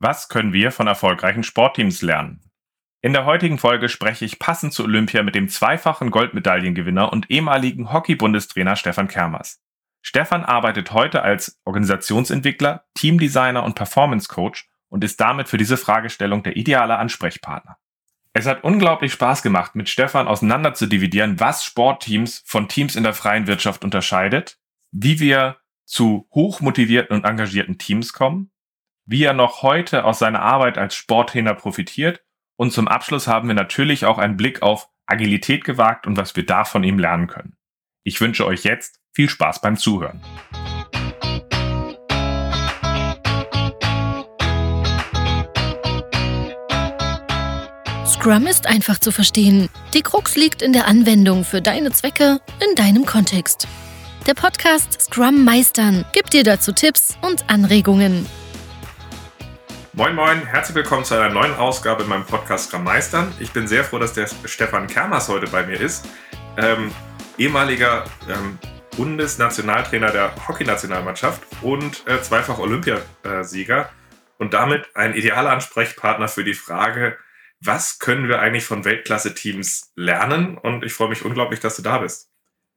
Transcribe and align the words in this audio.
Was 0.00 0.28
können 0.28 0.52
wir 0.52 0.70
von 0.70 0.86
erfolgreichen 0.86 1.42
Sportteams 1.42 2.02
lernen? 2.02 2.40
In 3.02 3.12
der 3.12 3.24
heutigen 3.24 3.58
Folge 3.58 3.88
spreche 3.88 4.24
ich 4.24 4.38
passend 4.38 4.72
zu 4.72 4.84
Olympia 4.84 5.24
mit 5.24 5.34
dem 5.34 5.48
zweifachen 5.48 6.12
Goldmedaillengewinner 6.12 7.12
und 7.12 7.30
ehemaligen 7.32 7.92
Hockey-Bundestrainer 7.92 8.76
Stefan 8.76 9.08
Kermers. 9.08 9.60
Stefan 10.00 10.44
arbeitet 10.44 10.92
heute 10.92 11.22
als 11.22 11.60
Organisationsentwickler, 11.64 12.84
Teamdesigner 12.94 13.64
und 13.64 13.74
Performance 13.74 14.28
Coach 14.28 14.68
und 14.88 15.02
ist 15.02 15.20
damit 15.20 15.48
für 15.48 15.58
diese 15.58 15.76
Fragestellung 15.76 16.44
der 16.44 16.56
ideale 16.56 16.96
Ansprechpartner. 16.96 17.76
Es 18.32 18.46
hat 18.46 18.62
unglaublich 18.62 19.12
Spaß 19.12 19.42
gemacht, 19.42 19.74
mit 19.74 19.88
Stefan 19.88 20.28
auseinander 20.28 20.74
zu 20.74 20.86
dividieren, 20.86 21.40
was 21.40 21.64
Sportteams 21.64 22.44
von 22.46 22.68
Teams 22.68 22.94
in 22.94 23.02
der 23.02 23.14
freien 23.14 23.48
Wirtschaft 23.48 23.82
unterscheidet, 23.82 24.60
wie 24.92 25.18
wir 25.18 25.56
zu 25.84 26.28
hochmotivierten 26.32 27.16
und 27.16 27.24
engagierten 27.24 27.78
Teams 27.78 28.12
kommen 28.12 28.52
wie 29.08 29.24
er 29.24 29.32
noch 29.32 29.62
heute 29.62 30.04
aus 30.04 30.18
seiner 30.18 30.42
Arbeit 30.42 30.76
als 30.76 30.94
Sporttrainer 30.94 31.54
profitiert. 31.54 32.20
Und 32.56 32.72
zum 32.72 32.88
Abschluss 32.88 33.26
haben 33.26 33.48
wir 33.48 33.54
natürlich 33.54 34.04
auch 34.04 34.18
einen 34.18 34.36
Blick 34.36 34.60
auf 34.60 34.90
Agilität 35.06 35.64
gewagt 35.64 36.06
und 36.06 36.18
was 36.18 36.36
wir 36.36 36.44
da 36.44 36.64
von 36.64 36.84
ihm 36.84 36.98
lernen 36.98 37.26
können. 37.26 37.56
Ich 38.04 38.20
wünsche 38.20 38.44
euch 38.44 38.64
jetzt 38.64 39.00
viel 39.14 39.30
Spaß 39.30 39.62
beim 39.62 39.78
Zuhören. 39.78 40.20
Scrum 48.04 48.46
ist 48.46 48.66
einfach 48.66 48.98
zu 48.98 49.10
verstehen. 49.10 49.70
Die 49.94 50.02
Krux 50.02 50.36
liegt 50.36 50.60
in 50.60 50.74
der 50.74 50.86
Anwendung 50.86 51.44
für 51.44 51.62
deine 51.62 51.92
Zwecke 51.92 52.40
in 52.68 52.74
deinem 52.74 53.06
Kontext. 53.06 53.66
Der 54.26 54.34
Podcast 54.34 55.00
Scrum 55.00 55.44
Meistern 55.46 56.04
gibt 56.12 56.34
dir 56.34 56.44
dazu 56.44 56.72
Tipps 56.72 57.16
und 57.22 57.48
Anregungen. 57.48 58.26
Moin 59.98 60.14
Moin, 60.14 60.46
herzlich 60.46 60.76
willkommen 60.76 61.04
zu 61.04 61.16
einer 61.16 61.28
neuen 61.28 61.56
Ausgabe 61.56 62.04
in 62.04 62.08
meinem 62.08 62.24
Podcast 62.24 62.72
Meistern. 62.78 63.32
Ich 63.40 63.52
bin 63.52 63.66
sehr 63.66 63.82
froh, 63.82 63.98
dass 63.98 64.12
der 64.12 64.28
Stefan 64.44 64.86
Kermers 64.86 65.28
heute 65.28 65.48
bei 65.48 65.66
mir 65.66 65.80
ist. 65.80 66.06
Ähm, 66.56 66.92
ehemaliger 67.36 68.04
ähm, 68.28 68.60
Bundesnationaltrainer 68.96 70.12
der 70.12 70.46
Hockeynationalmannschaft 70.46 71.42
und 71.62 72.06
äh, 72.06 72.22
zweifach 72.22 72.60
Olympiasieger 72.60 73.90
und 74.38 74.54
damit 74.54 74.86
ein 74.94 75.14
idealer 75.14 75.50
Ansprechpartner 75.50 76.28
für 76.28 76.44
die 76.44 76.54
Frage, 76.54 77.16
was 77.60 77.98
können 77.98 78.28
wir 78.28 78.38
eigentlich 78.38 78.66
von 78.66 78.84
Weltklasse-Teams 78.84 79.94
lernen? 79.96 80.58
Und 80.58 80.84
ich 80.84 80.92
freue 80.92 81.08
mich 81.08 81.24
unglaublich, 81.24 81.58
dass 81.58 81.74
du 81.74 81.82
da 81.82 81.98
bist. 81.98 82.30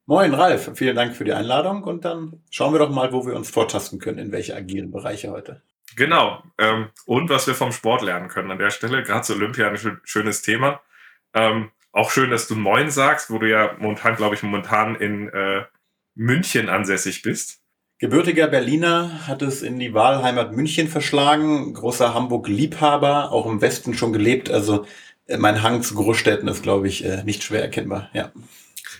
Moin 0.06 0.34
Ralf, 0.34 0.72
vielen 0.74 0.96
Dank 0.96 1.14
für 1.14 1.22
die 1.22 1.34
Einladung 1.34 1.84
und 1.84 2.04
dann 2.04 2.42
schauen 2.50 2.74
wir 2.74 2.80
doch 2.80 2.90
mal, 2.90 3.12
wo 3.12 3.24
wir 3.24 3.36
uns 3.36 3.48
vortasten 3.48 4.00
können, 4.00 4.18
in 4.18 4.32
welche 4.32 4.56
agilen 4.56 4.90
Bereiche 4.90 5.30
heute. 5.30 5.62
Genau. 5.96 6.42
Ähm, 6.58 6.88
und 7.06 7.28
was 7.28 7.46
wir 7.46 7.54
vom 7.54 7.72
Sport 7.72 8.02
lernen 8.02 8.28
können 8.28 8.50
an 8.50 8.58
der 8.58 8.70
Stelle. 8.70 9.02
Gerade 9.02 9.22
zu 9.22 9.34
Olympia 9.34 9.68
ein 9.68 10.00
schönes 10.04 10.42
Thema. 10.42 10.80
Ähm, 11.34 11.70
auch 11.92 12.10
schön, 12.10 12.30
dass 12.30 12.48
du 12.48 12.56
Moin 12.56 12.90
sagst, 12.90 13.30
wo 13.30 13.38
du 13.38 13.48
ja 13.48 13.76
momentan, 13.78 14.16
glaube 14.16 14.34
ich, 14.34 14.42
momentan 14.42 14.96
in 14.96 15.28
äh, 15.28 15.64
München 16.14 16.68
ansässig 16.68 17.22
bist. 17.22 17.60
Gebürtiger 17.98 18.48
Berliner 18.48 19.28
hat 19.28 19.42
es 19.42 19.62
in 19.62 19.78
die 19.78 19.94
Wahlheimat 19.94 20.52
München 20.52 20.88
verschlagen. 20.88 21.72
Großer 21.74 22.14
Hamburg-Liebhaber, 22.14 23.30
auch 23.30 23.46
im 23.46 23.60
Westen 23.60 23.94
schon 23.94 24.12
gelebt. 24.12 24.50
Also 24.50 24.86
äh, 25.26 25.36
mein 25.36 25.62
Hang 25.62 25.82
zu 25.82 25.94
Großstädten 25.94 26.48
ist, 26.48 26.62
glaube 26.62 26.88
ich, 26.88 27.04
äh, 27.04 27.22
nicht 27.24 27.42
schwer 27.42 27.62
erkennbar. 27.62 28.10
Ja. 28.12 28.32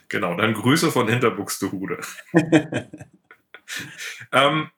Genau, 0.08 0.36
dann 0.36 0.54
Grüße 0.54 0.92
von 0.92 1.08
Hinterbuxtehude. 1.08 1.98
ähm, 4.32 4.70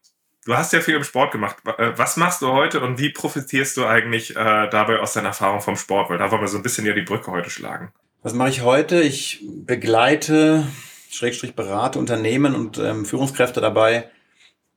Du 0.45 0.55
hast 0.55 0.73
ja 0.75 0.81
viel 0.81 0.95
im 0.95 1.05
Sport 1.05 1.33
gemacht. 1.33 1.57
Äh, 1.79 1.93
was 1.97 2.17
machst 2.17 2.43
du 2.43 2.53
heute 2.53 2.81
und 2.81 2.99
wie 2.99 3.11
profitierst 3.11 3.77
du 3.77 3.87
eigentlich 3.87 4.31
äh, 4.31 4.69
dabei 4.69 5.01
aus 5.01 5.15
deiner 5.15 5.29
Erfahrung 5.29 5.61
vom 5.61 5.77
Sport? 5.77 6.11
Weil 6.11 6.19
da 6.19 6.31
wollen 6.31 6.43
wir 6.43 6.49
so 6.49 6.59
ein 6.59 6.63
bisschen 6.63 6.85
ja 6.85 6.93
die 6.93 7.03
Brücke 7.03 7.31
heute 7.31 7.51
schlagen. 7.51 7.93
Was 8.23 8.35
mache 8.35 8.51
ich 8.51 8.63
heute? 8.63 9.01
Ich 9.01 9.43
begleite, 9.43 10.67
Schrägstrich 11.11 11.55
berate 11.55 11.99
Unternehmen 11.99 12.55
und 12.55 12.79
ähm, 12.79 13.05
Führungskräfte 13.05 13.61
dabei, 13.61 14.11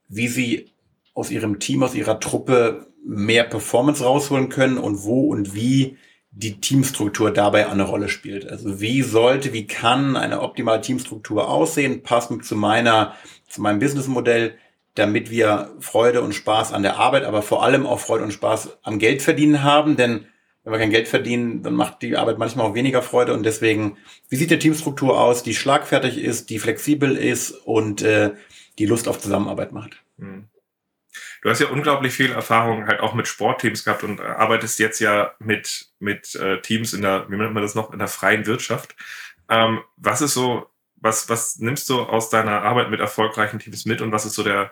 wie 0.07 0.27
sie 0.27 0.71
aus 1.13 1.31
ihrem 1.31 1.59
Team, 1.59 1.83
aus 1.83 1.95
ihrer 1.95 2.19
Truppe 2.19 2.87
mehr 3.05 3.43
Performance 3.43 4.03
rausholen 4.03 4.49
können 4.49 4.77
und 4.77 5.03
wo 5.03 5.29
und 5.29 5.53
wie 5.53 5.97
die 6.31 6.61
Teamstruktur 6.61 7.31
dabei 7.31 7.67
eine 7.69 7.83
Rolle 7.83 8.09
spielt. 8.09 8.49
Also 8.49 8.79
wie 8.79 9.01
sollte, 9.01 9.53
wie 9.53 9.65
kann 9.65 10.15
eine 10.15 10.41
optimale 10.41 10.81
Teamstruktur 10.81 11.49
aussehen, 11.49 12.03
passend 12.03 12.45
zu 12.45 12.55
meiner, 12.55 13.15
zu 13.47 13.61
meinem 13.61 13.79
Businessmodell, 13.79 14.55
damit 14.97 15.29
wir 15.29 15.71
Freude 15.79 16.21
und 16.21 16.33
Spaß 16.33 16.73
an 16.73 16.83
der 16.83 16.97
Arbeit, 16.97 17.23
aber 17.23 17.41
vor 17.41 17.63
allem 17.63 17.85
auch 17.85 17.99
Freude 17.99 18.23
und 18.23 18.31
Spaß 18.33 18.79
am 18.83 18.99
Geldverdienen 18.99 19.63
haben. 19.63 19.95
Denn 19.97 20.25
wenn 20.63 20.73
wir 20.73 20.79
kein 20.79 20.91
Geld 20.91 21.07
verdienen, 21.07 21.63
dann 21.63 21.75
macht 21.75 22.01
die 22.01 22.17
Arbeit 22.17 22.37
manchmal 22.37 22.65
auch 22.65 22.73
weniger 22.73 23.01
Freude. 23.01 23.33
Und 23.33 23.43
deswegen, 23.43 23.97
wie 24.29 24.35
sieht 24.35 24.51
die 24.51 24.59
Teamstruktur 24.59 25.19
aus, 25.19 25.43
die 25.43 25.55
schlagfertig 25.55 26.17
ist, 26.17 26.49
die 26.49 26.59
flexibel 26.59 27.15
ist 27.15 27.51
und 27.51 28.01
äh, 28.01 28.33
die 28.77 28.85
Lust 28.85 29.07
auf 29.07 29.19
Zusammenarbeit 29.19 29.71
macht? 29.71 30.03
Hm. 30.19 30.49
Du 31.41 31.49
hast 31.49 31.59
ja 31.61 31.67
unglaublich 31.67 32.13
viel 32.13 32.31
Erfahrung 32.31 32.87
halt 32.87 32.99
auch 32.99 33.13
mit 33.13 33.27
Sportteams 33.27 33.83
gehabt 33.83 34.03
und 34.03 34.19
arbeitest 34.19 34.79
jetzt 34.79 34.99
ja 34.99 35.31
mit, 35.39 35.87
mit 35.99 36.35
äh, 36.35 36.61
Teams 36.61 36.93
in 36.93 37.01
der, 37.01 37.29
wie 37.29 37.37
nennt 37.37 37.53
man 37.53 37.63
das 37.63 37.75
noch, 37.75 37.93
in 37.93 37.99
der 37.99 38.07
freien 38.07 38.45
Wirtschaft. 38.45 38.95
Ähm, 39.49 39.81
was 39.95 40.21
ist 40.21 40.33
so, 40.33 40.67
was, 40.97 41.29
was 41.29 41.59
nimmst 41.59 41.89
du 41.89 42.01
aus 42.01 42.29
deiner 42.29 42.63
Arbeit 42.63 42.89
mit 42.89 42.99
erfolgreichen 42.99 43.59
Teams 43.59 43.85
mit 43.85 44.01
und 44.01 44.11
was 44.11 44.25
ist 44.25 44.33
so 44.33 44.43
der, 44.43 44.71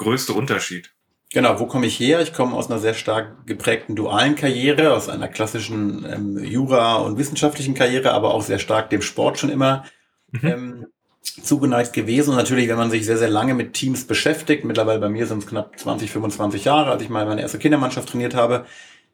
größte 0.00 0.32
Unterschied? 0.32 0.90
Genau, 1.32 1.60
wo 1.60 1.66
komme 1.66 1.86
ich 1.86 2.00
her? 2.00 2.20
Ich 2.20 2.32
komme 2.32 2.56
aus 2.56 2.68
einer 2.68 2.80
sehr 2.80 2.94
stark 2.94 3.46
geprägten 3.46 3.94
dualen 3.94 4.34
Karriere, 4.34 4.92
aus 4.94 5.08
einer 5.08 5.28
klassischen 5.28 6.04
ähm, 6.04 6.38
Jura- 6.42 6.96
und 6.96 7.18
wissenschaftlichen 7.18 7.74
Karriere, 7.74 8.12
aber 8.12 8.34
auch 8.34 8.42
sehr 8.42 8.58
stark 8.58 8.90
dem 8.90 9.00
Sport 9.00 9.38
schon 9.38 9.50
immer 9.50 9.84
mhm. 10.32 10.48
ähm, 10.48 10.86
zugeneigt 11.22 11.92
gewesen. 11.92 12.30
Und 12.30 12.36
natürlich, 12.36 12.68
wenn 12.68 12.78
man 12.78 12.90
sich 12.90 13.06
sehr, 13.06 13.18
sehr 13.18 13.28
lange 13.28 13.54
mit 13.54 13.74
Teams 13.74 14.08
beschäftigt, 14.08 14.64
mittlerweile 14.64 14.98
bei 14.98 15.08
mir 15.08 15.26
sind 15.26 15.38
es 15.38 15.46
knapp 15.46 15.78
20, 15.78 16.10
25 16.10 16.64
Jahre, 16.64 16.90
als 16.90 17.02
ich 17.02 17.10
mal 17.10 17.26
meine 17.26 17.42
erste 17.42 17.58
Kindermannschaft 17.58 18.08
trainiert 18.08 18.34
habe, 18.34 18.64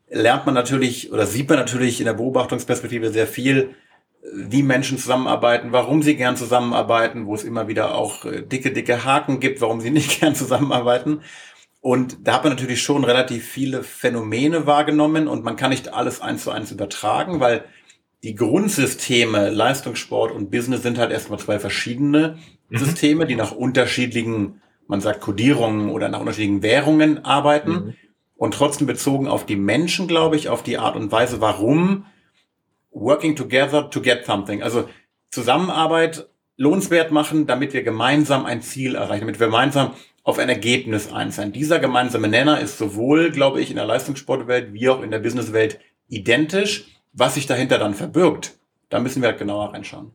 lernt 0.08 0.46
man 0.46 0.54
natürlich 0.54 1.12
oder 1.12 1.26
sieht 1.26 1.50
man 1.50 1.58
natürlich 1.58 2.00
in 2.00 2.06
der 2.06 2.14
Beobachtungsperspektive 2.14 3.10
sehr 3.10 3.26
viel 3.26 3.74
wie 4.34 4.62
Menschen 4.62 4.98
zusammenarbeiten, 4.98 5.72
warum 5.72 6.02
sie 6.02 6.16
gern 6.16 6.36
zusammenarbeiten, 6.36 7.26
wo 7.26 7.34
es 7.34 7.44
immer 7.44 7.68
wieder 7.68 7.94
auch 7.94 8.24
äh, 8.24 8.42
dicke, 8.42 8.72
dicke 8.72 9.04
Haken 9.04 9.40
gibt, 9.40 9.60
warum 9.60 9.80
sie 9.80 9.90
nicht 9.92 10.20
gern 10.20 10.34
zusammenarbeiten. 10.34 11.20
Und 11.80 12.26
da 12.26 12.34
hat 12.34 12.44
man 12.44 12.52
natürlich 12.52 12.82
schon 12.82 13.04
relativ 13.04 13.46
viele 13.46 13.84
Phänomene 13.84 14.66
wahrgenommen 14.66 15.28
und 15.28 15.44
man 15.44 15.56
kann 15.56 15.70
nicht 15.70 15.94
alles 15.94 16.20
eins 16.20 16.42
zu 16.42 16.50
eins 16.50 16.72
übertragen, 16.72 17.38
weil 17.38 17.64
die 18.24 18.34
Grundsysteme 18.34 19.50
Leistungssport 19.50 20.32
und 20.32 20.50
Business 20.50 20.82
sind 20.82 20.98
halt 20.98 21.12
erstmal 21.12 21.38
zwei 21.38 21.60
verschiedene 21.60 22.38
mhm. 22.68 22.78
Systeme, 22.78 23.26
die 23.26 23.36
nach 23.36 23.52
unterschiedlichen, 23.52 24.62
man 24.88 25.00
sagt 25.00 25.20
Kodierungen 25.20 25.90
oder 25.90 26.08
nach 26.08 26.18
unterschiedlichen 26.18 26.62
Währungen 26.62 27.24
arbeiten 27.24 27.70
mhm. 27.70 27.94
und 28.34 28.54
trotzdem 28.54 28.88
bezogen 28.88 29.28
auf 29.28 29.46
die 29.46 29.54
Menschen, 29.54 30.08
glaube 30.08 30.34
ich, 30.34 30.48
auf 30.48 30.64
die 30.64 30.78
Art 30.78 30.96
und 30.96 31.12
Weise, 31.12 31.40
warum 31.40 32.06
working 32.96 33.36
together 33.36 33.88
to 33.90 34.00
get 34.00 34.24
something. 34.24 34.62
Also 34.62 34.88
Zusammenarbeit 35.30 36.28
lohnenswert 36.56 37.10
machen, 37.10 37.46
damit 37.46 37.74
wir 37.74 37.82
gemeinsam 37.82 38.46
ein 38.46 38.62
Ziel 38.62 38.94
erreichen, 38.94 39.20
damit 39.20 39.38
wir 39.38 39.48
gemeinsam 39.48 39.92
auf 40.22 40.38
ein 40.38 40.48
Ergebnis 40.48 41.12
einzahlen. 41.12 41.52
Dieser 41.52 41.78
gemeinsame 41.78 42.28
Nenner 42.28 42.60
ist 42.60 42.78
sowohl, 42.78 43.30
glaube 43.30 43.60
ich, 43.60 43.70
in 43.70 43.76
der 43.76 43.84
Leistungssportwelt 43.84 44.72
wie 44.72 44.88
auch 44.88 45.02
in 45.02 45.10
der 45.10 45.18
Businesswelt 45.18 45.78
identisch. 46.08 46.86
Was 47.12 47.34
sich 47.34 47.46
dahinter 47.46 47.78
dann 47.78 47.94
verbirgt, 47.94 48.58
da 48.88 48.98
müssen 48.98 49.22
wir 49.22 49.30
halt 49.30 49.38
genauer 49.38 49.72
reinschauen. 49.72 50.10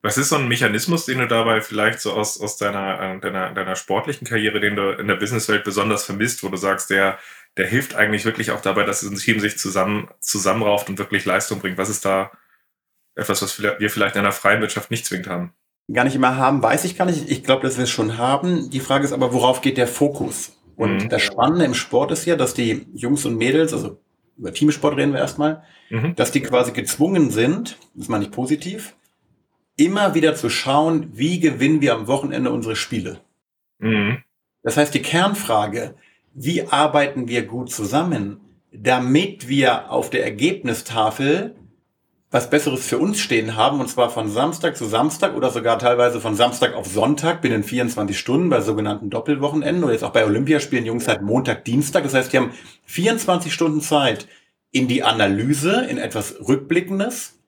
Was 0.00 0.16
ist 0.16 0.28
so 0.28 0.36
ein 0.36 0.46
Mechanismus, 0.46 1.06
den 1.06 1.18
du 1.18 1.26
dabei 1.26 1.60
vielleicht 1.60 2.00
so 2.00 2.12
aus, 2.12 2.40
aus 2.40 2.56
deiner, 2.56 3.16
äh, 3.16 3.20
deiner, 3.20 3.52
deiner 3.52 3.74
sportlichen 3.74 4.26
Karriere, 4.26 4.60
den 4.60 4.76
du 4.76 4.90
in 4.90 5.08
der 5.08 5.16
Businesswelt 5.16 5.64
besonders 5.64 6.04
vermisst, 6.04 6.44
wo 6.44 6.48
du 6.48 6.56
sagst, 6.56 6.90
der, 6.90 7.18
der 7.56 7.66
hilft 7.66 7.96
eigentlich 7.96 8.24
wirklich 8.24 8.52
auch 8.52 8.60
dabei, 8.60 8.84
dass 8.84 9.02
ein 9.02 9.16
Team 9.16 9.40
sich 9.40 9.58
zusammen, 9.58 10.08
zusammenrauft 10.20 10.88
und 10.88 10.98
wirklich 10.98 11.24
Leistung 11.24 11.60
bringt. 11.60 11.78
Was 11.78 11.88
ist 11.88 12.04
da 12.04 12.30
etwas, 13.16 13.42
was 13.42 13.60
wir 13.60 13.90
vielleicht 13.90 14.14
in 14.14 14.20
einer 14.20 14.32
freien 14.32 14.60
Wirtschaft 14.60 14.92
nicht 14.92 15.04
zwingend 15.04 15.28
haben? 15.28 15.52
Gar 15.92 16.04
nicht 16.04 16.14
immer 16.14 16.36
haben, 16.36 16.62
weiß 16.62 16.84
ich 16.84 16.96
gar 16.96 17.06
nicht. 17.06 17.28
Ich 17.28 17.42
glaube, 17.42 17.62
dass 17.62 17.76
wir 17.76 17.84
es 17.84 17.90
schon 17.90 18.18
haben. 18.18 18.70
Die 18.70 18.80
Frage 18.80 19.04
ist 19.04 19.12
aber, 19.12 19.32
worauf 19.32 19.62
geht 19.62 19.78
der 19.78 19.88
Fokus? 19.88 20.52
Und 20.76 21.04
mhm. 21.04 21.08
das 21.08 21.22
Spannende 21.22 21.64
im 21.64 21.74
Sport 21.74 22.12
ist 22.12 22.24
ja, 22.24 22.36
dass 22.36 22.54
die 22.54 22.86
Jungs 22.94 23.24
und 23.24 23.36
Mädels, 23.36 23.72
also 23.72 23.98
über 24.36 24.52
Teamsport 24.52 24.96
reden 24.96 25.12
wir 25.12 25.18
erstmal, 25.18 25.64
mhm. 25.90 26.14
dass 26.14 26.30
die 26.30 26.40
quasi 26.40 26.70
gezwungen 26.72 27.30
sind, 27.30 27.78
das 27.94 28.08
meine 28.08 28.24
ich 28.24 28.30
positiv, 28.30 28.94
immer 29.78 30.14
wieder 30.14 30.34
zu 30.34 30.50
schauen, 30.50 31.10
wie 31.14 31.40
gewinnen 31.40 31.80
wir 31.80 31.94
am 31.94 32.06
Wochenende 32.06 32.50
unsere 32.50 32.76
Spiele. 32.76 33.20
Mhm. 33.78 34.18
Das 34.62 34.76
heißt, 34.76 34.92
die 34.92 35.02
Kernfrage, 35.02 35.94
wie 36.34 36.66
arbeiten 36.66 37.28
wir 37.28 37.46
gut 37.46 37.70
zusammen, 37.70 38.40
damit 38.72 39.48
wir 39.48 39.90
auf 39.90 40.10
der 40.10 40.24
Ergebnistafel 40.24 41.54
was 42.30 42.50
Besseres 42.50 42.86
für 42.86 42.98
uns 42.98 43.20
stehen 43.20 43.56
haben, 43.56 43.80
und 43.80 43.88
zwar 43.88 44.10
von 44.10 44.28
Samstag 44.28 44.76
zu 44.76 44.84
Samstag 44.84 45.34
oder 45.34 45.50
sogar 45.50 45.78
teilweise 45.78 46.20
von 46.20 46.34
Samstag 46.34 46.74
auf 46.74 46.86
Sonntag 46.86 47.40
binnen 47.40 47.62
24 47.62 48.18
Stunden 48.18 48.50
bei 48.50 48.60
sogenannten 48.60 49.08
Doppelwochenenden 49.08 49.82
oder 49.82 49.94
jetzt 49.94 50.04
auch 50.04 50.12
bei 50.12 50.26
Olympiaspielen 50.26 50.84
Jungs 50.84 51.08
halt 51.08 51.22
Montag, 51.22 51.64
Dienstag. 51.64 52.04
Das 52.04 52.12
heißt, 52.12 52.32
die 52.32 52.36
haben 52.36 52.52
24 52.84 53.54
Stunden 53.54 53.80
Zeit 53.80 54.28
in 54.70 54.88
die 54.88 55.02
Analyse, 55.02 55.86
in 55.88 55.96
etwas 55.96 56.36
Rückblickendes 56.46 57.38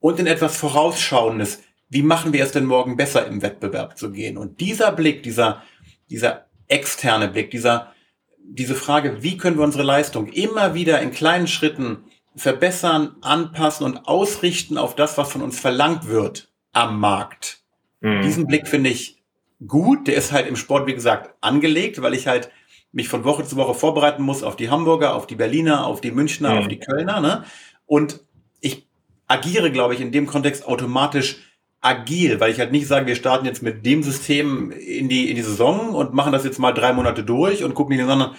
und 0.00 0.20
in 0.20 0.26
etwas 0.26 0.58
Vorausschauendes. 0.58 1.62
Wie 1.88 2.02
machen 2.02 2.32
wir 2.32 2.44
es 2.44 2.52
denn 2.52 2.66
morgen 2.66 2.96
besser 2.96 3.26
im 3.26 3.42
Wettbewerb 3.42 3.98
zu 3.98 4.10
gehen? 4.10 4.36
Und 4.36 4.60
dieser 4.60 4.92
Blick, 4.92 5.22
dieser, 5.22 5.62
dieser 6.10 6.46
externe 6.68 7.28
Blick, 7.28 7.50
dieser, 7.50 7.92
diese 8.38 8.74
Frage, 8.74 9.22
wie 9.22 9.36
können 9.36 9.56
wir 9.56 9.64
unsere 9.64 9.84
Leistung 9.84 10.28
immer 10.28 10.74
wieder 10.74 11.00
in 11.00 11.12
kleinen 11.12 11.46
Schritten 11.46 12.04
verbessern, 12.36 13.16
anpassen 13.20 13.84
und 13.84 14.06
ausrichten 14.06 14.78
auf 14.78 14.94
das, 14.94 15.18
was 15.18 15.32
von 15.32 15.42
uns 15.42 15.58
verlangt 15.58 16.08
wird 16.08 16.52
am 16.72 17.00
Markt. 17.00 17.60
Mhm. 18.00 18.22
Diesen 18.22 18.46
Blick 18.46 18.68
finde 18.68 18.90
ich 18.90 19.22
gut. 19.66 20.06
Der 20.06 20.14
ist 20.14 20.32
halt 20.32 20.46
im 20.46 20.56
Sport, 20.56 20.86
wie 20.86 20.94
gesagt, 20.94 21.34
angelegt, 21.40 22.00
weil 22.00 22.14
ich 22.14 22.26
halt 22.26 22.50
mich 22.92 23.08
von 23.08 23.24
Woche 23.24 23.44
zu 23.44 23.56
Woche 23.56 23.74
vorbereiten 23.74 24.22
muss 24.22 24.42
auf 24.42 24.56
die 24.56 24.70
Hamburger, 24.70 25.14
auf 25.14 25.26
die 25.26 25.34
Berliner, 25.34 25.86
auf 25.86 26.00
die 26.00 26.10
Münchner, 26.10 26.52
mhm. 26.52 26.58
auf 26.58 26.68
die 26.68 26.78
Kölner. 26.78 27.20
Ne? 27.20 27.44
Und 27.86 28.20
ich 28.60 28.86
agiere, 29.26 29.70
glaube 29.70 29.94
ich, 29.94 30.00
in 30.00 30.12
dem 30.12 30.26
Kontext 30.26 30.66
automatisch 30.66 31.38
agil, 31.80 32.40
weil 32.40 32.50
ich 32.50 32.58
halt 32.58 32.72
nicht 32.72 32.86
sage, 32.86 33.06
wir 33.06 33.14
starten 33.14 33.46
jetzt 33.46 33.62
mit 33.62 33.86
dem 33.86 34.02
System 34.02 34.70
in 34.72 35.08
die, 35.08 35.30
in 35.30 35.36
die 35.36 35.42
Saison 35.42 35.94
und 35.94 36.12
machen 36.12 36.32
das 36.32 36.44
jetzt 36.44 36.58
mal 36.58 36.72
drei 36.72 36.92
Monate 36.92 37.22
durch 37.22 37.62
und 37.62 37.74
gucken 37.74 37.96
nicht, 37.96 38.06
sondern 38.06 38.34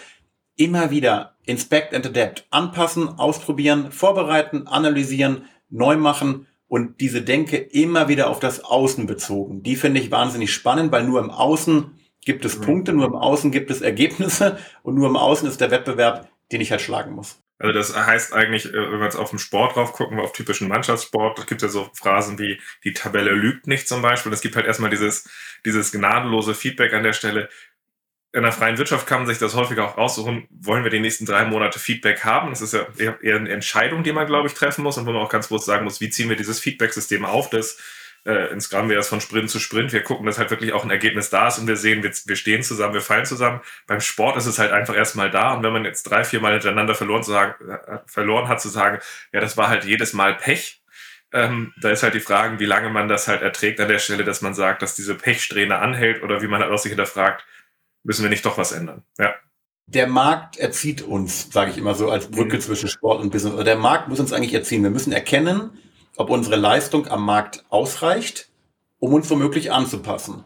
immer 0.57 0.91
wieder 0.91 1.35
inspect 1.45 1.93
and 1.93 2.05
adapt, 2.05 2.45
anpassen, 2.49 3.07
ausprobieren, 3.07 3.91
vorbereiten, 3.91 4.67
analysieren, 4.67 5.45
neu 5.69 5.95
machen 5.95 6.47
und 6.67 6.99
diese 6.99 7.21
Denke 7.21 7.57
immer 7.57 8.09
wieder 8.09 8.29
auf 8.29 8.39
das 8.39 8.63
Außen 8.63 9.07
bezogen. 9.07 9.63
Die 9.63 9.75
finde 9.75 10.01
ich 10.01 10.11
wahnsinnig 10.11 10.53
spannend, 10.53 10.91
weil 10.91 11.05
nur 11.05 11.19
im 11.19 11.31
Außen 11.31 11.91
gibt 12.25 12.45
es. 12.45 12.59
Punkte, 12.59 12.93
nur 12.93 13.07
im 13.07 13.15
Außen 13.15 13.51
gibt 13.51 13.71
es 13.71 13.81
Ergebnisse 13.81 14.57
und 14.83 14.95
nur 14.95 15.07
im 15.07 15.15
Außen 15.15 15.47
ist 15.47 15.61
der 15.61 15.71
Wettbewerb, 15.71 16.29
den 16.51 16.61
ich 16.61 16.71
halt 16.71 16.81
schlagen 16.81 17.15
muss. 17.15 17.41
Also 17.59 17.73
das 17.73 17.95
heißt 17.95 18.33
eigentlich, 18.33 18.65
äh, 18.65 18.73
wenn 18.73 18.99
wir 18.99 19.03
jetzt 19.05 19.17
auf 19.17 19.29
den 19.29 19.39
Sport 19.39 19.75
drauf 19.75 19.93
gucken, 19.93 20.19
auf 20.19 20.31
typischen 20.31 20.69
Mannschaftssport, 20.69 21.37
da 21.37 21.43
gibt 21.43 21.61
es 21.61 21.67
ja 21.67 21.69
so 21.69 21.91
Phrasen 21.93 22.39
wie 22.39 22.59
die 22.83 22.93
Tabelle 22.93 23.31
lügt 23.31 23.67
nicht 23.67 23.87
zum 23.87 24.01
Beispiel. 24.01 24.31
Es 24.31 24.41
gibt 24.41 24.55
halt 24.55 24.65
erstmal 24.65 24.89
dieses, 24.89 25.29
dieses 25.65 25.91
gnadenlose 25.91 26.55
Feedback 26.55 26.93
an 26.93 27.03
der 27.03 27.13
Stelle 27.13 27.49
in 28.31 28.43
der 28.43 28.51
freien 28.51 28.77
Wirtschaft 28.77 29.07
kann 29.07 29.21
man 29.21 29.27
sich 29.27 29.39
das 29.39 29.55
häufiger 29.55 29.85
auch 29.85 29.97
raussuchen, 29.97 30.47
wollen 30.51 30.83
wir 30.83 30.91
die 30.91 30.99
nächsten 30.99 31.25
drei 31.25 31.45
Monate 31.45 31.79
Feedback 31.79 32.23
haben? 32.23 32.51
Das 32.51 32.61
ist 32.61 32.73
ja 32.73 32.85
eher 32.99 33.37
eine 33.37 33.49
Entscheidung, 33.49 34.03
die 34.03 34.13
man, 34.13 34.27
glaube 34.27 34.47
ich, 34.47 34.53
treffen 34.53 34.83
muss 34.83 34.97
und 34.97 35.07
wo 35.07 35.11
man 35.11 35.23
auch 35.23 35.31
ganz 35.31 35.47
bewusst 35.47 35.65
sagen 35.65 35.83
muss, 35.83 35.99
wie 35.99 36.09
ziehen 36.09 36.29
wir 36.29 36.35
dieses 36.35 36.59
Feedback-System 36.59 37.25
auf, 37.25 37.49
das 37.49 37.79
äh, 38.25 38.51
ins 38.51 38.69
Gramm 38.69 38.89
wäre 38.89 38.99
es 38.99 39.07
von 39.07 39.21
Sprint 39.21 39.49
zu 39.49 39.59
Sprint. 39.59 39.93
Wir 39.93 40.03
gucken, 40.03 40.25
dass 40.25 40.37
halt 40.37 40.51
wirklich 40.51 40.73
auch 40.73 40.83
ein 40.83 40.91
Ergebnis 40.91 41.29
da 41.29 41.47
ist 41.47 41.59
und 41.59 41.67
wir 41.67 41.77
sehen, 41.77 42.03
wir, 42.03 42.11
wir 42.25 42.35
stehen 42.35 42.63
zusammen, 42.63 42.93
wir 42.93 43.01
fallen 43.01 43.25
zusammen. 43.25 43.61
Beim 43.87 44.01
Sport 44.01 44.37
ist 44.37 44.45
es 44.45 44.59
halt 44.59 44.71
einfach 44.71 44.95
erstmal 44.95 45.31
da 45.31 45.53
und 45.53 45.63
wenn 45.63 45.73
man 45.73 45.85
jetzt 45.85 46.03
drei, 46.03 46.23
vier 46.23 46.41
Mal 46.41 46.53
hintereinander 46.53 46.95
verloren, 46.95 47.23
zu 47.23 47.31
sagen, 47.31 47.69
äh, 47.69 47.99
verloren 48.05 48.47
hat, 48.47 48.61
zu 48.61 48.69
sagen, 48.69 48.99
ja, 49.31 49.39
das 49.39 49.57
war 49.57 49.69
halt 49.69 49.85
jedes 49.85 50.13
Mal 50.13 50.35
Pech, 50.35 50.79
ähm, 51.31 51.73
da 51.79 51.91
ist 51.91 52.03
halt 52.03 52.15
die 52.15 52.19
Frage, 52.19 52.59
wie 52.59 52.65
lange 52.65 52.89
man 52.89 53.07
das 53.07 53.27
halt 53.27 53.41
erträgt 53.41 53.79
an 53.79 53.87
der 53.87 53.99
Stelle, 53.99 54.23
dass 54.23 54.41
man 54.41 54.55
sagt, 54.55 54.81
dass 54.81 54.95
diese 54.95 55.15
Pechsträhne 55.15 55.77
anhält 55.77 56.23
oder 56.23 56.41
wie 56.41 56.47
man 56.47 56.61
halt 56.61 56.71
auch 56.71 56.79
sich 56.79 56.89
hinterfragt, 56.89 57.45
müssen 58.03 58.23
wir 58.23 58.29
nicht 58.29 58.45
doch 58.45 58.57
was 58.57 58.71
ändern. 58.71 59.03
Ja. 59.17 59.35
Der 59.85 60.07
Markt 60.07 60.57
erzieht 60.57 61.01
uns, 61.01 61.51
sage 61.51 61.71
ich 61.71 61.77
immer 61.77 61.95
so, 61.95 62.09
als 62.09 62.29
Brücke 62.29 62.57
mhm. 62.57 62.61
zwischen 62.61 62.89
Sport 62.89 63.21
und 63.21 63.31
Business. 63.31 63.63
der 63.63 63.75
Markt 63.75 64.07
muss 64.07 64.19
uns 64.19 64.33
eigentlich 64.33 64.53
erziehen. 64.53 64.83
Wir 64.83 64.89
müssen 64.89 65.11
erkennen, 65.11 65.71
ob 66.19 66.29
unsere 66.29 66.57
Leistung 66.57 67.07
am 67.07 67.23
Markt 67.23 67.63
ausreicht, 67.69 68.49
um 68.99 69.13
uns 69.13 69.29
womöglich 69.29 69.71
anzupassen. 69.71 70.45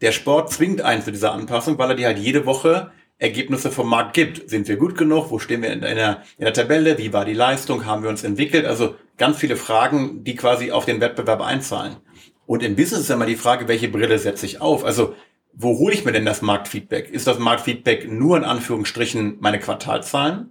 Der 0.00 0.10
Sport 0.10 0.50
zwingt 0.50 0.82
einen 0.82 1.02
zu 1.02 1.12
dieser 1.12 1.32
Anpassung, 1.32 1.78
weil 1.78 1.90
er 1.90 1.96
dir 1.96 2.06
halt 2.08 2.18
jede 2.18 2.46
Woche 2.46 2.90
Ergebnisse 3.18 3.70
vom 3.70 3.88
Markt 3.88 4.14
gibt. 4.14 4.50
Sind 4.50 4.66
wir 4.66 4.76
gut 4.76 4.98
genug? 4.98 5.30
Wo 5.30 5.38
stehen 5.38 5.62
wir 5.62 5.72
in 5.72 5.82
der, 5.82 6.24
in 6.36 6.44
der 6.44 6.52
Tabelle? 6.52 6.98
Wie 6.98 7.12
war 7.12 7.24
die 7.24 7.32
Leistung? 7.32 7.86
Haben 7.86 8.02
wir 8.02 8.10
uns 8.10 8.24
entwickelt? 8.24 8.66
Also 8.66 8.96
ganz 9.16 9.36
viele 9.38 9.54
Fragen, 9.54 10.24
die 10.24 10.34
quasi 10.34 10.72
auf 10.72 10.84
den 10.84 11.00
Wettbewerb 11.00 11.40
einzahlen. 11.40 11.96
Und 12.46 12.64
im 12.64 12.74
Business 12.74 13.02
ist 13.02 13.10
immer 13.10 13.26
die 13.26 13.36
Frage, 13.36 13.68
welche 13.68 13.88
Brille 13.88 14.18
setze 14.18 14.46
ich 14.46 14.60
auf? 14.60 14.84
Also 14.84 15.14
wo 15.52 15.78
hole 15.78 15.94
ich 15.94 16.04
mir 16.04 16.10
denn 16.10 16.26
das 16.26 16.42
Marktfeedback? 16.42 17.08
Ist 17.08 17.28
das 17.28 17.38
Marktfeedback 17.38 18.10
nur 18.10 18.36
in 18.36 18.42
Anführungsstrichen 18.42 19.36
meine 19.38 19.60
Quartalzahlen? 19.60 20.50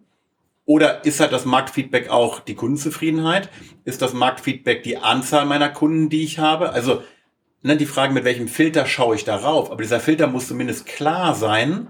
Oder 0.66 1.04
ist 1.06 1.20
halt 1.20 1.34
das 1.34 1.46
Marktfeedback 1.46 2.10
auch 2.10 2.40
die 2.40 2.56
Kundenzufriedenheit? 2.56 3.50
Ist 3.84 4.02
das 4.02 4.14
Marktfeedback 4.14 4.84
die 4.84 4.98
Anzahl 4.98 5.46
meiner 5.46 5.70
Kunden, 5.70 6.10
die 6.10 6.24
ich 6.24 6.40
habe? 6.40 6.72
Also 6.72 7.04
ne, 7.64 7.76
die 7.76 7.86
Frage, 7.86 8.14
mit 8.14 8.24
welchem 8.24 8.48
Filter 8.48 8.86
schaue 8.86 9.16
ich 9.16 9.26
darauf? 9.26 9.72
Aber 9.72 9.82
dieser 9.82 10.00
Filter 10.00 10.28
muss 10.28 10.48
zumindest 10.48 10.86
klar 10.86 11.36
sein, 11.36 11.88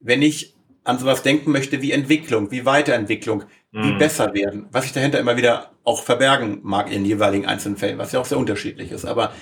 wenn 0.00 0.22
ich 0.22 0.54
an 0.84 0.98
sowas 0.98 1.22
denken 1.22 1.52
möchte 1.52 1.82
wie 1.82 1.92
Entwicklung, 1.92 2.50
wie 2.50 2.66
Weiterentwicklung, 2.66 3.44
mhm. 3.72 3.84
wie 3.84 3.92
besser 3.98 4.34
werden, 4.34 4.66
was 4.72 4.86
ich 4.86 4.92
dahinter 4.92 5.18
immer 5.18 5.36
wieder 5.36 5.70
auch 5.84 6.02
verbergen 6.02 6.60
mag 6.62 6.88
in 6.88 6.94
den 6.94 7.04
jeweiligen 7.04 7.46
einzelnen 7.46 7.76
Fällen, 7.76 7.98
was 7.98 8.12
ja 8.12 8.20
auch 8.20 8.24
sehr 8.26 8.38
unterschiedlich 8.38 8.90
ist. 8.90 9.04
Aber 9.04 9.32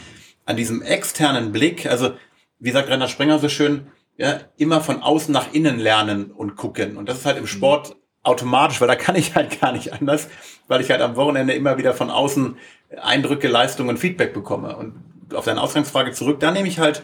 an 0.44 0.56
diesem 0.56 0.82
externen 0.82 1.52
Blick, 1.52 1.86
also 1.86 2.12
wie 2.58 2.70
sagt 2.70 2.90
Rainer 2.90 3.08
Sprenger 3.08 3.38
so 3.38 3.48
schön, 3.48 3.88
ja, 4.16 4.40
immer 4.56 4.81
von 4.81 5.00
außen 5.00 5.32
nach 5.32 5.52
innen 5.52 5.78
lernen 5.78 6.32
und 6.32 6.56
gucken. 6.56 6.96
Und 6.96 7.08
das 7.08 7.19
ist 7.19 7.26
halt 7.26 7.36
im 7.36 7.44
mhm. 7.44 7.48
Sport 7.48 7.96
automatisch, 8.28 8.80
weil 8.80 8.88
da 8.88 8.96
kann 8.96 9.16
ich 9.16 9.34
halt 9.34 9.60
gar 9.60 9.72
nicht 9.72 9.92
anders, 9.92 10.28
weil 10.69 10.80
ich 10.80 10.90
halt 10.90 11.00
am 11.00 11.16
Wochenende 11.16 11.54
immer 11.54 11.78
wieder 11.78 11.94
von 11.94 12.10
außen 12.10 12.56
Eindrücke, 13.00 13.48
Leistungen 13.48 13.90
und 13.90 13.98
Feedback 13.98 14.32
bekomme. 14.32 14.76
Und 14.76 14.94
auf 15.34 15.44
deine 15.44 15.60
Ausgangsfrage 15.60 16.12
zurück, 16.12 16.40
da 16.40 16.50
nehme 16.50 16.69
ich 16.69 16.78
halt 16.78 17.02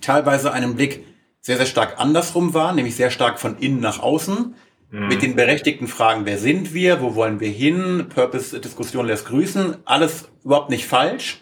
teilweise 0.00 0.52
einen 0.52 0.74
Blick 0.74 1.04
sehr, 1.40 1.56
sehr 1.56 1.66
stark 1.66 1.98
andersrum 1.98 2.54
wahr, 2.54 2.72
nämlich 2.72 2.96
sehr 2.96 3.10
stark 3.10 3.40
von 3.40 3.58
innen 3.58 3.80
nach 3.80 4.00
außen, 4.00 4.54
mhm. 4.90 5.08
mit 5.08 5.22
den 5.22 5.34
berechtigten 5.34 5.88
Fragen, 5.88 6.24
wer 6.24 6.38
sind 6.38 6.72
wir, 6.72 7.00
wo 7.00 7.14
wollen 7.14 7.40
wir 7.40 7.50
hin, 7.50 8.06
Purpose-Diskussion 8.14 9.06
lässt 9.06 9.26
grüßen, 9.26 9.76
alles 9.84 10.28
überhaupt 10.44 10.70
nicht 10.70 10.86
falsch. 10.86 11.41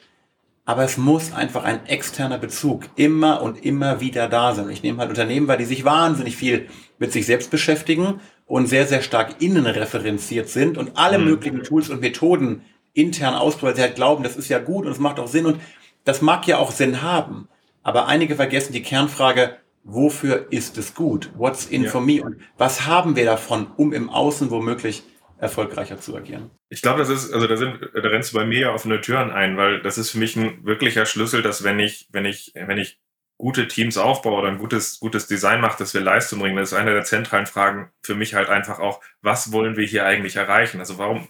Aber 0.65 0.85
es 0.85 0.97
muss 0.97 1.33
einfach 1.33 1.65
ein 1.65 1.87
externer 1.87 2.39
Bezug 2.39 2.85
immer 2.97 3.43
und 3.43 3.65
immer 3.65 4.01
wieder 4.01 4.29
da 4.29 4.55
sein. 4.55 4.71
Ich 4.71 4.83
nehme 4.83 4.99
halt 4.99 5.11
Unternehmen, 5.11 5.49
weil 5.49 5.59
die 5.59 5.65
sich 5.65 5.85
wahnsinnig 5.85 6.37
viel 6.37 6.69
mit 6.99 7.13
sich 7.13 7.27
selbst 7.27 7.51
beschäftigen 7.51 8.21
und 8.47 8.67
sehr, 8.67 8.87
sehr 8.87 9.03
stark 9.03 9.41
innenreferenziert 9.41 10.49
sind 10.49 10.77
und 10.77 10.97
alle 10.97 11.19
mhm. 11.19 11.25
möglichen 11.25 11.63
Tools 11.63 11.89
und 11.89 12.01
Methoden 12.01 12.63
intern 12.93 13.35
ausprobieren, 13.35 13.71
weil 13.71 13.77
sie 13.77 13.83
halt 13.83 13.95
glauben, 13.95 14.23
das 14.23 14.37
ist 14.37 14.49
ja 14.49 14.59
gut 14.59 14.87
und 14.87 14.93
es 14.93 14.99
macht 14.99 15.19
auch 15.19 15.29
Sinn 15.29 15.47
und 15.47 15.61
das 16.05 16.23
mag 16.23 16.47
ja 16.47 16.59
auch 16.59 16.71
Sinn 16.71 17.03
haben. 17.03 17.49
Aber 17.83 18.07
einige 18.07 18.37
vergessen 18.37 18.73
die 18.73 18.83
Kernfrage, 18.83 19.57
wofür 19.85 20.47
ist 20.51 20.77
es 20.79 20.95
gut? 20.95 21.31
What's 21.37 21.67
in 21.67 21.85
ja. 21.85 21.91
for 21.91 22.01
me? 22.01 22.23
Und 22.23 22.37
was 22.59 22.87
haben 22.87 23.17
wir 23.17 23.25
davon, 23.25 23.69
um 23.77 23.93
im 23.93 24.11
Außen 24.11 24.51
womöglich 24.51 25.03
erfolgreicher 25.41 25.99
zu 25.99 26.17
agieren. 26.17 26.51
Ich 26.69 26.83
glaube, 26.83 26.99
das 26.99 27.09
ist, 27.09 27.33
also 27.33 27.47
da 27.47 27.57
sind, 27.57 27.81
da 27.95 28.01
rennst 28.01 28.33
du 28.33 28.37
bei 28.37 28.45
mir 28.45 28.61
ja 28.61 28.75
offene 28.75 29.01
Türen 29.01 29.31
ein, 29.31 29.57
weil 29.57 29.81
das 29.81 29.97
ist 29.97 30.11
für 30.11 30.19
mich 30.19 30.37
ein 30.37 30.65
wirklicher 30.65 31.07
Schlüssel, 31.07 31.43
dass 31.43 31.65
wenn 31.65 31.81
ich, 31.81 32.09
wenn 32.13 32.27
ich, 32.27 32.53
wenn 32.55 32.79
ich 32.79 33.01
gute 33.39 33.67
Teams 33.67 33.97
aufbaue 33.97 34.39
oder 34.39 34.49
ein 34.49 34.59
gutes, 34.59 35.01
gutes 35.01 35.27
Design 35.27 35.63
mache, 35.63 35.79
dass 35.79 35.95
wir 35.95 36.03
Leistung 36.03 36.41
bringen, 36.41 36.57
das 36.57 36.73
ist 36.73 36.79
eine 36.79 36.93
der 36.93 37.05
zentralen 37.05 37.47
Fragen 37.47 37.91
für 38.03 38.15
mich 38.15 38.35
halt 38.35 38.51
einfach 38.51 38.81
auch, 38.81 39.01
was 39.23 39.51
wollen 39.51 39.79
wir 39.79 39.87
hier 39.87 40.05
eigentlich 40.05 40.37
erreichen? 40.37 40.79
Also 40.79 40.99
warum, 40.99 41.27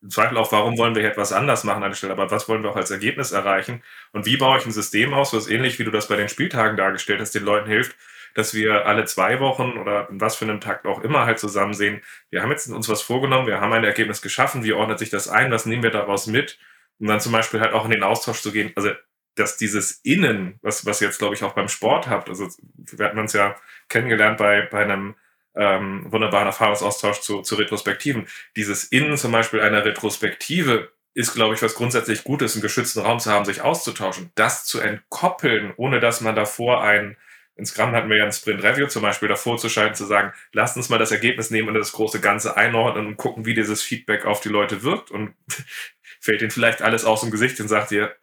im 0.00 0.10
Zweifel 0.10 0.38
auch, 0.38 0.52
warum 0.52 0.78
wollen 0.78 0.94
wir 0.94 1.02
hier 1.02 1.10
etwas 1.10 1.32
anders 1.32 1.64
machen 1.64 1.82
an 1.82 1.90
der 1.90 1.96
Stelle, 1.96 2.12
aber 2.12 2.30
was 2.30 2.48
wollen 2.48 2.62
wir 2.62 2.70
auch 2.70 2.76
als 2.76 2.92
Ergebnis 2.92 3.32
erreichen? 3.32 3.82
Und 4.12 4.24
wie 4.24 4.36
baue 4.36 4.58
ich 4.58 4.66
ein 4.66 4.72
System 4.72 5.12
aus, 5.12 5.32
was 5.32 5.48
ähnlich 5.48 5.80
wie 5.80 5.84
du 5.84 5.90
das 5.90 6.06
bei 6.06 6.14
den 6.14 6.28
Spieltagen 6.28 6.76
dargestellt 6.76 7.20
hast, 7.20 7.34
den 7.34 7.44
Leuten 7.44 7.68
hilft, 7.68 7.96
dass 8.34 8.54
wir 8.54 8.86
alle 8.86 9.04
zwei 9.04 9.40
Wochen 9.40 9.78
oder 9.78 10.08
was 10.10 10.36
für 10.36 10.44
einem 10.44 10.60
Takt 10.60 10.86
auch 10.86 11.02
immer 11.02 11.26
halt 11.26 11.38
zusammen 11.38 11.74
sehen, 11.74 12.02
wir 12.30 12.42
haben 12.42 12.50
jetzt 12.50 12.68
uns 12.68 12.88
was 12.88 13.02
vorgenommen, 13.02 13.46
wir 13.46 13.60
haben 13.60 13.72
ein 13.72 13.84
Ergebnis 13.84 14.22
geschaffen, 14.22 14.64
wie 14.64 14.72
ordnet 14.72 14.98
sich 14.98 15.10
das 15.10 15.28
ein, 15.28 15.50
was 15.50 15.66
nehmen 15.66 15.82
wir 15.82 15.90
daraus 15.90 16.26
mit? 16.26 16.58
Und 16.98 17.06
dann 17.06 17.20
zum 17.20 17.32
Beispiel 17.32 17.60
halt 17.60 17.72
auch 17.72 17.84
in 17.84 17.90
den 17.90 18.02
Austausch 18.02 18.40
zu 18.40 18.52
gehen, 18.52 18.72
also 18.74 18.90
dass 19.34 19.56
dieses 19.56 20.00
Innen, 20.02 20.58
was, 20.62 20.84
was 20.84 21.00
jetzt, 21.00 21.18
glaube 21.18 21.34
ich, 21.34 21.44
auch 21.44 21.52
beim 21.52 21.68
Sport 21.68 22.08
habt, 22.08 22.28
also 22.28 22.48
wir 22.74 23.06
hatten 23.06 23.18
uns 23.18 23.32
ja 23.32 23.54
kennengelernt 23.88 24.38
bei, 24.38 24.62
bei 24.62 24.82
einem 24.82 25.14
ähm, 25.54 26.06
wunderbaren 26.10 26.46
Erfahrungsaustausch 26.46 27.20
zu, 27.20 27.42
zu 27.42 27.56
Retrospektiven. 27.56 28.26
Dieses 28.56 28.84
Innen 28.84 29.16
zum 29.16 29.32
Beispiel 29.32 29.60
einer 29.60 29.84
Retrospektive 29.84 30.92
ist, 31.14 31.34
glaube 31.34 31.54
ich, 31.54 31.62
was 31.62 31.74
grundsätzlich 31.74 32.22
Gutes, 32.22 32.54
einen 32.54 32.62
geschützten 32.62 33.00
Raum 33.00 33.18
zu 33.18 33.32
haben, 33.32 33.44
sich 33.44 33.60
auszutauschen. 33.60 34.30
Das 34.36 34.64
zu 34.64 34.78
entkoppeln, 34.78 35.72
ohne 35.76 36.00
dass 36.00 36.20
man 36.20 36.36
davor 36.36 36.82
ein 36.82 37.16
in 37.58 37.66
Scrum 37.66 37.90
hatten 37.90 38.08
wir 38.08 38.16
ja 38.16 38.24
ein 38.24 38.32
Sprint 38.32 38.62
Review 38.62 38.86
zum 38.86 39.02
Beispiel 39.02 39.28
davor 39.28 39.58
zu 39.58 39.68
schalten, 39.68 39.96
zu 39.96 40.06
sagen, 40.06 40.32
lasst 40.52 40.76
uns 40.76 40.88
mal 40.88 40.98
das 40.98 41.10
Ergebnis 41.10 41.50
nehmen 41.50 41.68
und 41.68 41.74
das 41.74 41.92
große 41.92 42.20
Ganze 42.20 42.56
einordnen 42.56 43.06
und 43.06 43.16
gucken, 43.16 43.46
wie 43.46 43.54
dieses 43.54 43.82
Feedback 43.82 44.24
auf 44.24 44.40
die 44.40 44.48
Leute 44.48 44.84
wirkt 44.84 45.10
und 45.10 45.34
fällt 46.20 46.40
ihnen 46.40 46.52
vielleicht 46.52 46.82
alles 46.82 47.04
aus 47.04 47.20
dem 47.20 47.32
Gesicht 47.32 47.60
und 47.60 47.66
sagt 47.66 47.90
ihr, 47.90 48.14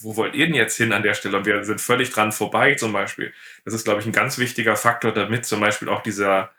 wo 0.00 0.16
wollt 0.16 0.34
ihr 0.34 0.46
denn 0.46 0.54
jetzt 0.54 0.76
hin 0.76 0.92
an 0.92 1.02
der 1.02 1.14
Stelle? 1.14 1.36
Und 1.36 1.44
wir 1.44 1.64
sind 1.64 1.80
völlig 1.80 2.10
dran 2.10 2.30
vorbei 2.30 2.76
zum 2.76 2.92
Beispiel. 2.92 3.34
Das 3.64 3.74
ist, 3.74 3.84
glaube 3.84 4.00
ich, 4.00 4.06
ein 4.06 4.12
ganz 4.12 4.38
wichtiger 4.38 4.76
Faktor, 4.76 5.12
damit 5.12 5.44
zum 5.44 5.60
Beispiel 5.60 5.88
auch 5.88 6.02
dieser, 6.02 6.52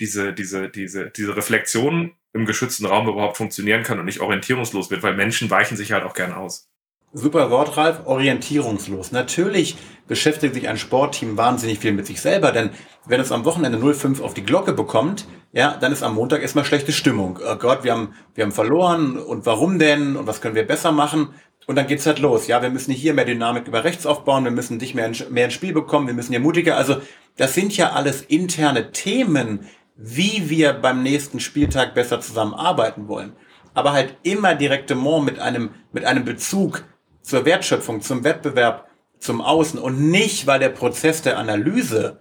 diese, 0.00 0.32
diese, 0.32 0.68
diese, 0.68 1.10
diese 1.10 1.36
Reflexion 1.36 2.14
im 2.32 2.46
geschützten 2.46 2.86
Raum 2.86 3.08
überhaupt 3.08 3.36
funktionieren 3.36 3.82
kann 3.82 3.98
und 3.98 4.04
nicht 4.04 4.20
orientierungslos 4.20 4.90
wird, 4.90 5.02
weil 5.02 5.14
Menschen 5.14 5.50
weichen 5.50 5.76
sich 5.76 5.90
halt 5.90 6.04
auch 6.04 6.14
gern 6.14 6.32
aus. 6.32 6.70
Super 7.12 7.50
Wort, 7.50 7.76
Ralf. 7.76 8.06
Orientierungslos. 8.06 9.10
Natürlich 9.10 9.76
beschäftigt 10.10 10.54
sich 10.54 10.68
ein 10.68 10.76
Sportteam 10.76 11.36
wahnsinnig 11.36 11.78
viel 11.78 11.92
mit 11.92 12.04
sich 12.04 12.20
selber, 12.20 12.50
denn 12.50 12.70
wenn 13.06 13.20
es 13.20 13.30
am 13.30 13.44
Wochenende 13.44 13.78
0,5 13.78 14.20
auf 14.22 14.34
die 14.34 14.42
Glocke 14.42 14.72
bekommt, 14.72 15.24
ja, 15.52 15.76
dann 15.80 15.92
ist 15.92 16.02
am 16.02 16.16
Montag 16.16 16.42
erstmal 16.42 16.64
schlechte 16.64 16.90
Stimmung. 16.90 17.38
Oh 17.48 17.54
Gott, 17.54 17.84
wir 17.84 17.92
haben, 17.92 18.12
wir 18.34 18.42
haben 18.42 18.50
verloren 18.50 19.16
und 19.16 19.46
warum 19.46 19.78
denn 19.78 20.16
und 20.16 20.26
was 20.26 20.40
können 20.40 20.56
wir 20.56 20.66
besser 20.66 20.90
machen? 20.90 21.28
Und 21.68 21.76
dann 21.76 21.86
geht's 21.86 22.06
halt 22.06 22.18
los. 22.18 22.48
Ja, 22.48 22.60
wir 22.60 22.70
müssen 22.70 22.90
hier 22.90 23.14
mehr 23.14 23.24
Dynamik 23.24 23.68
über 23.68 23.84
rechts 23.84 24.04
aufbauen, 24.04 24.42
wir 24.42 24.50
müssen 24.50 24.80
dich 24.80 24.96
mehr, 24.96 25.06
in, 25.06 25.14
mehr 25.30 25.44
ins 25.44 25.54
Spiel 25.54 25.72
bekommen, 25.72 26.08
wir 26.08 26.14
müssen 26.14 26.32
hier 26.32 26.40
mutiger. 26.40 26.76
Also, 26.76 26.96
das 27.36 27.54
sind 27.54 27.76
ja 27.76 27.90
alles 27.90 28.22
interne 28.22 28.90
Themen, 28.90 29.68
wie 29.94 30.50
wir 30.50 30.72
beim 30.72 31.04
nächsten 31.04 31.38
Spieltag 31.38 31.94
besser 31.94 32.20
zusammenarbeiten 32.20 33.06
wollen. 33.06 33.36
Aber 33.74 33.92
halt 33.92 34.16
immer 34.24 34.56
Direktement 34.56 35.24
mit 35.24 35.38
einem, 35.38 35.70
mit 35.92 36.04
einem 36.04 36.24
Bezug 36.24 36.82
zur 37.22 37.44
Wertschöpfung, 37.44 38.00
zum 38.00 38.24
Wettbewerb, 38.24 38.89
zum 39.20 39.40
Außen 39.40 39.78
und 39.78 40.10
nicht, 40.10 40.46
weil 40.46 40.58
der 40.58 40.70
Prozess 40.70 41.22
der 41.22 41.38
Analyse 41.38 42.18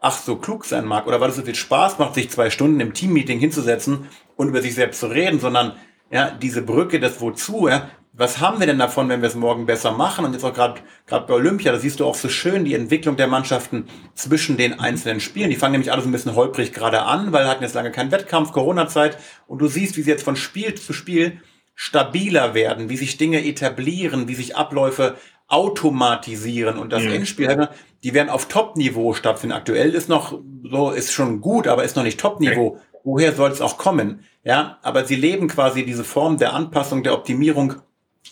ach 0.00 0.16
so 0.16 0.36
klug 0.36 0.64
sein 0.64 0.86
mag 0.86 1.06
oder 1.06 1.20
weil 1.20 1.30
es 1.30 1.36
so 1.36 1.42
viel 1.42 1.54
Spaß 1.54 1.98
macht, 1.98 2.14
sich 2.14 2.30
zwei 2.30 2.50
Stunden 2.50 2.80
im 2.80 2.94
Teammeeting 2.94 3.38
hinzusetzen 3.38 4.08
und 4.36 4.48
über 4.48 4.62
sich 4.62 4.74
selbst 4.74 5.00
zu 5.00 5.08
reden, 5.08 5.40
sondern 5.40 5.72
ja, 6.10 6.30
diese 6.30 6.62
Brücke 6.62 7.00
des 7.00 7.20
Wozu, 7.20 7.68
ja, 7.68 7.90
was 8.18 8.40
haben 8.40 8.60
wir 8.60 8.66
denn 8.66 8.78
davon, 8.78 9.10
wenn 9.10 9.20
wir 9.20 9.28
es 9.28 9.34
morgen 9.34 9.66
besser 9.66 9.92
machen? 9.92 10.24
Und 10.24 10.32
jetzt 10.32 10.44
auch 10.44 10.54
gerade 10.54 10.80
gerade 11.06 11.26
bei 11.26 11.34
Olympia, 11.34 11.70
da 11.70 11.78
siehst 11.78 12.00
du 12.00 12.06
auch 12.06 12.14
so 12.14 12.30
schön 12.30 12.64
die 12.64 12.74
Entwicklung 12.74 13.16
der 13.16 13.26
Mannschaften 13.26 13.88
zwischen 14.14 14.56
den 14.56 14.80
einzelnen 14.80 15.20
Spielen. 15.20 15.50
Die 15.50 15.56
fangen 15.56 15.72
nämlich 15.72 15.92
alle 15.92 16.00
so 16.00 16.08
ein 16.08 16.12
bisschen 16.12 16.34
holprig 16.34 16.72
gerade 16.72 17.02
an, 17.02 17.32
weil 17.32 17.46
hatten 17.46 17.62
jetzt 17.62 17.74
lange 17.74 17.90
keinen 17.90 18.12
Wettkampf, 18.12 18.52
Corona-Zeit. 18.52 19.18
Und 19.46 19.58
du 19.58 19.66
siehst, 19.66 19.98
wie 19.98 20.02
sie 20.02 20.10
jetzt 20.10 20.22
von 20.22 20.36
Spiel 20.36 20.74
zu 20.76 20.94
Spiel 20.94 21.42
stabiler 21.74 22.54
werden, 22.54 22.88
wie 22.88 22.96
sich 22.96 23.18
Dinge 23.18 23.44
etablieren, 23.44 24.28
wie 24.28 24.34
sich 24.34 24.56
Abläufe 24.56 25.16
automatisieren 25.48 26.78
und 26.78 26.92
das 26.92 27.02
mhm. 27.02 27.12
Endspiel, 27.12 27.68
die 28.02 28.14
werden 28.14 28.30
auf 28.30 28.46
Top-Niveau 28.46 29.14
stattfinden. 29.14 29.54
Aktuell 29.56 29.94
ist 29.94 30.08
noch 30.08 30.38
so, 30.64 30.90
ist 30.90 31.12
schon 31.12 31.40
gut, 31.40 31.68
aber 31.68 31.84
ist 31.84 31.96
noch 31.96 32.02
nicht 32.02 32.18
Top-Niveau. 32.18 32.68
Okay. 32.68 32.80
Woher 33.04 33.32
soll 33.32 33.50
es 33.52 33.60
auch 33.60 33.78
kommen? 33.78 34.24
Ja, 34.42 34.78
aber 34.82 35.04
sie 35.04 35.14
leben 35.14 35.46
quasi 35.46 35.84
diese 35.84 36.02
Form 36.02 36.38
der 36.38 36.54
Anpassung, 36.54 37.04
der 37.04 37.14
Optimierung 37.14 37.76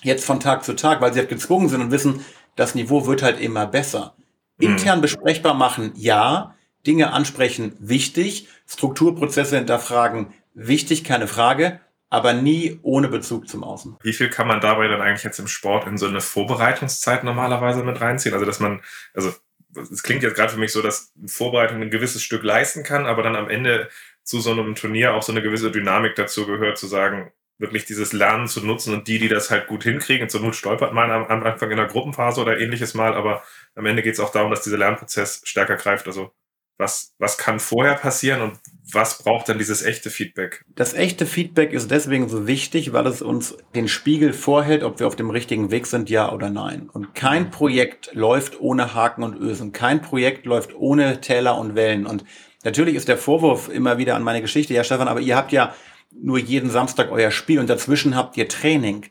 jetzt 0.02 0.24
von 0.24 0.40
Tag 0.40 0.64
zu 0.64 0.74
Tag, 0.74 1.00
weil 1.00 1.12
sie 1.12 1.20
halt 1.20 1.28
gezwungen 1.28 1.68
sind 1.68 1.80
und 1.80 1.90
wissen, 1.92 2.24
das 2.56 2.74
Niveau 2.74 3.06
wird 3.06 3.22
halt 3.22 3.40
immer 3.40 3.66
besser. 3.66 4.14
Mhm. 4.58 4.70
Intern 4.70 5.00
besprechbar 5.00 5.54
machen, 5.54 5.92
ja. 5.96 6.54
Dinge 6.86 7.12
ansprechen, 7.12 7.76
wichtig. 7.78 8.48
Strukturprozesse 8.66 9.56
hinterfragen, 9.56 10.34
wichtig, 10.54 11.04
keine 11.04 11.28
Frage 11.28 11.80
aber 12.10 12.32
nie 12.32 12.78
ohne 12.82 13.08
Bezug 13.08 13.48
zum 13.48 13.64
Außen. 13.64 13.96
Wie 14.02 14.12
viel 14.12 14.30
kann 14.30 14.46
man 14.46 14.60
dabei 14.60 14.88
dann 14.88 15.00
eigentlich 15.00 15.24
jetzt 15.24 15.38
im 15.38 15.48
Sport 15.48 15.86
in 15.86 15.98
so 15.98 16.06
eine 16.06 16.20
Vorbereitungszeit 16.20 17.24
normalerweise 17.24 17.82
mit 17.82 18.00
reinziehen? 18.00 18.34
Also, 18.34 18.46
dass 18.46 18.60
man, 18.60 18.82
also, 19.14 19.32
es 19.76 20.02
klingt 20.02 20.22
jetzt 20.22 20.36
gerade 20.36 20.52
für 20.52 20.58
mich 20.58 20.72
so, 20.72 20.82
dass 20.82 21.12
Vorbereitung 21.26 21.82
ein 21.82 21.90
gewisses 21.90 22.22
Stück 22.22 22.44
leisten 22.44 22.84
kann, 22.84 23.06
aber 23.06 23.22
dann 23.22 23.34
am 23.34 23.48
Ende 23.48 23.88
zu 24.22 24.40
so 24.40 24.52
einem 24.52 24.74
Turnier 24.74 25.14
auch 25.14 25.22
so 25.22 25.32
eine 25.32 25.42
gewisse 25.42 25.70
Dynamik 25.70 26.14
dazu 26.14 26.46
gehört, 26.46 26.78
zu 26.78 26.86
sagen, 26.86 27.32
wirklich 27.58 27.84
dieses 27.84 28.12
Lernen 28.12 28.48
zu 28.48 28.64
nutzen 28.64 28.94
und 28.94 29.06
die, 29.06 29.18
die 29.18 29.28
das 29.28 29.50
halt 29.50 29.66
gut 29.66 29.84
hinkriegen, 29.84 30.28
zur 30.28 30.40
Not 30.40 30.56
stolpert 30.56 30.92
man 30.92 31.10
am 31.10 31.24
Anfang 31.24 31.70
in 31.70 31.76
der 31.76 31.86
Gruppenphase 31.86 32.40
oder 32.40 32.58
ähnliches 32.58 32.94
mal, 32.94 33.14
aber 33.14 33.44
am 33.74 33.86
Ende 33.86 34.02
geht 34.02 34.14
es 34.14 34.20
auch 34.20 34.32
darum, 34.32 34.50
dass 34.50 34.62
dieser 34.62 34.78
Lernprozess 34.78 35.42
stärker 35.44 35.76
greift. 35.76 36.06
Also 36.06 36.32
was, 36.76 37.14
was 37.18 37.38
kann 37.38 37.60
vorher 37.60 37.94
passieren 37.94 38.40
und 38.40 38.58
was 38.92 39.18
braucht 39.18 39.48
dann 39.48 39.58
dieses 39.58 39.82
echte 39.82 40.10
Feedback? 40.10 40.64
Das 40.74 40.92
echte 40.92 41.26
Feedback 41.26 41.72
ist 41.72 41.90
deswegen 41.90 42.28
so 42.28 42.46
wichtig, 42.46 42.92
weil 42.92 43.06
es 43.06 43.22
uns 43.22 43.56
den 43.74 43.88
Spiegel 43.88 44.32
vorhält, 44.32 44.82
ob 44.82 44.98
wir 45.00 45.06
auf 45.06 45.16
dem 45.16 45.30
richtigen 45.30 45.70
Weg 45.70 45.86
sind, 45.86 46.10
ja 46.10 46.32
oder 46.32 46.50
nein. 46.50 46.90
Und 46.92 47.14
kein 47.14 47.50
Projekt 47.50 48.10
läuft 48.14 48.60
ohne 48.60 48.94
Haken 48.94 49.22
und 49.22 49.36
Ösen. 49.36 49.72
Kein 49.72 50.02
Projekt 50.02 50.46
läuft 50.46 50.74
ohne 50.74 51.20
Täler 51.20 51.56
und 51.58 51.74
Wellen. 51.74 52.06
Und 52.06 52.24
natürlich 52.64 52.96
ist 52.96 53.08
der 53.08 53.18
Vorwurf 53.18 53.68
immer 53.68 53.98
wieder 53.98 54.16
an 54.16 54.22
meine 54.22 54.42
Geschichte, 54.42 54.74
ja 54.74 54.84
Stefan, 54.84 55.08
aber 55.08 55.20
ihr 55.20 55.36
habt 55.36 55.52
ja 55.52 55.74
nur 56.12 56.38
jeden 56.38 56.70
Samstag 56.70 57.10
euer 57.10 57.30
Spiel 57.30 57.58
und 57.58 57.70
dazwischen 57.70 58.16
habt 58.16 58.36
ihr 58.36 58.48
Training. 58.48 59.06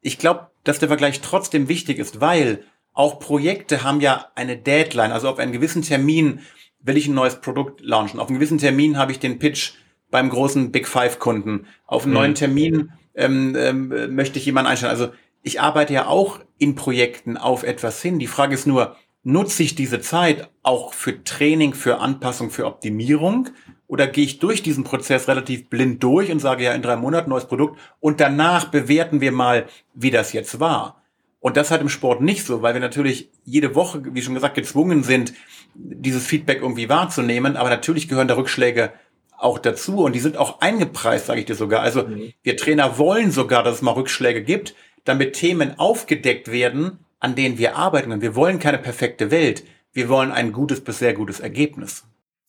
Ich 0.00 0.18
glaube, 0.18 0.50
dass 0.64 0.78
der 0.78 0.88
Vergleich 0.88 1.20
trotzdem 1.20 1.68
wichtig 1.68 1.98
ist, 1.98 2.20
weil 2.20 2.64
auch 2.92 3.20
Projekte 3.20 3.84
haben 3.84 4.00
ja 4.00 4.26
eine 4.34 4.56
Deadline, 4.56 5.12
also 5.12 5.28
auf 5.28 5.38
einen 5.38 5.52
gewissen 5.52 5.82
Termin 5.82 6.40
will 6.88 6.96
ich 6.96 7.06
ein 7.06 7.14
neues 7.14 7.40
Produkt 7.40 7.80
launchen. 7.80 8.18
Auf 8.18 8.28
einen 8.28 8.38
gewissen 8.38 8.58
Termin 8.58 8.98
habe 8.98 9.12
ich 9.12 9.20
den 9.20 9.38
Pitch 9.38 9.74
beim 10.10 10.30
großen 10.30 10.72
Big 10.72 10.88
Five 10.88 11.20
Kunden. 11.20 11.66
Auf 11.86 12.02
einen 12.02 12.12
mhm. 12.12 12.18
neuen 12.18 12.34
Termin 12.34 12.92
ähm, 13.14 13.54
ähm, 13.56 14.14
möchte 14.14 14.38
ich 14.40 14.46
jemanden 14.46 14.70
einstellen. 14.70 14.90
Also 14.90 15.10
ich 15.42 15.60
arbeite 15.60 15.92
ja 15.92 16.06
auch 16.06 16.40
in 16.58 16.74
Projekten 16.74 17.36
auf 17.36 17.62
etwas 17.62 18.02
hin. 18.02 18.18
Die 18.18 18.26
Frage 18.26 18.54
ist 18.54 18.66
nur, 18.66 18.96
nutze 19.22 19.62
ich 19.62 19.74
diese 19.74 20.00
Zeit 20.00 20.50
auch 20.62 20.92
für 20.94 21.22
Training, 21.22 21.74
für 21.74 22.00
Anpassung, 22.00 22.50
für 22.50 22.66
Optimierung? 22.66 23.50
Oder 23.86 24.06
gehe 24.06 24.24
ich 24.24 24.38
durch 24.38 24.62
diesen 24.62 24.84
Prozess 24.84 25.28
relativ 25.28 25.70
blind 25.70 26.02
durch 26.02 26.30
und 26.30 26.40
sage 26.40 26.64
ja 26.64 26.72
in 26.72 26.82
drei 26.82 26.96
Monaten 26.96 27.30
neues 27.30 27.46
Produkt 27.46 27.78
und 28.00 28.20
danach 28.20 28.66
bewerten 28.66 29.20
wir 29.20 29.32
mal, 29.32 29.66
wie 29.94 30.10
das 30.10 30.32
jetzt 30.32 30.60
war? 30.60 30.97
Und 31.40 31.56
das 31.56 31.70
halt 31.70 31.82
im 31.82 31.88
Sport 31.88 32.20
nicht 32.20 32.44
so, 32.44 32.62
weil 32.62 32.74
wir 32.74 32.80
natürlich 32.80 33.30
jede 33.44 33.74
Woche, 33.74 34.02
wie 34.12 34.22
schon 34.22 34.34
gesagt, 34.34 34.56
gezwungen 34.56 35.04
sind, 35.04 35.34
dieses 35.74 36.26
Feedback 36.26 36.60
irgendwie 36.62 36.88
wahrzunehmen. 36.88 37.56
Aber 37.56 37.70
natürlich 37.70 38.08
gehören 38.08 38.28
da 38.28 38.36
Rückschläge 38.36 38.92
auch 39.36 39.58
dazu 39.58 39.98
und 39.98 40.14
die 40.14 40.20
sind 40.20 40.36
auch 40.36 40.60
eingepreist, 40.60 41.26
sage 41.26 41.40
ich 41.40 41.46
dir 41.46 41.54
sogar. 41.54 41.82
Also 41.82 42.04
mhm. 42.04 42.32
wir 42.42 42.56
Trainer 42.56 42.98
wollen 42.98 43.30
sogar, 43.30 43.62
dass 43.62 43.76
es 43.76 43.82
mal 43.82 43.92
Rückschläge 43.92 44.42
gibt, 44.42 44.74
damit 45.04 45.34
Themen 45.34 45.78
aufgedeckt 45.78 46.50
werden, 46.50 46.98
an 47.20 47.36
denen 47.36 47.56
wir 47.56 47.76
arbeiten. 47.76 48.10
Und 48.10 48.20
wir 48.20 48.34
wollen 48.34 48.58
keine 48.58 48.78
perfekte 48.78 49.30
Welt. 49.30 49.62
Wir 49.92 50.08
wollen 50.08 50.32
ein 50.32 50.52
gutes 50.52 50.82
bis 50.82 50.98
sehr 50.98 51.14
gutes 51.14 51.38
Ergebnis. 51.38 52.04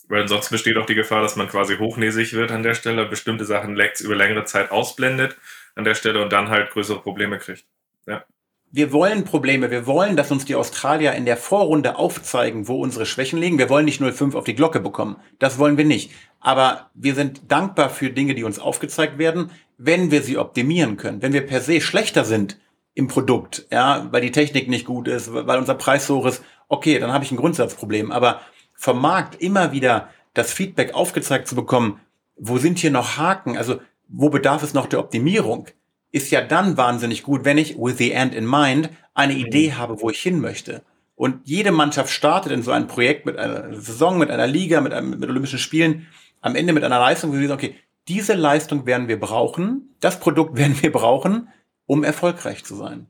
Weil 0.07 0.23
ansonsten 0.23 0.55
besteht 0.55 0.77
auch 0.77 0.87
die 0.87 0.95
Gefahr, 0.95 1.21
dass 1.21 1.35
man 1.35 1.47
quasi 1.47 1.77
hochnäsig 1.77 2.33
wird 2.33 2.51
an 2.51 2.63
der 2.63 2.73
Stelle, 2.73 3.05
bestimmte 3.05 3.45
Sachen 3.45 3.79
über 3.99 4.15
längere 4.15 4.45
Zeit 4.45 4.71
ausblendet 4.71 5.37
an 5.75 5.83
der 5.83 5.93
Stelle 5.93 6.23
und 6.23 6.33
dann 6.33 6.49
halt 6.49 6.71
größere 6.71 6.99
Probleme 6.99 7.37
kriegt. 7.37 7.65
Ja 8.07 8.25
wir 8.71 8.91
wollen 8.91 9.23
Probleme, 9.23 9.71
wir 9.71 9.87
wollen, 9.87 10.15
dass 10.15 10.31
uns 10.31 10.45
die 10.45 10.55
Australier 10.55 11.13
in 11.13 11.25
der 11.25 11.37
Vorrunde 11.37 11.95
aufzeigen, 11.97 12.67
wo 12.67 12.81
unsere 12.81 13.05
Schwächen 13.05 13.39
liegen. 13.39 13.57
Wir 13.57 13.69
wollen 13.69 13.85
nicht 13.85 14.01
0,5 14.01 14.35
auf 14.35 14.43
die 14.43 14.55
Glocke 14.55 14.79
bekommen. 14.79 15.15
Das 15.39 15.57
wollen 15.57 15.77
wir 15.77 15.85
nicht. 15.85 16.11
Aber 16.39 16.89
wir 16.93 17.15
sind 17.15 17.51
dankbar 17.51 17.89
für 17.89 18.11
Dinge, 18.11 18.35
die 18.35 18.43
uns 18.43 18.59
aufgezeigt 18.59 19.17
werden, 19.17 19.51
wenn 19.77 20.11
wir 20.11 20.21
sie 20.21 20.37
optimieren 20.37 20.97
können. 20.97 21.21
Wenn 21.21 21.33
wir 21.33 21.45
per 21.45 21.61
se 21.61 21.81
schlechter 21.81 22.25
sind 22.25 22.59
im 22.93 23.07
Produkt, 23.07 23.65
ja, 23.71 24.07
weil 24.11 24.21
die 24.21 24.31
Technik 24.31 24.67
nicht 24.67 24.85
gut 24.85 25.07
ist, 25.07 25.33
weil 25.33 25.57
unser 25.57 25.75
Preis 25.75 26.05
so 26.05 26.17
hoch 26.17 26.27
ist, 26.27 26.43
okay, 26.67 26.99
dann 26.99 27.11
habe 27.11 27.23
ich 27.23 27.31
ein 27.31 27.37
Grundsatzproblem. 27.37 28.11
Aber 28.11 28.41
vom 28.75 29.01
Markt 29.01 29.41
immer 29.41 29.71
wieder 29.71 30.09
das 30.33 30.53
Feedback 30.53 30.93
aufgezeigt 30.93 31.47
zu 31.47 31.55
bekommen, 31.55 31.99
wo 32.35 32.57
sind 32.57 32.77
hier 32.77 32.91
noch 32.91 33.17
Haken? 33.17 33.57
Also, 33.57 33.81
wo 34.07 34.29
bedarf 34.29 34.63
es 34.63 34.73
noch 34.73 34.85
der 34.85 34.99
Optimierung? 34.99 35.67
Ist 36.11 36.31
ja 36.31 36.41
dann 36.41 36.77
wahnsinnig 36.77 37.23
gut, 37.23 37.45
wenn 37.45 37.57
ich 37.57 37.77
with 37.77 37.97
the 37.97 38.11
end 38.11 38.33
in 38.33 38.49
mind 38.49 38.89
eine 39.13 39.33
mhm. 39.33 39.39
Idee 39.39 39.73
habe, 39.73 40.01
wo 40.01 40.09
ich 40.09 40.19
hin 40.19 40.39
möchte. 40.39 40.81
Und 41.15 41.41
jede 41.47 41.71
Mannschaft 41.71 42.11
startet 42.11 42.51
in 42.51 42.63
so 42.63 42.71
ein 42.71 42.87
Projekt 42.87 43.25
mit 43.25 43.37
einer 43.37 43.73
Saison, 43.73 44.17
mit 44.17 44.31
einer 44.31 44.47
Liga, 44.47 44.79
mit, 44.79 44.93
einem, 44.93 45.19
mit 45.19 45.29
Olympischen 45.29 45.59
Spielen, 45.59 46.07
am 46.41 46.55
Ende 46.55 46.71
mit 46.71 46.83
einer 46.83 46.99
Leistung, 46.99 47.31
wo 47.31 47.35
sie 47.35 47.47
sagen, 47.47 47.59
okay, 47.59 47.75
diese 48.07 48.33
Leistung 48.33 48.85
werden 48.85 49.07
wir 49.07 49.19
brauchen, 49.19 49.95
das 49.99 50.19
Produkt 50.19 50.57
werden 50.57 50.81
wir 50.81 50.91
brauchen, 50.91 51.49
um 51.85 52.03
erfolgreich 52.03 52.63
zu 52.63 52.75
sein. 52.75 53.07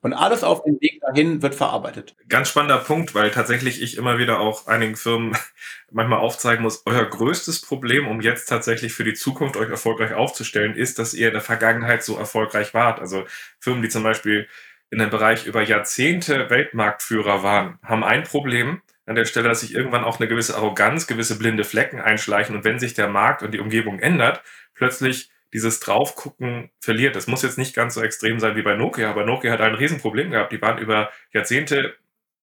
Und 0.00 0.12
alles 0.12 0.44
auf 0.44 0.62
dem 0.62 0.80
Weg 0.80 1.00
dahin 1.00 1.42
wird 1.42 1.56
verarbeitet. 1.56 2.14
Ganz 2.28 2.48
spannender 2.48 2.78
Punkt, 2.78 3.14
weil 3.14 3.30
tatsächlich 3.32 3.82
ich 3.82 3.96
immer 3.96 4.18
wieder 4.18 4.38
auch 4.38 4.68
einigen 4.68 4.96
Firmen 4.96 5.36
manchmal 5.90 6.20
aufzeigen 6.20 6.62
muss, 6.62 6.82
euer 6.86 7.04
größtes 7.04 7.62
Problem, 7.62 8.06
um 8.06 8.20
jetzt 8.20 8.46
tatsächlich 8.46 8.92
für 8.92 9.04
die 9.04 9.14
Zukunft 9.14 9.56
euch 9.56 9.70
erfolgreich 9.70 10.14
aufzustellen, 10.14 10.76
ist, 10.76 10.98
dass 10.98 11.14
ihr 11.14 11.28
in 11.28 11.32
der 11.32 11.42
Vergangenheit 11.42 12.04
so 12.04 12.16
erfolgreich 12.16 12.74
wart. 12.74 13.00
Also 13.00 13.24
Firmen, 13.58 13.82
die 13.82 13.88
zum 13.88 14.04
Beispiel 14.04 14.48
in 14.90 14.98
dem 14.98 15.10
Bereich 15.10 15.46
über 15.46 15.62
Jahrzehnte 15.62 16.48
Weltmarktführer 16.48 17.42
waren, 17.42 17.78
haben 17.82 18.04
ein 18.04 18.22
Problem 18.22 18.80
an 19.04 19.16
der 19.16 19.24
Stelle, 19.24 19.48
dass 19.48 19.60
sich 19.60 19.74
irgendwann 19.74 20.04
auch 20.04 20.20
eine 20.20 20.28
gewisse 20.28 20.54
Arroganz, 20.56 21.06
gewisse 21.06 21.38
blinde 21.38 21.64
Flecken 21.64 22.00
einschleichen 22.00 22.54
und 22.54 22.64
wenn 22.64 22.78
sich 22.78 22.94
der 22.94 23.08
Markt 23.08 23.42
und 23.42 23.52
die 23.52 23.58
Umgebung 23.58 23.98
ändert, 23.98 24.42
plötzlich 24.74 25.30
dieses 25.52 25.80
Draufgucken 25.80 26.70
verliert. 26.80 27.16
Das 27.16 27.26
muss 27.26 27.42
jetzt 27.42 27.58
nicht 27.58 27.74
ganz 27.74 27.94
so 27.94 28.02
extrem 28.02 28.38
sein 28.38 28.56
wie 28.56 28.62
bei 28.62 28.74
Nokia, 28.74 29.10
aber 29.10 29.24
Nokia 29.24 29.52
hat 29.52 29.60
ein 29.60 29.74
Riesenproblem 29.74 30.30
gehabt. 30.30 30.52
Die 30.52 30.60
waren 30.60 30.78
über 30.78 31.10
Jahrzehnte 31.32 31.94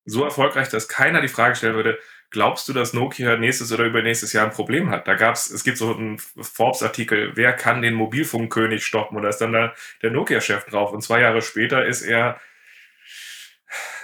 so 0.06 0.24
erfolgreich, 0.24 0.70
dass 0.70 0.88
keiner 0.88 1.22
die 1.22 1.28
Frage 1.28 1.56
stellen 1.56 1.76
würde, 1.76 1.98
glaubst 2.30 2.68
du, 2.68 2.74
dass 2.74 2.94
Nokia 2.94 3.38
nächstes 3.38 3.72
oder 3.72 3.86
übernächstes 3.86 4.34
Jahr 4.34 4.46
ein 4.46 4.52
Problem 4.52 4.90
hat? 4.90 5.08
Da 5.08 5.16
gab's, 5.16 5.50
es 5.50 5.64
gibt 5.64 5.78
so 5.78 5.96
einen 5.96 6.20
Forbes-Artikel, 6.20 7.32
wer 7.36 7.54
kann 7.54 7.82
den 7.82 7.96
Mobilfunkkönig 7.96 8.86
stoppen? 8.86 9.18
Und 9.18 9.24
da 9.24 9.30
ist 9.30 9.40
dann 9.40 9.54
da 9.54 9.74
der 10.02 10.12
Nokia-Chef 10.12 10.66
drauf. 10.66 10.92
Und 10.92 11.02
zwei 11.02 11.22
Jahre 11.22 11.42
später 11.42 11.86
ist 11.86 12.02
er 12.02 12.40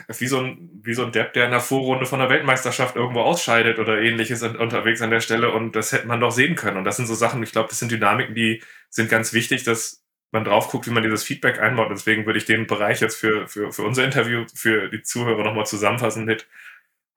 wie 0.08 0.28
so 0.28 0.40
ein, 0.40 0.70
wie 0.84 0.94
so 0.94 1.06
ein 1.06 1.12
Depp, 1.12 1.34
der 1.34 1.46
in 1.46 1.52
der 1.52 1.60
Vorrunde 1.60 2.06
von 2.06 2.20
der 2.20 2.30
Weltmeisterschaft 2.30 2.96
irgendwo 2.96 3.22
ausscheidet 3.22 3.80
oder 3.80 4.00
ähnliches 4.00 4.44
unterwegs 4.44 5.02
an 5.02 5.12
der 5.12 5.22
Stelle 5.22 5.52
und 5.52 5.76
das 5.76 5.92
hätte 5.92 6.08
man 6.08 6.20
doch 6.20 6.32
sehen 6.32 6.56
können. 6.56 6.78
Und 6.78 6.84
das 6.84 6.98
sind 6.98 7.08
so 7.08 7.16
Sachen, 7.16 7.44
ich 7.44 7.52
glaube, 7.52 7.70
das 7.70 7.80
sind 7.80 7.92
Dynamiken, 7.92 8.36
die 8.36 8.64
sind 8.90 9.10
ganz 9.10 9.34
wichtig, 9.34 9.64
dass 9.64 10.04
man 10.32 10.44
drauf 10.44 10.70
guckt, 10.70 10.88
wie 10.88 10.92
man 10.92 11.04
dieses 11.04 11.24
Feedback 11.24 11.60
einbaut. 11.60 11.90
Deswegen 11.92 12.26
würde 12.26 12.40
ich 12.40 12.46
den 12.46 12.68
Bereich 12.68 13.02
jetzt 13.02 13.16
für, 13.16 13.48
für, 13.48 13.72
für 13.72 13.84
unser 13.84 14.06
Interview, 14.06 14.46
für 14.54 14.90
die 14.90 15.04
Zuhörer 15.04 15.44
nochmal 15.44 15.66
zusammenfassen 15.66 16.26
mit, 16.26 16.48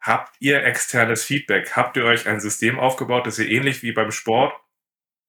habt 0.01 0.37
ihr 0.41 0.65
externes 0.65 1.25
Feedback? 1.25 1.77
Habt 1.77 1.97
ihr 1.97 2.05
euch 2.05 2.27
ein 2.27 2.41
System 2.41 2.79
aufgebaut, 2.79 3.27
dass 3.27 3.39
ihr 3.39 3.51
ähnlich 3.51 3.83
wie 3.83 3.93
beim 3.93 4.11
Sport 4.11 4.55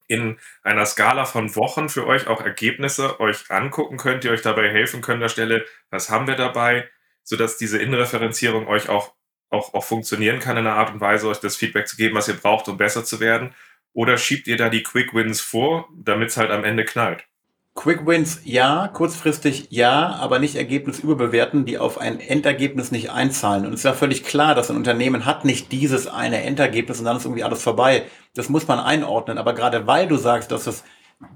in 0.08 0.38
einer 0.64 0.86
Skala 0.86 1.26
von 1.26 1.56
Wochen 1.56 1.90
für 1.90 2.06
euch 2.06 2.28
auch 2.28 2.42
Ergebnisse 2.42 3.20
euch 3.20 3.50
angucken 3.50 3.98
könnt, 3.98 4.24
die 4.24 4.30
euch 4.30 4.42
dabei 4.42 4.70
helfen 4.70 5.02
können, 5.02 5.22
der 5.22 5.30
Stelle, 5.30 5.66
was 5.90 6.10
haben 6.10 6.28
wir 6.28 6.36
dabei, 6.36 6.90
sodass 7.26 7.58
diese 7.58 7.80
Innenreferenzierung 7.80 8.68
euch 8.68 8.88
auch, 8.88 9.14
auch, 9.50 9.74
auch 9.74 9.84
funktionieren 9.84 10.40
kann 10.40 10.56
in 10.56 10.66
einer 10.66 10.78
Art 10.78 10.94
und 10.94 11.02
Weise, 11.02 11.28
euch 11.28 11.40
das 11.40 11.58
Feedback 11.58 11.90
zu 11.90 11.98
geben, 11.98 12.16
was 12.16 12.30
ihr 12.30 12.36
braucht, 12.36 12.70
um 12.70 12.78
besser 12.78 13.04
zu 13.04 13.20
werden? 13.20 13.54
Oder 13.92 14.18
schiebt 14.18 14.48
ihr 14.48 14.58
da 14.58 14.70
die 14.70 14.84
Quick 14.84 15.14
Wins 15.14 15.42
vor, 15.42 15.90
damit 15.94 16.30
es 16.30 16.38
halt 16.38 16.52
am 16.52 16.64
Ende 16.64 16.86
knallt? 16.86 17.26
Quick 17.74 18.08
Wins 18.08 18.40
ja, 18.46 18.88
kurzfristig 18.88 19.68
ja, 19.70 20.16
aber 20.16 20.40
nicht 20.40 20.56
Ergebnis 20.56 21.00
überbewerten, 21.00 21.66
die 21.66 21.78
auf 21.78 21.98
ein 21.98 22.22
Endergebnis 22.22 22.92
nicht 22.92 23.12
einzahlen. 23.12 23.66
Und 23.66 23.74
es 23.74 23.82
ist 23.82 23.84
ja 23.84 23.94
völlig 23.94 24.24
klar, 24.24 24.56
dass 24.56 24.72
ein 24.72 24.78
Unternehmen 24.78 25.26
hat 25.26 25.44
nicht 25.44 25.74
dieses 25.74 26.08
eine 26.08 26.42
Endergebnis 26.42 27.00
und 27.00 27.06
dann 27.06 27.18
ist 27.18 27.26
irgendwie 27.26 27.44
alles 27.44 27.62
vorbei. 27.62 28.06
Das 28.34 28.48
muss 28.48 28.68
man 28.68 28.80
einordnen. 28.80 29.38
Aber 29.38 29.54
gerade 29.54 29.88
weil 29.88 30.08
du 30.08 30.16
sagst, 30.16 30.52
dass 30.52 30.64
das 30.64 30.86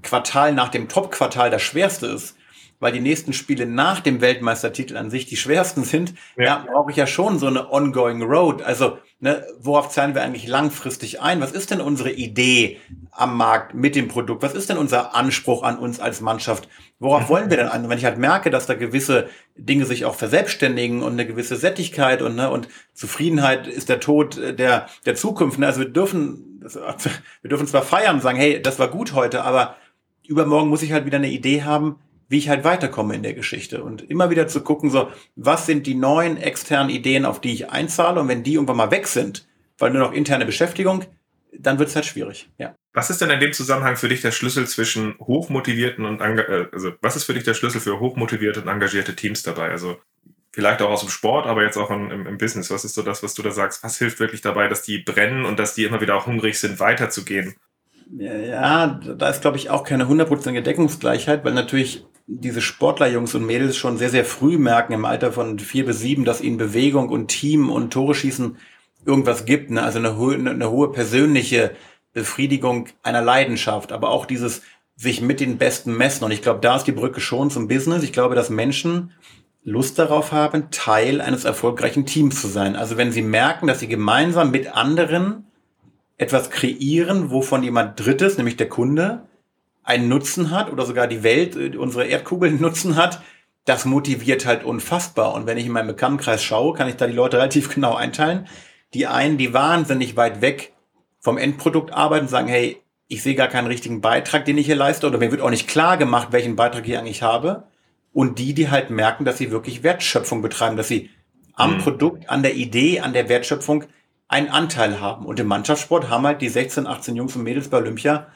Quartal 0.01 0.53
nach 0.53 0.69
dem 0.69 0.88
Top-Quartal 0.88 1.50
das 1.50 1.62
schwerste 1.62 2.08
ist, 2.08 2.38
weil 2.80 2.94
die 2.94 3.02
nächsten 3.02 3.34
Spiele 3.34 3.66
nach 3.66 4.00
dem 4.00 4.22
Weltmeistertitel 4.22 4.96
an 4.96 5.10
sich 5.10 5.26
die 5.26 5.36
schwersten 5.36 5.84
sind, 5.84 6.14
ja. 6.38 6.66
brauche 6.72 6.92
ich 6.92 6.98
ja 6.98 7.08
schon 7.08 7.38
so 7.38 7.48
eine 7.48 7.72
ongoing 7.72 8.24
road. 8.24 8.62
Also, 8.62 8.98
ne, 9.20 9.46
worauf 9.60 9.90
zahlen 9.90 10.16
wir 10.16 10.22
eigentlich 10.22 10.48
langfristig 10.48 11.22
ein? 11.22 11.42
Was 11.42 11.52
ist 11.52 11.72
denn 11.72 11.82
unsere 11.82 12.12
Idee 12.12 12.78
am 13.12 13.36
Markt 13.36 13.74
mit 13.74 13.96
dem 13.96 14.08
Produkt? 14.08 14.44
Was 14.44 14.54
ist 14.54 14.70
denn 14.70 14.78
unser 14.78 15.14
Anspruch 15.14 15.64
an 15.64 15.78
uns 15.78 16.00
als 16.00 16.22
Mannschaft? 16.22 16.70
Worauf 17.00 17.30
wollen 17.30 17.50
wir 17.50 17.58
denn 17.58 17.68
an? 17.68 17.90
wenn 17.90 17.98
ich 17.98 18.06
halt 18.06 18.18
merke, 18.18 18.50
dass 18.50 18.66
da 18.66 18.76
gewisse 18.76 19.28
Dinge 19.56 19.86
sich 19.86 20.06
auch 20.06 20.16
verselbstständigen 20.16 21.02
und 21.02 21.14
eine 21.14 21.26
gewisse 21.26 21.58
Sättigkeit 21.58 22.22
und, 22.22 22.36
ne, 22.36 22.50
und 22.50 22.70
Zufriedenheit 22.94 23.68
ist 23.68 23.90
der 23.90 24.00
Tod 24.00 24.38
der, 24.38 24.88
der 25.06 25.16
Zukunft. 25.16 25.60
Ne? 25.60 25.68
Also 25.68 25.82
wir 25.82 25.90
dürfen, 25.90 26.62
wir 27.42 27.50
dürfen 27.50 27.68
zwar 27.68 27.82
feiern 27.82 28.16
und 28.16 28.22
sagen, 28.22 28.38
hey, 28.38 28.62
das 28.62 28.80
war 28.80 28.88
gut 28.88 29.14
heute, 29.14 29.44
aber 29.44 29.76
übermorgen 30.28 30.70
muss 30.70 30.84
ich 30.84 30.92
halt 30.94 31.06
wieder 31.06 31.18
eine 31.18 31.30
Idee 31.30 31.64
haben, 31.64 31.98
wie 32.30 32.38
ich 32.38 32.48
halt 32.48 32.64
weiterkomme 32.64 33.16
in 33.16 33.24
der 33.24 33.34
Geschichte 33.34 33.84
und 33.84 34.10
immer 34.10 34.30
wieder 34.30 34.48
zu 34.48 34.62
gucken, 34.62 34.90
so, 34.90 35.12
was 35.36 35.66
sind 35.66 35.88
die 35.88 35.96
neuen 35.96 36.38
externen 36.38 36.90
Ideen, 36.90 37.26
auf 37.26 37.42
die 37.42 37.52
ich 37.52 37.70
einzahle 37.70 38.22
und 38.22 38.28
wenn 38.28 38.44
die 38.44 38.54
irgendwann 38.54 38.78
mal 38.78 38.92
weg 38.92 39.08
sind, 39.08 39.48
weil 39.80 39.92
nur 39.92 40.02
noch 40.02 40.14
interne 40.14 40.46
Beschäftigung, 40.46 41.04
dann 41.52 41.80
wird 41.80 41.90
es 41.90 41.96
halt 41.96 42.06
schwierig, 42.06 42.50
ja. 42.58 42.76
Was 42.94 43.10
ist 43.10 43.22
denn 43.22 43.30
in 43.30 43.40
dem 43.40 43.54
Zusammenhang 43.54 43.98
für 43.98 44.10
dich 44.10 44.22
der 44.22 44.32
Schlüssel 44.32 44.68
zwischen 44.68 45.16
hochmotivierten 45.20 46.06
und, 46.06 46.22
äh, 46.22 46.68
also 46.72 46.92
was 47.02 47.16
ist 47.16 47.24
für 47.24 47.34
dich 47.34 47.44
der 47.44 47.54
Schlüssel 47.54 47.82
für 47.82 48.00
hochmotivierte 48.00 48.62
und 48.62 48.68
engagierte 48.68 49.16
Teams 49.16 49.44
dabei? 49.44 49.70
Also 49.70 49.98
vielleicht 50.52 50.82
auch 50.82 50.90
aus 50.90 51.02
dem 51.02 51.10
Sport, 51.10 51.46
aber 51.46 51.64
jetzt 51.64 51.78
auch 51.78 51.92
im, 51.92 52.28
im, 52.28 52.38
Business. 52.38 52.72
Was 52.72 52.86
ist 52.86 52.96
so 52.96 53.04
das, 53.04 53.22
was 53.24 53.36
du 53.36 53.44
da 53.44 53.52
sagst? 53.52 53.84
Was 53.84 53.98
hilft 53.98 54.20
wirklich 54.20 54.42
dabei, 54.42 54.68
dass 54.68 54.82
die 54.82 55.00
brennen 55.00 55.46
und 55.46 55.60
dass 55.60 55.76
die 55.76 55.84
immer 55.84 56.02
wieder 56.02 56.16
auch 56.16 56.26
hungrig 56.26 56.60
sind, 56.60 56.80
weiterzugehen? 56.80 57.56
Ja, 58.12 59.00
da 59.18 59.30
ist, 59.30 59.42
glaube 59.42 59.58
ich, 59.58 59.70
auch 59.70 59.84
keine 59.84 60.08
hundertprozentige 60.08 60.64
Deckungsgleichheit, 60.64 61.46
weil 61.46 61.54
natürlich 61.54 62.06
diese 62.32 62.62
Sportlerjungs 62.62 63.34
und 63.34 63.46
Mädels 63.46 63.76
schon 63.76 63.98
sehr, 63.98 64.12
sehr 64.12 64.24
früh 64.24 64.60
merken, 64.60 64.94
im 64.94 65.06
Alter 65.06 65.32
von 65.32 65.58
vier 65.58 65.86
bis 65.86 66.00
sieben, 66.00 66.26
dass 66.26 66.42
ihnen 66.42 66.58
Bewegung 66.58 67.10
und 67.10 67.28
Team 67.28 67.72
und 67.72 67.92
Tore 67.92 68.14
schießen 68.14 68.58
irgendwas 69.04 69.46
gibt. 69.46 69.72
Ne? 69.72 69.82
Also 69.82 69.98
eine, 69.98 70.16
hohe, 70.16 70.36
eine 70.36 70.70
hohe 70.70 70.92
persönliche 70.92 71.72
Befriedigung 72.14 72.88
einer 73.02 73.24
Leidenschaft, 73.24 73.92
aber 73.92 74.10
auch 74.12 74.28
dieses 74.28 74.62
sich 74.96 75.22
mit 75.22 75.40
den 75.40 75.58
Besten 75.58 75.98
messen. 75.98 76.24
Und 76.24 76.32
ich 76.32 76.44
glaube, 76.44 76.60
da 76.60 76.76
ist 76.76 76.84
die 76.84 76.92
Brücke 76.92 77.20
schon 77.20 77.50
zum 77.50 77.68
Business. 77.68 78.04
Ich 78.04 78.14
glaube, 78.14 78.36
dass 78.36 78.52
Menschen 78.52 79.12
Lust 79.64 79.98
darauf 79.98 80.32
haben, 80.32 80.70
Teil 80.70 81.22
eines 81.22 81.46
erfolgreichen 81.46 82.06
Teams 82.06 82.40
zu 82.40 82.48
sein. 82.48 82.76
Also 82.76 82.96
wenn 82.98 83.12
sie 83.12 83.22
merken, 83.24 83.66
dass 83.66 83.80
sie 83.80 83.88
gemeinsam 83.88 84.52
mit 84.52 84.76
anderen 84.76 85.46
etwas 86.18 86.52
kreieren, 86.52 87.32
wovon 87.32 87.64
jemand 87.64 88.00
Drittes, 88.00 88.38
nämlich 88.38 88.58
der 88.58 88.70
Kunde, 88.70 89.24
einen 89.89 90.08
Nutzen 90.08 90.51
hat 90.51 90.72
oder 90.72 90.86
sogar 90.86 91.08
die 91.08 91.24
Welt, 91.24 91.55
äh, 91.55 91.75
unsere 91.75 92.05
Erdkugel 92.05 92.50
einen 92.50 92.62
Nutzen 92.62 92.96
hat, 92.96 93.22
das 93.65 93.86
motiviert 93.86 94.45
halt 94.45 94.63
unfassbar. 94.63 95.34
Und 95.34 95.45
wenn 95.45 95.58
ich 95.58 95.65
in 95.65 95.71
meinem 95.71 95.88
Bekanntenkreis 95.88 96.43
schaue, 96.43 96.73
kann 96.73 96.88
ich 96.88 96.95
da 96.95 97.08
die 97.08 97.13
Leute 97.13 97.38
relativ 97.39 97.73
genau 97.73 97.95
einteilen. 97.95 98.47
Die 98.93 99.08
einen, 99.08 99.38
die 99.38 99.54
wahnsinnig 99.54 100.15
weit 100.15 100.41
weg 100.41 100.73
vom 101.19 101.38
Endprodukt 101.38 101.91
arbeiten, 101.91 102.28
sagen, 102.28 102.47
hey, 102.47 102.82
ich 103.08 103.23
sehe 103.23 103.36
gar 103.36 103.47
keinen 103.47 103.67
richtigen 103.67 104.02
Beitrag, 104.02 104.45
den 104.45 104.58
ich 104.58 104.67
hier 104.67 104.75
leiste, 104.75 105.08
oder 105.08 105.17
mir 105.17 105.32
wird 105.32 105.41
auch 105.41 105.49
nicht 105.49 105.67
klar 105.67 105.97
gemacht, 105.97 106.30
welchen 106.32 106.56
Beitrag 106.56 106.88
ich 106.88 106.97
eigentlich 106.97 107.23
habe. 107.23 107.63
Und 108.13 108.39
die, 108.39 108.54
die 108.54 108.69
halt 108.69 108.91
merken, 108.91 109.25
dass 109.25 109.38
sie 109.38 109.52
wirklich 109.52 109.84
Wertschöpfung 109.84 110.41
betreiben, 110.41 110.78
dass 110.78 110.88
sie 110.88 111.10
am 111.54 111.75
mhm. 111.75 111.78
Produkt, 111.80 112.30
an 112.30 112.43
der 112.43 112.56
Idee, 112.56 112.99
an 112.99 113.13
der 113.13 113.28
Wertschöpfung 113.28 113.86
einen 114.28 114.49
Anteil 114.49 115.02
haben. 115.02 115.25
Und 115.25 115.39
im 115.39 115.47
Mannschaftssport 115.47 116.10
haben 116.10 116.25
halt 116.25 116.41
die 116.41 116.49
16, 116.49 116.88
18 116.88 117.15
Jungs 117.15 117.36
und 117.36 117.43
Mädels 117.43 117.67
bei 117.67 117.78
Olympia 117.78 118.28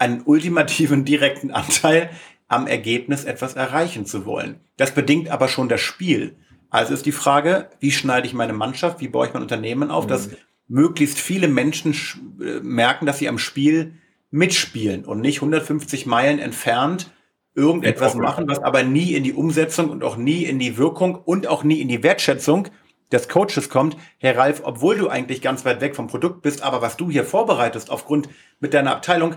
einen 0.00 0.22
ultimativen 0.22 1.04
direkten 1.04 1.50
Anteil 1.50 2.10
am 2.48 2.66
Ergebnis 2.66 3.24
etwas 3.24 3.54
erreichen 3.54 4.06
zu 4.06 4.26
wollen. 4.26 4.60
Das 4.76 4.92
bedingt 4.92 5.30
aber 5.30 5.48
schon 5.48 5.68
das 5.68 5.80
Spiel. 5.80 6.36
Also 6.68 6.94
ist 6.94 7.06
die 7.06 7.12
Frage, 7.12 7.70
wie 7.78 7.92
schneide 7.92 8.26
ich 8.26 8.34
meine 8.34 8.52
Mannschaft, 8.52 9.00
wie 9.00 9.08
baue 9.08 9.26
ich 9.26 9.34
mein 9.34 9.42
Unternehmen 9.42 9.90
auf, 9.90 10.04
mhm. 10.04 10.08
dass 10.08 10.30
möglichst 10.68 11.18
viele 11.18 11.48
Menschen 11.48 11.94
äh, 12.40 12.60
merken, 12.60 13.06
dass 13.06 13.18
sie 13.18 13.28
am 13.28 13.38
Spiel 13.38 13.94
mitspielen 14.30 15.04
und 15.04 15.20
nicht 15.20 15.38
150 15.38 16.06
Meilen 16.06 16.38
entfernt 16.38 17.10
irgendetwas 17.54 18.14
machen, 18.14 18.48
was 18.48 18.60
aber 18.60 18.84
nie 18.84 19.14
in 19.14 19.24
die 19.24 19.32
Umsetzung 19.32 19.90
und 19.90 20.04
auch 20.04 20.16
nie 20.16 20.44
in 20.44 20.58
die 20.58 20.78
Wirkung 20.78 21.16
und 21.16 21.48
auch 21.48 21.64
nie 21.64 21.80
in 21.80 21.88
die 21.88 22.02
Wertschätzung 22.02 22.68
des 23.10 23.28
Coaches 23.28 23.68
kommt, 23.68 23.96
Herr 24.18 24.38
Ralf, 24.38 24.62
obwohl 24.64 24.96
du 24.96 25.08
eigentlich 25.08 25.42
ganz 25.42 25.64
weit 25.64 25.80
weg 25.80 25.96
vom 25.96 26.06
Produkt 26.06 26.42
bist, 26.42 26.62
aber 26.62 26.80
was 26.80 26.96
du 26.96 27.10
hier 27.10 27.24
vorbereitest 27.24 27.90
aufgrund 27.90 28.28
mit 28.60 28.72
deiner 28.72 28.92
Abteilung, 28.92 29.34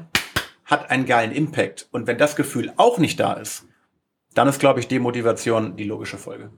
hat 0.74 0.90
einen 0.90 1.06
geilen 1.06 1.32
Impact. 1.32 1.88
Und 1.92 2.08
wenn 2.08 2.18
das 2.18 2.36
Gefühl 2.36 2.74
auch 2.78 2.98
nicht 2.98 3.20
da 3.20 3.34
ist, 3.34 3.66
dann 4.34 4.48
ist, 4.48 4.60
glaube 4.60 4.80
ich, 4.80 4.88
Demotivation 4.88 5.78
die 5.78 5.84
logische 5.84 6.18
Folge. 6.18 6.52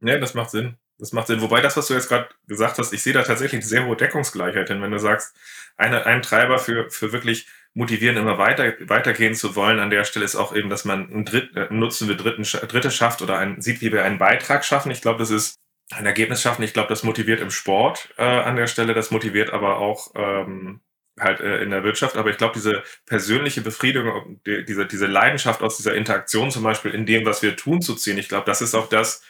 Ja, 0.00 0.18
das 0.18 0.34
macht 0.34 0.50
Sinn. 0.50 0.76
Das 0.98 1.12
macht 1.12 1.28
Sinn. 1.28 1.42
Wobei 1.42 1.60
das, 1.60 1.76
was 1.76 1.86
du 1.86 1.94
jetzt 1.94 2.08
gerade 2.08 2.28
gesagt 2.46 2.78
hast, 2.78 2.92
ich 2.92 3.02
sehe 3.02 3.12
da 3.12 3.22
tatsächlich 3.22 3.60
eine 3.60 3.68
sehr 3.68 3.86
hohe 3.86 3.94
Deckungsgleichheit 3.94 4.68
hin, 4.68 4.82
wenn 4.82 4.90
du 4.90 4.98
sagst, 4.98 5.36
eine, 5.76 6.06
ein 6.06 6.22
Treiber 6.22 6.58
für, 6.58 6.90
für 6.90 7.12
wirklich 7.12 7.46
motivieren, 7.74 8.16
immer 8.16 8.38
weiter, 8.38 8.72
weitergehen 8.88 9.34
zu 9.34 9.54
wollen 9.54 9.78
an 9.78 9.90
der 9.90 10.04
Stelle 10.04 10.24
ist 10.24 10.34
auch 10.34 10.56
eben, 10.56 10.70
dass 10.70 10.84
man 10.84 11.12
einen, 11.12 11.24
Dritt, 11.24 11.54
äh, 11.54 11.68
Nutzen 11.70 12.08
für 12.08 12.16
Dritten, 12.16 12.42
Dritte 12.42 12.90
schafft 12.90 13.22
oder 13.22 13.38
einen, 13.38 13.60
sieht, 13.60 13.80
wie 13.82 13.92
wir 13.92 14.02
einen 14.02 14.18
Beitrag 14.18 14.64
schaffen. 14.64 14.90
Ich 14.90 15.02
glaube, 15.02 15.18
das 15.18 15.30
ist 15.30 15.56
ein 15.92 16.06
Ergebnis 16.06 16.42
schaffen. 16.42 16.62
Ich 16.62 16.72
glaube, 16.72 16.88
das 16.88 17.04
motiviert 17.04 17.40
im 17.40 17.50
Sport 17.50 18.08
äh, 18.16 18.24
an 18.24 18.56
der 18.56 18.66
Stelle, 18.66 18.94
das 18.94 19.10
motiviert 19.10 19.50
aber 19.50 19.78
auch 19.78 20.12
ähm, 20.16 20.80
halt 21.20 21.40
äh, 21.40 21.62
in 21.62 21.70
der 21.70 21.84
Wirtschaft, 21.84 22.16
aber 22.16 22.30
ich 22.30 22.38
glaube, 22.38 22.54
diese 22.54 22.82
persönliche 23.06 23.60
Befriedigung, 23.60 24.40
die, 24.46 24.64
diese, 24.64 24.86
diese 24.86 25.06
Leidenschaft 25.06 25.62
aus 25.62 25.76
dieser 25.76 25.94
Interaktion 25.94 26.50
zum 26.50 26.62
Beispiel 26.62 26.92
in 26.92 27.06
dem, 27.06 27.24
was 27.24 27.42
wir 27.42 27.56
tun, 27.56 27.80
zu 27.80 27.94
ziehen, 27.94 28.18
ich 28.18 28.28
glaube, 28.28 28.46
das 28.46 28.60
ist 28.60 28.74
auch 28.74 28.88
das, 28.88 29.22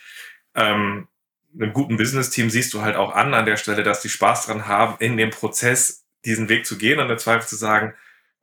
ähm, 0.54 1.08
einem 1.54 1.72
guten 1.72 1.96
Business-Team 1.96 2.50
siehst 2.50 2.74
du 2.74 2.82
halt 2.82 2.96
auch 2.96 3.14
an 3.14 3.34
an 3.34 3.46
der 3.46 3.56
Stelle, 3.56 3.82
dass 3.82 4.02
die 4.02 4.08
Spaß 4.08 4.46
dran 4.46 4.66
haben, 4.66 4.96
in 5.00 5.16
dem 5.16 5.30
Prozess 5.30 6.04
diesen 6.24 6.48
Weg 6.48 6.66
zu 6.66 6.76
gehen 6.76 7.00
und 7.00 7.10
im 7.10 7.18
Zweifel 7.18 7.48
zu 7.48 7.56
sagen, 7.56 7.94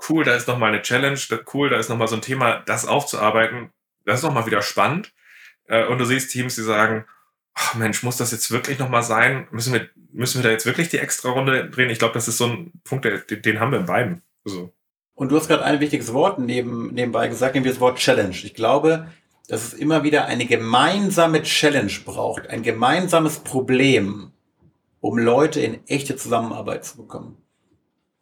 cool, 0.10 0.24
da 0.24 0.36
ist 0.36 0.48
nochmal 0.48 0.70
eine 0.70 0.82
Challenge, 0.82 1.20
cool, 1.54 1.70
da 1.70 1.78
ist 1.78 1.90
nochmal 1.90 2.08
so 2.08 2.16
ein 2.16 2.22
Thema, 2.22 2.64
das 2.66 2.86
aufzuarbeiten, 2.86 3.72
das 4.06 4.20
ist 4.20 4.24
nochmal 4.24 4.46
wieder 4.46 4.62
spannend. 4.62 5.14
Äh, 5.68 5.86
und 5.86 6.00
du 6.00 6.06
siehst 6.06 6.32
Teams, 6.32 6.56
die 6.56 6.64
sagen, 6.64 7.06
ach 7.56 7.74
Mensch, 7.76 8.04
muss 8.04 8.18
das 8.18 8.32
jetzt 8.32 8.52
wirklich 8.52 8.78
nochmal 8.78 9.04
sein? 9.04 9.48
Müssen 9.52 9.74
wir, 9.74 9.90
müssen 10.12 10.40
wir 10.40 10.44
da 10.44 10.52
jetzt 10.52 10.66
wirklich 10.66 10.90
die 10.90 11.00
extra 11.00 11.30
Runde 11.30 11.70
drehen? 11.70 11.90
Ich 11.90 12.00
glaube, 12.00 12.14
das 12.14 12.28
ist 12.28 12.38
so 12.38 12.48
ein 12.48 12.72
Punkt, 12.84 13.06
den, 13.06 13.42
den 13.42 13.60
haben 13.60 13.72
wir 13.72 13.80
in 13.80 13.86
beiden. 13.86 14.22
Also. 14.46 14.72
Und 15.16 15.32
du 15.32 15.38
hast 15.38 15.48
gerade 15.48 15.64
ein 15.64 15.80
wichtiges 15.80 16.14
Wort 16.14 16.40
neben, 16.40 16.94
nebenbei 16.94 17.28
gesagt, 17.30 17.56
nämlich 17.56 17.74
das 17.74 17.80
Wort 17.80 17.98
Challenge. 17.98 18.36
Ich 18.36 18.54
glaube, 18.54 19.08
dass 19.48 19.64
es 19.64 19.74
immer 19.74 20.04
wieder 20.04 20.26
eine 20.26 20.46
gemeinsame 20.46 21.42
Challenge 21.44 21.94
braucht, 22.04 22.50
ein 22.50 22.64
gemeinsames 22.64 23.40
Problem, 23.40 24.32
um 25.00 25.18
Leute 25.18 25.62
in 25.62 25.88
echte 25.88 26.18
Zusammenarbeit 26.18 26.84
zu 26.84 26.98
bekommen. 26.98 27.38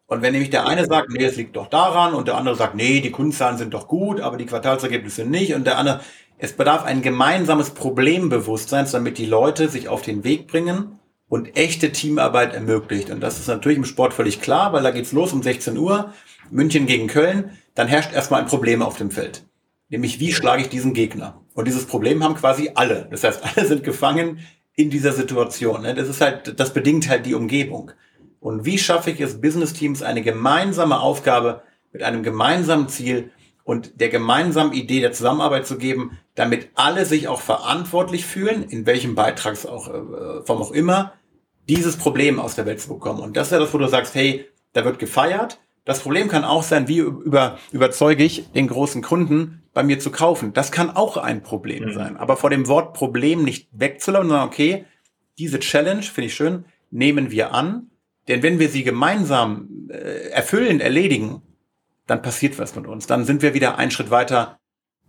Und 0.05 0.21
wenn 0.21 0.33
nämlich 0.33 0.51
der 0.51 0.67
eine 0.67 0.85
sagt, 0.85 1.09
nee, 1.09 1.23
es 1.23 1.37
liegt 1.37 1.55
doch 1.55 1.67
daran, 1.67 2.13
und 2.13 2.27
der 2.27 2.35
andere 2.35 2.55
sagt, 2.55 2.75
nee, 2.75 2.99
die 2.99 3.09
Kundenzahlen 3.09 3.57
sind 3.57 3.73
doch 3.73 3.87
gut, 3.87 4.19
aber 4.19 4.37
die 4.37 4.45
Quartalsergebnisse 4.45 5.25
nicht, 5.25 5.55
und 5.55 5.65
der 5.65 5.77
andere, 5.77 6.01
es 6.37 6.53
bedarf 6.53 6.83
ein 6.83 7.01
gemeinsames 7.01 7.71
Problembewusstsein, 7.71 8.87
damit 8.91 9.17
die 9.17 9.25
Leute 9.25 9.69
sich 9.69 9.87
auf 9.87 10.01
den 10.01 10.23
Weg 10.23 10.47
bringen 10.47 10.99
und 11.29 11.55
echte 11.57 11.91
Teamarbeit 11.91 12.53
ermöglicht. 12.53 13.09
Und 13.09 13.21
das 13.21 13.39
ist 13.39 13.47
natürlich 13.47 13.77
im 13.77 13.85
Sport 13.85 14.13
völlig 14.13 14.41
klar, 14.41 14.73
weil 14.73 14.83
da 14.83 14.91
geht's 14.91 15.13
los 15.13 15.33
um 15.33 15.41
16 15.41 15.77
Uhr, 15.77 16.13
München 16.51 16.85
gegen 16.85 17.07
Köln, 17.07 17.51
dann 17.75 17.87
herrscht 17.87 18.13
erstmal 18.13 18.41
ein 18.41 18.47
Problem 18.47 18.81
auf 18.81 18.97
dem 18.97 19.09
Feld. 19.09 19.43
Nämlich, 19.89 20.19
wie 20.19 20.33
schlage 20.33 20.61
ich 20.61 20.69
diesen 20.69 20.93
Gegner? 20.93 21.41
Und 21.53 21.67
dieses 21.67 21.85
Problem 21.85 22.23
haben 22.23 22.35
quasi 22.35 22.71
alle. 22.75 23.07
Das 23.09 23.23
heißt, 23.23 23.41
alle 23.55 23.65
sind 23.65 23.83
gefangen 23.83 24.39
in 24.75 24.89
dieser 24.89 25.13
Situation. 25.13 25.83
Ne? 25.83 25.93
Das 25.95 26.09
ist 26.09 26.21
halt, 26.21 26.59
das 26.59 26.73
bedingt 26.73 27.09
halt 27.09 27.25
die 27.25 27.35
Umgebung. 27.35 27.91
Und 28.39 28.65
wie 28.65 28.77
schaffe 28.77 29.11
ich 29.11 29.21
es, 29.21 29.39
Business 29.39 29.73
Teams 29.73 30.03
eine 30.03 30.21
gemeinsame 30.21 30.99
Aufgabe 30.99 31.61
mit 31.91 32.03
einem 32.03 32.23
gemeinsamen 32.23 32.89
Ziel 32.89 33.31
und 33.63 34.01
der 34.01 34.09
gemeinsamen 34.09 34.73
Idee 34.73 34.99
der 34.99 35.13
Zusammenarbeit 35.13 35.65
zu 35.65 35.77
geben, 35.77 36.17
damit 36.35 36.69
alle 36.75 37.05
sich 37.05 37.27
auch 37.27 37.41
verantwortlich 37.41 38.25
fühlen, 38.25 38.63
in 38.63 38.85
welchem 38.85 39.15
Beitragsform 39.15 40.45
auch 40.47 40.71
immer, 40.71 41.13
dieses 41.69 41.97
Problem 41.97 42.39
aus 42.39 42.55
der 42.55 42.65
Welt 42.65 42.81
zu 42.81 42.89
bekommen. 42.89 43.19
Und 43.19 43.37
das 43.37 43.47
ist 43.47 43.51
ja 43.51 43.59
das, 43.59 43.73
wo 43.73 43.77
du 43.77 43.87
sagst, 43.87 44.15
hey, 44.15 44.45
da 44.73 44.83
wird 44.83 44.99
gefeiert. 44.99 45.59
Das 45.85 45.99
Problem 45.99 46.27
kann 46.27 46.43
auch 46.43 46.63
sein, 46.63 46.87
wie 46.87 46.99
über, 46.99 47.57
überzeuge 47.71 48.23
ich 48.23 48.51
den 48.51 48.67
großen 48.67 49.01
Kunden, 49.01 49.63
bei 49.73 49.83
mir 49.83 49.99
zu 49.99 50.11
kaufen. 50.11 50.53
Das 50.53 50.71
kann 50.71 50.91
auch 50.91 51.17
ein 51.17 51.41
Problem 51.41 51.85
mhm. 51.85 51.93
sein. 51.93 52.17
Aber 52.17 52.37
vor 52.37 52.49
dem 52.49 52.67
Wort 52.67 52.93
Problem 52.93 53.43
nicht 53.43 53.69
wegzulaufen, 53.71 54.29
sondern 54.29 54.47
okay, 54.47 54.85
diese 55.37 55.59
Challenge, 55.59 56.03
finde 56.03 56.27
ich 56.27 56.35
schön, 56.35 56.65
nehmen 56.91 57.31
wir 57.31 57.53
an. 57.53 57.89
Denn 58.27 58.43
wenn 58.43 58.59
wir 58.59 58.69
sie 58.69 58.83
gemeinsam 58.83 59.89
äh, 59.89 60.29
erfüllen, 60.29 60.79
erledigen, 60.79 61.41
dann 62.07 62.21
passiert 62.21 62.59
was 62.59 62.75
mit 62.75 62.87
uns. 62.87 63.07
Dann 63.07 63.25
sind 63.25 63.41
wir 63.41 63.53
wieder 63.53 63.77
einen 63.77 63.91
Schritt 63.91 64.11
weiter 64.11 64.59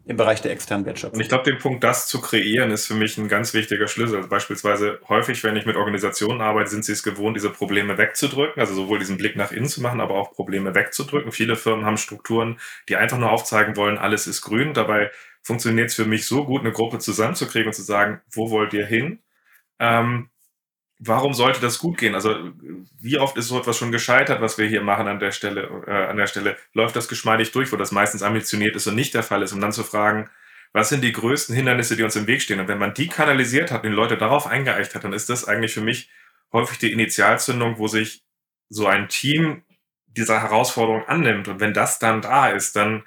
im 0.07 0.17
Bereich 0.17 0.43
der 0.43 0.53
externen 0.53 0.85
Wertschöpfung. 0.85 1.17
Und 1.17 1.23
ich 1.23 1.29
glaube, 1.29 1.45
den 1.45 1.59
Punkt, 1.59 1.83
das 1.83 2.07
zu 2.09 2.21
kreieren, 2.21 2.71
ist 2.71 2.87
für 2.87 2.95
mich 2.95 3.17
ein 3.17 3.29
ganz 3.29 3.55
wichtiger 3.55 3.87
Schlüssel. 3.87 4.17
Also 4.17 4.29
beispielsweise 4.29 5.01
häufig, 5.09 5.43
wenn 5.45 5.57
ich 5.57 5.65
mit 5.65 5.77
Organisationen 5.77 6.43
arbeite, 6.43 6.71
sind 6.71 6.85
sie 6.85 6.93
es 6.93 7.03
gewohnt, 7.03 7.37
diese 7.37 7.51
Probleme 7.51 7.97
wegzudrücken, 7.97 8.61
also 8.61 8.75
sowohl 8.75 8.99
diesen 8.99 9.17
Blick 9.17 9.37
nach 9.37 9.51
innen 9.51 9.69
zu 9.69 9.81
machen, 9.81 10.01
aber 10.01 10.15
auch 10.15 10.33
Probleme 10.33 10.75
wegzudrücken. 10.75 11.33
Viele 11.33 11.57
Firmen 11.57 11.87
haben 11.87 11.97
Strukturen, 11.97 12.59
die 12.89 12.97
einfach 12.97 13.19
nur 13.19 13.31
aufzeigen 13.31 13.77
wollen, 13.77 13.97
alles 13.97 14.27
ist 14.27 14.43
grün. 14.43 14.75
Dabei 14.75 15.11
funktioniert 15.43 15.89
es 15.89 15.95
für 15.95 16.05
mich 16.05 16.27
so 16.27 16.45
gut, 16.45 16.61
eine 16.61 16.73
Gruppe 16.73 16.99
zusammenzukriegen 16.99 17.69
und 17.69 17.75
zu 17.75 17.83
sagen, 17.83 18.21
wo 18.31 18.51
wollt 18.51 18.75
ihr 18.75 18.87
hin? 18.87 19.21
Ähm, 19.79 20.29
warum 21.07 21.35
sollte 21.35 21.61
das 21.61 21.79
gut 21.79 21.99
gehen? 21.99 22.15
Also 22.15 22.53
wie 23.01 23.19
oft 23.19 23.37
ist 23.37 23.49
so 23.49 23.59
etwas 23.59 23.77
schon 23.77 23.93
gescheitert, 23.93 24.41
was 24.41 24.59
wir 24.59 24.67
hier 24.67 24.83
machen 24.83 25.09
an 25.09 25.19
der 25.19 25.33
Stelle? 25.33 25.85
Äh, 25.87 26.11
an 26.11 26.17
der 26.17 26.27
Stelle 26.27 26.57
läuft 26.73 26.97
das 26.97 27.09
geschmeidig 27.09 27.53
durch, 27.53 27.73
wo 27.73 27.77
das 27.77 27.93
meistens 27.93 28.23
ambitioniert 28.23 28.77
ist 28.77 28.87
und 28.87 28.95
nicht 28.95 29.15
der 29.15 29.23
Fall 29.23 29.43
ist, 29.43 29.53
um 29.53 29.61
dann 29.61 29.73
zu 29.73 29.85
fragen, 29.85 30.31
was 30.73 30.89
sind 30.89 31.03
die 31.03 31.13
größten 31.13 31.55
Hindernisse, 31.55 31.97
die 31.97 32.03
uns 32.03 32.17
im 32.17 32.27
Weg 32.27 32.43
stehen? 32.43 32.59
Und 32.61 32.69
wenn 32.69 32.79
man 32.79 32.95
die 32.95 33.09
kanalisiert 33.09 33.71
hat 33.71 33.85
die 33.85 33.89
Leute 33.89 34.17
darauf 34.17 34.47
eingeeicht 34.47 34.95
hat, 34.95 35.05
dann 35.05 35.13
ist 35.13 35.31
das 35.31 35.47
eigentlich 35.47 35.73
für 35.73 35.81
mich 35.81 36.11
häufig 36.53 36.79
die 36.79 36.93
Initialzündung, 36.93 37.79
wo 37.79 37.87
sich 37.87 38.25
so 38.69 38.87
ein 38.87 39.09
Team 39.09 39.63
dieser 40.07 40.43
Herausforderung 40.43 41.05
annimmt. 41.07 41.49
Und 41.49 41.61
wenn 41.61 41.75
das 41.75 41.99
dann 41.99 42.23
da 42.23 42.49
ist, 42.49 42.75
dann 42.77 43.05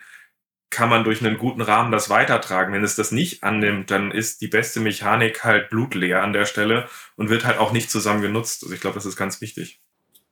kann 0.69 0.89
man 0.89 1.03
durch 1.03 1.23
einen 1.23 1.37
guten 1.37 1.61
Rahmen 1.61 1.91
das 1.91 2.09
weitertragen. 2.09 2.73
Wenn 2.73 2.83
es 2.83 2.95
das 2.95 3.11
nicht 3.11 3.43
annimmt, 3.43 3.89
dann 3.89 4.11
ist 4.11 4.41
die 4.41 4.47
beste 4.47 4.79
Mechanik 4.79 5.43
halt 5.43 5.69
blutleer 5.69 6.21
an 6.23 6.33
der 6.33 6.45
Stelle 6.45 6.87
und 7.15 7.29
wird 7.29 7.45
halt 7.45 7.57
auch 7.57 7.71
nicht 7.71 7.89
zusammen 7.89 8.21
genutzt. 8.21 8.63
Also 8.63 8.75
ich 8.75 8.81
glaube, 8.81 8.95
das 8.95 9.05
ist 9.05 9.15
ganz 9.15 9.39
wichtig. 9.41 9.79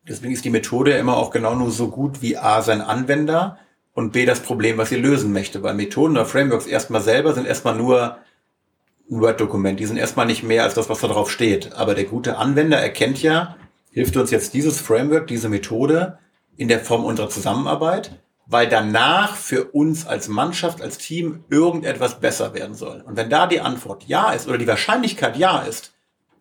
Deswegen 0.08 0.34
ist 0.34 0.46
die 0.46 0.50
Methode 0.50 0.92
immer 0.92 1.18
auch 1.18 1.32
genau 1.32 1.56
nur 1.56 1.72
so 1.72 1.90
gut 1.90 2.22
wie 2.22 2.38
A 2.38 2.62
sein 2.62 2.82
Anwender 2.82 3.58
und 3.94 4.12
B 4.12 4.26
das 4.26 4.42
Problem, 4.42 4.78
was 4.78 4.90
sie 4.90 4.98
lösen 4.98 5.32
möchte. 5.32 5.64
Weil 5.64 5.74
Methoden 5.74 6.12
oder 6.12 6.26
Frameworks 6.26 6.68
erstmal 6.68 7.02
selber 7.02 7.34
sind 7.34 7.48
erstmal 7.48 7.76
nur 7.76 8.18
ein 9.10 9.22
Word-Dokument. 9.22 9.80
Die 9.80 9.86
sind 9.86 9.98
erstmal 9.98 10.26
nicht 10.26 10.44
mehr 10.44 10.64
als 10.64 10.74
das, 10.74 10.90
was 10.90 11.00
da 11.00 11.08
drauf 11.08 11.32
steht. 11.32 11.74
Aber 11.74 11.96
der 11.96 12.06
gute 12.06 12.38
Anwender 12.38 12.78
erkennt 12.78 13.22
ja, 13.22 13.56
hilft 13.90 14.18
uns 14.18 14.32
jetzt 14.32 14.54
dieses 14.54 14.80
Framework, 14.80 15.28
diese 15.28 15.50
Methode 15.50 16.20
in 16.58 16.68
der 16.68 16.82
Form 16.82 17.06
unserer 17.06 17.30
Zusammenarbeit 17.30 18.12
weil 18.48 18.68
danach 18.70 19.36
für 19.36 19.66
uns 19.66 20.06
als 20.06 20.28
Mannschaft, 20.28 20.82
als 20.82 20.98
Team 20.98 21.44
irgendetwas 21.50 22.20
besser 22.20 22.54
werden 22.54 22.76
soll. 22.76 23.02
Und 23.02 23.18
wenn 23.18 23.30
da 23.30 23.48
die 23.48 23.62
Antwort 23.62 24.04
ja 24.06 24.32
ist 24.32 24.48
oder 24.48 24.58
die 24.58 24.68
Wahrscheinlichkeit 24.68 25.38
ja 25.38 25.60
ist, 25.60 25.94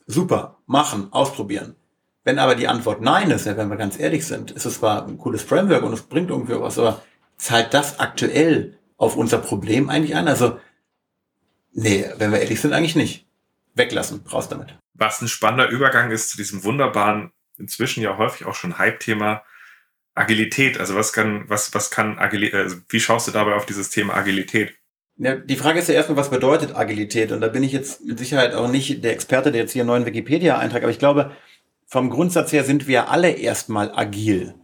super, 0.07 0.59
machen, 0.67 1.13
ausprobieren. 1.13 1.77
Wenn 2.25 2.39
aber 2.39 2.55
die 2.55 2.69
Antwort 2.69 3.01
nein 3.01 3.31
ist, 3.31 3.47
wenn 3.47 3.69
wir 3.69 3.77
ganz 3.77 3.99
ehrlich 3.99 4.27
sind, 4.27 4.51
ist 4.51 4.65
es 4.65 4.79
zwar 4.79 5.07
ein 5.07 5.19
cooles 5.19 5.43
Framework 5.43 5.83
und 5.83 5.93
es 5.93 6.03
bringt 6.03 6.31
irgendwie 6.31 6.59
was, 6.59 6.79
aber 6.79 7.03
zahlt 7.37 7.75
das 7.75 7.99
aktuell 8.01 8.79
auf 8.97 9.17
unser 9.17 9.39
Problem 9.39 9.91
eigentlich 9.91 10.17
ein? 10.17 10.29
Also, 10.29 10.59
nee, 11.73 12.07
wenn 12.17 12.33
wir 12.33 12.41
ehrlich 12.41 12.61
sind, 12.61 12.73
eigentlich 12.73 12.97
nicht. 12.97 13.27
Weglassen, 13.75 14.25
raus 14.33 14.49
damit. 14.49 14.79
Was 14.95 15.21
ein 15.21 15.29
spannender 15.29 15.69
Übergang 15.69 16.11
ist 16.11 16.31
zu 16.31 16.37
diesem 16.37 16.65
wunderbaren, 16.65 17.33
inzwischen 17.59 18.03
ja 18.03 18.17
häufig 18.17 18.47
auch 18.47 18.55
schon 18.55 18.79
Hype-Thema 18.79 19.43
Agilität, 20.15 20.79
also 20.79 20.95
was 20.95 21.13
kann, 21.13 21.45
was, 21.49 21.75
was 21.75 21.91
kann 21.91 22.19
Agilität, 22.19 22.55
also 22.55 22.77
wie 22.89 23.01
schaust 23.01 23.27
du 23.27 23.33
dabei 23.33 23.55
auf 23.55 23.67
dieses 23.67 23.91
Thema 23.91 24.15
Agilität? 24.15 24.75
Ja, 25.17 25.37
die 25.37 25.57
Frage 25.57 25.79
ist 25.79 25.89
ja 25.89 25.95
erstmal, 25.95 26.17
was 26.17 26.31
bedeutet 26.31 26.75
Agilität? 26.75 27.31
Und 27.33 27.41
da 27.41 27.49
bin 27.49 27.63
ich 27.63 27.73
jetzt 27.73 28.05
mit 28.05 28.19
Sicherheit 28.19 28.55
auch 28.55 28.69
nicht 28.69 29.05
der 29.05 29.13
Experte, 29.13 29.53
der 29.53 29.63
jetzt 29.63 29.73
hier 29.73 29.83
einen 29.83 29.89
neuen 29.89 30.07
Wikipedia-Eintrag, 30.07 30.83
aber 30.83 30.91
ich 30.91 30.99
glaube, 30.99 31.33
vom 31.87 32.11
Grundsatz 32.11 32.53
her 32.53 32.65
sind 32.65 32.89
wir 32.89 33.11
alle 33.11 33.31
erstmal 33.31 33.93
agil. 33.93 34.55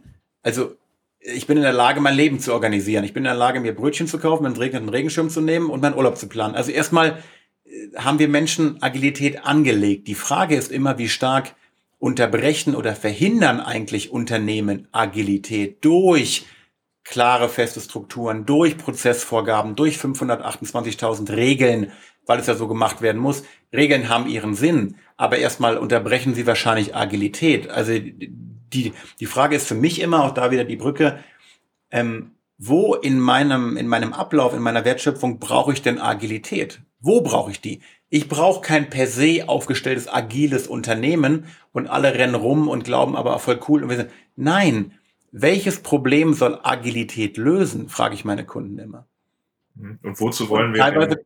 Also 0.41 0.75
ich 1.19 1.47
bin 1.47 1.57
in 1.57 1.63
der 1.63 1.73
Lage, 1.73 2.01
mein 2.01 2.15
Leben 2.15 2.39
zu 2.39 2.51
organisieren. 2.53 3.03
Ich 3.03 3.13
bin 3.13 3.23
in 3.23 3.29
der 3.29 3.35
Lage, 3.35 3.59
mir 3.59 3.75
Brötchen 3.75 4.07
zu 4.07 4.17
kaufen, 4.17 4.45
einen 4.45 4.57
regnenden 4.57 4.89
Regenschirm 4.89 5.29
zu 5.29 5.39
nehmen 5.39 5.69
und 5.69 5.81
meinen 5.81 5.95
Urlaub 5.95 6.17
zu 6.17 6.27
planen. 6.27 6.55
Also 6.55 6.71
erstmal 6.71 7.19
äh, 7.63 7.95
haben 7.97 8.19
wir 8.19 8.27
Menschen 8.27 8.81
Agilität 8.81 9.45
angelegt. 9.45 10.07
Die 10.07 10.15
Frage 10.15 10.55
ist 10.55 10.71
immer, 10.71 10.97
wie 10.97 11.09
stark 11.09 11.55
unterbrechen 12.01 12.75
oder 12.75 12.95
verhindern 12.95 13.59
eigentlich 13.59 14.11
Unternehmen 14.11 14.87
Agilität 14.91 15.85
durch 15.85 16.45
klare, 17.03 17.47
feste 17.47 17.79
Strukturen, 17.79 18.47
durch 18.47 18.77
Prozessvorgaben, 18.77 19.75
durch 19.75 19.97
528.000 19.97 21.35
Regeln, 21.35 21.91
weil 22.25 22.39
es 22.39 22.47
ja 22.47 22.55
so 22.55 22.67
gemacht 22.67 23.01
werden 23.03 23.21
muss. 23.21 23.43
Regeln 23.71 24.09
haben 24.09 24.27
ihren 24.27 24.55
Sinn, 24.55 24.95
aber 25.15 25.37
erstmal 25.37 25.77
unterbrechen 25.77 26.33
sie 26.33 26.47
wahrscheinlich 26.47 26.95
Agilität. 26.95 27.69
Also 27.69 27.93
die, 27.93 28.93
die 29.19 29.25
Frage 29.27 29.55
ist 29.55 29.67
für 29.67 29.75
mich 29.75 30.01
immer, 30.01 30.23
auch 30.23 30.31
da 30.31 30.49
wieder 30.49 30.63
die 30.63 30.77
Brücke, 30.77 31.23
ähm, 31.91 32.31
wo 32.57 32.95
in 32.95 33.19
meinem, 33.19 33.77
in 33.77 33.87
meinem 33.87 34.13
Ablauf, 34.13 34.55
in 34.55 34.61
meiner 34.61 34.85
Wertschöpfung 34.85 35.39
brauche 35.39 35.73
ich 35.73 35.83
denn 35.83 35.99
Agilität? 35.99 36.81
Wo 36.99 37.21
brauche 37.21 37.51
ich 37.51 37.61
die? 37.61 37.81
Ich 38.13 38.27
brauche 38.27 38.59
kein 38.59 38.89
per 38.89 39.07
se 39.07 39.45
aufgestelltes 39.47 40.09
agiles 40.11 40.67
Unternehmen 40.67 41.45
und 41.71 41.87
alle 41.87 42.13
rennen 42.13 42.35
rum 42.35 42.67
und 42.67 42.83
glauben 42.83 43.15
aber 43.15 43.39
voll 43.39 43.61
cool. 43.69 43.83
Und 43.83 43.89
wir 43.89 43.95
sind, 43.95 44.11
nein, 44.35 44.91
welches 45.31 45.79
Problem 45.79 46.33
soll 46.33 46.59
Agilität 46.61 47.37
lösen, 47.37 47.87
frage 47.87 48.13
ich 48.13 48.25
meine 48.25 48.45
Kunden 48.45 48.77
immer. 48.79 49.07
Mhm. 49.75 49.99
Und 50.03 50.19
wozu 50.19 50.49
wollen 50.49 50.67
und 50.67 50.73
wir? 50.75 51.17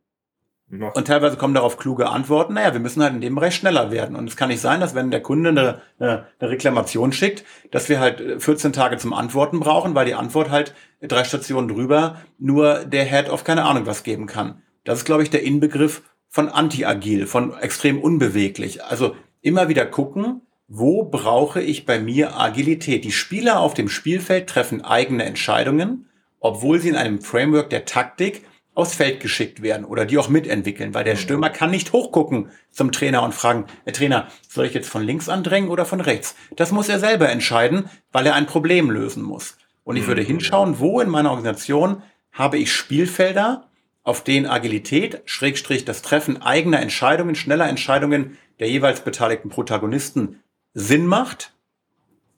Und 0.68 1.08
teilweise 1.08 1.36
kommen 1.36 1.54
darauf 1.54 1.76
kluge 1.76 2.08
Antworten. 2.08 2.54
Naja, 2.54 2.72
wir 2.72 2.80
müssen 2.80 3.02
halt 3.02 3.14
in 3.14 3.20
dem 3.20 3.34
Bereich 3.34 3.56
schneller 3.56 3.90
werden. 3.90 4.14
Und 4.14 4.28
es 4.28 4.36
kann 4.36 4.48
nicht 4.48 4.60
sein, 4.60 4.78
dass 4.78 4.94
wenn 4.94 5.10
der 5.10 5.22
Kunde 5.22 5.50
eine, 5.50 5.82
eine, 5.98 6.26
eine 6.38 6.50
Reklamation 6.50 7.10
schickt, 7.12 7.44
dass 7.72 7.88
wir 7.88 7.98
halt 7.98 8.40
14 8.40 8.72
Tage 8.72 8.96
zum 8.98 9.12
Antworten 9.12 9.58
brauchen, 9.58 9.96
weil 9.96 10.06
die 10.06 10.14
Antwort 10.14 10.50
halt 10.50 10.72
drei 11.02 11.24
Stationen 11.24 11.66
drüber 11.66 12.20
nur 12.38 12.84
der 12.84 13.04
Head 13.04 13.28
of 13.28 13.42
keine 13.42 13.64
Ahnung 13.64 13.86
was 13.86 14.04
geben 14.04 14.26
kann. 14.26 14.62
Das 14.84 14.98
ist, 14.98 15.04
glaube 15.04 15.24
ich, 15.24 15.30
der 15.30 15.42
Inbegriff 15.42 16.02
von 16.28 16.48
anti-agil, 16.48 17.26
von 17.26 17.56
extrem 17.58 18.00
unbeweglich. 18.00 18.84
Also 18.84 19.16
immer 19.40 19.68
wieder 19.68 19.86
gucken, 19.86 20.42
wo 20.68 21.04
brauche 21.04 21.62
ich 21.62 21.86
bei 21.86 22.00
mir 22.00 22.36
Agilität? 22.36 23.04
Die 23.04 23.12
Spieler 23.12 23.60
auf 23.60 23.74
dem 23.74 23.88
Spielfeld 23.88 24.48
treffen 24.48 24.82
eigene 24.82 25.24
Entscheidungen, 25.24 26.08
obwohl 26.40 26.80
sie 26.80 26.88
in 26.88 26.96
einem 26.96 27.20
Framework 27.20 27.70
der 27.70 27.84
Taktik 27.84 28.42
aufs 28.74 28.94
Feld 28.94 29.20
geschickt 29.20 29.62
werden 29.62 29.86
oder 29.86 30.04
die 30.04 30.18
auch 30.18 30.28
mitentwickeln, 30.28 30.92
weil 30.92 31.04
der 31.04 31.14
mhm. 31.14 31.18
Stürmer 31.18 31.50
kann 31.50 31.70
nicht 31.70 31.92
hochgucken 31.92 32.50
zum 32.70 32.92
Trainer 32.92 33.22
und 33.22 33.32
fragen, 33.32 33.64
Herr 33.84 33.94
Trainer, 33.94 34.28
soll 34.46 34.66
ich 34.66 34.74
jetzt 34.74 34.90
von 34.90 35.02
links 35.02 35.28
andrängen 35.28 35.70
oder 35.70 35.86
von 35.86 36.00
rechts? 36.00 36.36
Das 36.56 36.72
muss 36.72 36.88
er 36.88 36.98
selber 36.98 37.30
entscheiden, 37.30 37.88
weil 38.12 38.26
er 38.26 38.34
ein 38.34 38.46
Problem 38.46 38.90
lösen 38.90 39.22
muss. 39.22 39.56
Und 39.82 39.96
ich 39.96 40.06
würde 40.06 40.22
mhm. 40.22 40.26
hinschauen, 40.26 40.78
wo 40.78 41.00
in 41.00 41.08
meiner 41.08 41.30
Organisation 41.30 42.02
habe 42.32 42.58
ich 42.58 42.72
Spielfelder, 42.72 43.66
auf 44.06 44.22
denen 44.22 44.46
Agilität, 44.46 45.20
Schrägstrich 45.24 45.84
das 45.84 46.00
Treffen 46.00 46.40
eigener 46.40 46.80
Entscheidungen, 46.80 47.34
schneller 47.34 47.68
Entscheidungen 47.68 48.38
der 48.60 48.68
jeweils 48.68 49.00
beteiligten 49.00 49.50
Protagonisten 49.50 50.42
Sinn 50.74 51.06
macht, 51.06 51.52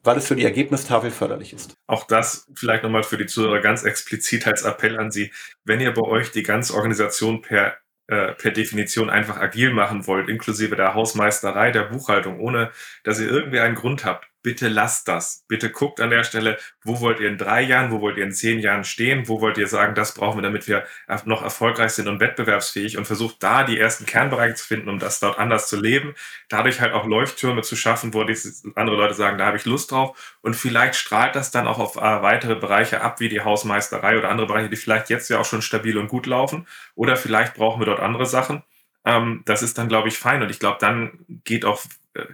weil 0.03 0.17
es 0.17 0.27
für 0.27 0.35
die 0.35 0.45
Ergebnistafel 0.45 1.11
förderlich 1.11 1.53
ist. 1.53 1.75
Auch 1.87 2.07
das 2.07 2.47
vielleicht 2.55 2.85
nochmal 2.85 3.03
für 3.03 3.19
die 3.19 3.27
Zuhörer 3.27 3.61
ganz 3.61 3.85
explizit 3.85 4.47
als 4.47 4.63
Appell 4.63 4.99
an 4.99 5.11
Sie. 5.11 5.31
Wenn 5.65 5.81
ihr 5.81 5.93
bei 5.93 6.03
euch 6.03 6.31
die 6.31 6.43
ganze 6.43 6.73
Organisation 6.73 7.43
per, 7.43 7.77
äh, 8.07 8.33
per 8.33 8.51
Definition 8.51 9.11
einfach 9.11 9.37
agil 9.37 9.71
machen 9.71 10.07
wollt, 10.07 10.31
inklusive 10.31 10.75
der 10.75 10.95
Hausmeisterei, 10.95 11.71
der 11.71 11.83
Buchhaltung, 11.83 12.41
ohne 12.41 12.71
dass 13.05 13.21
ihr 13.21 13.29
irgendwie 13.29 13.61
einen 13.61 13.75
Grund 13.75 14.07
habt, 14.07 14.28
bitte 14.43 14.69
lasst 14.69 15.09
das. 15.09 15.45
Bitte 15.49 15.71
guckt 15.71 16.01
an 16.01 16.11
der 16.11 16.25
Stelle, 16.25 16.59
wo 16.83 17.01
wollt 17.01 17.21
ihr 17.21 17.29
in 17.29 17.39
drei 17.39 17.63
Jahren, 17.63 17.91
wo 17.91 18.01
wollt 18.01 18.17
ihr 18.17 18.25
in 18.25 18.33
zehn 18.33 18.61
Jahren 18.61 18.85
stehen, 18.85 19.29
wo 19.29 19.41
wollt 19.41 19.59
ihr 19.59 19.67
sagen, 19.67 19.95
das 19.95 20.15
brauchen 20.15 20.39
wir, 20.39 20.43
damit 20.43 20.69
wir 20.69 20.87
noch 21.25 21.43
erfolgreich 21.43 21.93
sind 21.93 22.09
und 22.09 22.21
wettbewerbsfähig 22.21 22.97
und 22.97 23.07
versucht 23.07 23.43
da 23.43 23.65
die 23.65 23.79
ersten 23.79 24.07
Kernbereiche 24.07 24.55
zu 24.55 24.67
finden, 24.67 24.89
um 24.89 24.99
das 24.99 25.21
dort 25.21 25.39
anders 25.39 25.69
zu 25.69 25.81
leben. 25.81 26.15
Dadurch 26.49 26.81
halt 26.81 26.93
auch 26.93 27.07
Leuchttürme 27.07 27.63
zu 27.63 27.77
schaffen, 27.77 28.15
wo 28.15 28.21
andere 28.21 28.97
Leute 28.97 29.15
sagen, 29.15 29.39
da 29.39 29.47
habe 29.47 29.57
ich 29.57 29.65
Lust 29.65 29.91
drauf. 29.91 30.39
Und 30.41 30.55
vielleicht 30.55 30.95
strahlt 30.95 31.35
das 31.37 31.51
dann 31.51 31.67
auch 31.67 31.79
auf 31.79 31.97
äh, 31.97 32.01
weitere 32.01 32.55
Bereiche 32.55 33.01
ab, 33.01 33.21
wie 33.21 33.29
die 33.29 33.41
Hausmeisterei 33.41 34.19
oder 34.19 34.31
andere 34.31 34.47
Bereiche, 34.47 34.71
die 34.71 34.77
vielleicht 34.77 35.11
jetzt 35.11 35.29
ja 35.31 35.39
auch 35.39 35.45
schon 35.45 35.63
stabil 35.63 35.99
und 35.99 36.09
gut 36.09 36.27
laufen. 36.27 36.67
Oder 36.95 37.17
vielleicht 37.17 37.55
brauchen 37.55 37.81
wir 37.81 37.87
dort 37.87 38.01
andere 38.01 38.27
Sachen. 38.27 38.63
Ähm, 39.05 39.43
das 39.47 39.63
ist 39.63 39.79
dann, 39.79 39.89
glaube 39.89 40.09
ich, 40.09 40.19
fein. 40.19 40.43
Und 40.43 40.51
ich 40.51 40.59
glaube, 40.59 40.79
dann 40.81 41.25
geht 41.45 41.65
auch, 41.65 41.83
äh, 42.15 42.25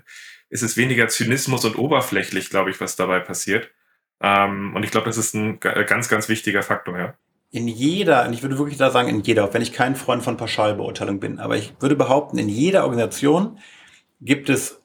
ist 0.54 0.62
es 0.62 0.76
weniger 0.76 1.08
Zynismus 1.08 1.64
und 1.64 1.76
oberflächlich, 1.76 2.48
glaube 2.48 2.70
ich, 2.70 2.80
was 2.80 2.94
dabei 2.94 3.18
passiert. 3.18 3.70
Ähm, 4.20 4.72
und 4.76 4.84
ich 4.84 4.92
glaube, 4.92 5.06
das 5.06 5.16
ist 5.16 5.34
ein 5.34 5.58
ganz, 5.58 6.08
ganz 6.08 6.28
wichtiger 6.28 6.62
Faktor, 6.62 6.96
ja. 6.96 7.14
In 7.50 7.66
jeder, 7.66 8.24
und 8.24 8.34
ich 8.34 8.42
würde 8.42 8.56
wirklich 8.56 8.78
da 8.78 8.92
sagen, 8.92 9.08
in 9.08 9.20
jeder, 9.22 9.44
auch 9.44 9.52
wenn 9.52 9.62
ich 9.62 9.72
kein 9.72 9.96
Freund 9.96 10.22
von 10.22 10.36
Pauschalbeurteilung 10.36 11.18
bin, 11.18 11.40
aber 11.40 11.56
ich 11.56 11.74
würde 11.80 11.96
behaupten, 11.96 12.38
in 12.38 12.48
jeder 12.48 12.84
Organisation 12.84 13.58
gibt 14.20 14.48
es 14.48 14.80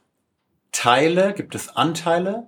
Teile, 0.72 1.34
gibt 1.34 1.54
es 1.54 1.70
Anteile, 1.70 2.48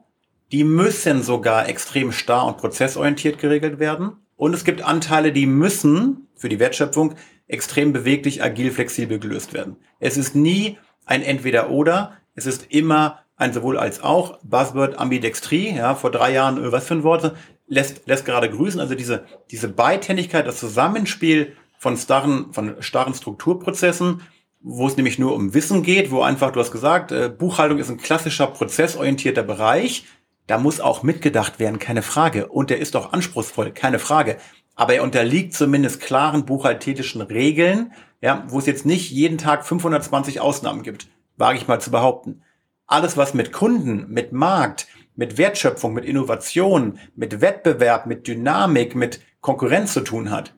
die 0.52 0.64
müssen 0.64 1.22
sogar 1.22 1.70
extrem 1.70 2.12
starr 2.12 2.48
und 2.48 2.58
prozessorientiert 2.58 3.38
geregelt 3.38 3.78
werden. 3.78 4.14
Und 4.36 4.56
es 4.56 4.64
gibt 4.64 4.82
Anteile, 4.82 5.32
die 5.32 5.46
müssen 5.46 6.28
für 6.36 6.50
die 6.50 6.60
Wertschöpfung 6.60 7.14
extrem 7.48 7.94
beweglich, 7.94 8.44
agil, 8.44 8.72
flexibel 8.72 9.20
gelöst 9.20 9.54
werden. 9.54 9.76
Es 10.00 10.18
ist 10.18 10.34
nie 10.34 10.80
ein 11.06 11.22
Entweder-Oder, 11.22 12.18
es 12.36 12.46
ist 12.46 12.68
immer 12.70 13.20
ein 13.36 13.54
sowohl 13.54 13.78
als 13.78 14.04
auch. 14.04 14.40
Buzzword 14.44 15.00
Ambidextrie, 15.00 15.76
ja, 15.76 15.96
vor 15.96 16.12
drei 16.12 16.34
Jahren, 16.34 16.64
äh, 16.64 16.72
was 16.72 16.88
für 16.88 16.96
ein 16.96 17.04
Wort, 17.04 17.34
lässt, 17.68 18.08
lässt 18.08 18.26
gerade 18.26 18.50
grüßen. 18.50 18.80
Also 18.80 18.96
diese, 18.96 19.26
diese 19.50 19.68
Beidhändigkeit, 19.68 20.48
das 20.48 20.60
Zusammenspiel 20.60 21.56
von 21.78 21.98
starren, 21.98 22.54
von 22.54 22.76
starren 22.82 23.14
Strukturprozessen, 23.14 24.22
wo 24.62 24.88
es 24.88 24.96
nämlich 24.96 25.18
nur 25.18 25.34
um 25.34 25.54
Wissen 25.54 25.82
geht, 25.82 26.12
wo 26.12 26.22
einfach, 26.22 26.52
du 26.52 26.60
hast 26.60 26.72
gesagt, 26.72 27.12
äh, 27.12 27.30
Buchhaltung 27.30 27.80
ist 27.80 27.90
ein 27.90 27.98
klassischer 27.98 28.48
prozessorientierter 28.48 29.44
Bereich. 29.44 30.06
Da 30.48 30.58
muss 30.58 30.80
auch 30.80 31.02
mitgedacht 31.02 31.60
werden, 31.60 31.80
keine 31.80 32.02
Frage. 32.02 32.48
Und 32.48 32.70
der 32.70 32.80
ist 32.80 32.96
auch 32.96 33.14
anspruchsvoll, 33.14 33.72
keine 33.72 34.00
Frage 34.00 34.38
aber 34.76 34.96
er 34.96 35.04
unterliegt 35.04 35.54
zumindest 35.54 36.02
klaren 36.02 36.46
buchhalterischen 36.46 37.22
Regeln, 37.22 37.94
ja, 38.22 38.46
wo 38.48 38.60
es 38.60 38.66
jetzt 38.66 38.86
nicht 38.86 39.12
jeden 39.12 39.38
Tag 39.38 39.66
520 39.66 40.40
Ausnahmen 40.40 40.84
gibt, 40.84 41.08
wage 41.42 41.58
ich 41.58 41.68
mal 41.68 41.82
zu 41.82 41.92
behaupten. 41.92 42.44
Alles, 42.88 43.18
was 43.18 43.34
mit 43.34 43.52
Kunden, 43.52 44.06
mit 44.10 44.32
Markt, 44.32 44.88
mit 45.16 45.38
Wertschöpfung, 45.38 45.94
mit 45.94 46.06
Innovation, 46.06 47.00
mit 47.16 47.42
Wettbewerb, 47.42 48.06
mit 48.06 48.28
Dynamik, 48.28 48.96
mit 48.96 49.22
Konkurrenz 49.42 49.92
zu 49.92 50.02
tun 50.02 50.32
hat, 50.32 50.54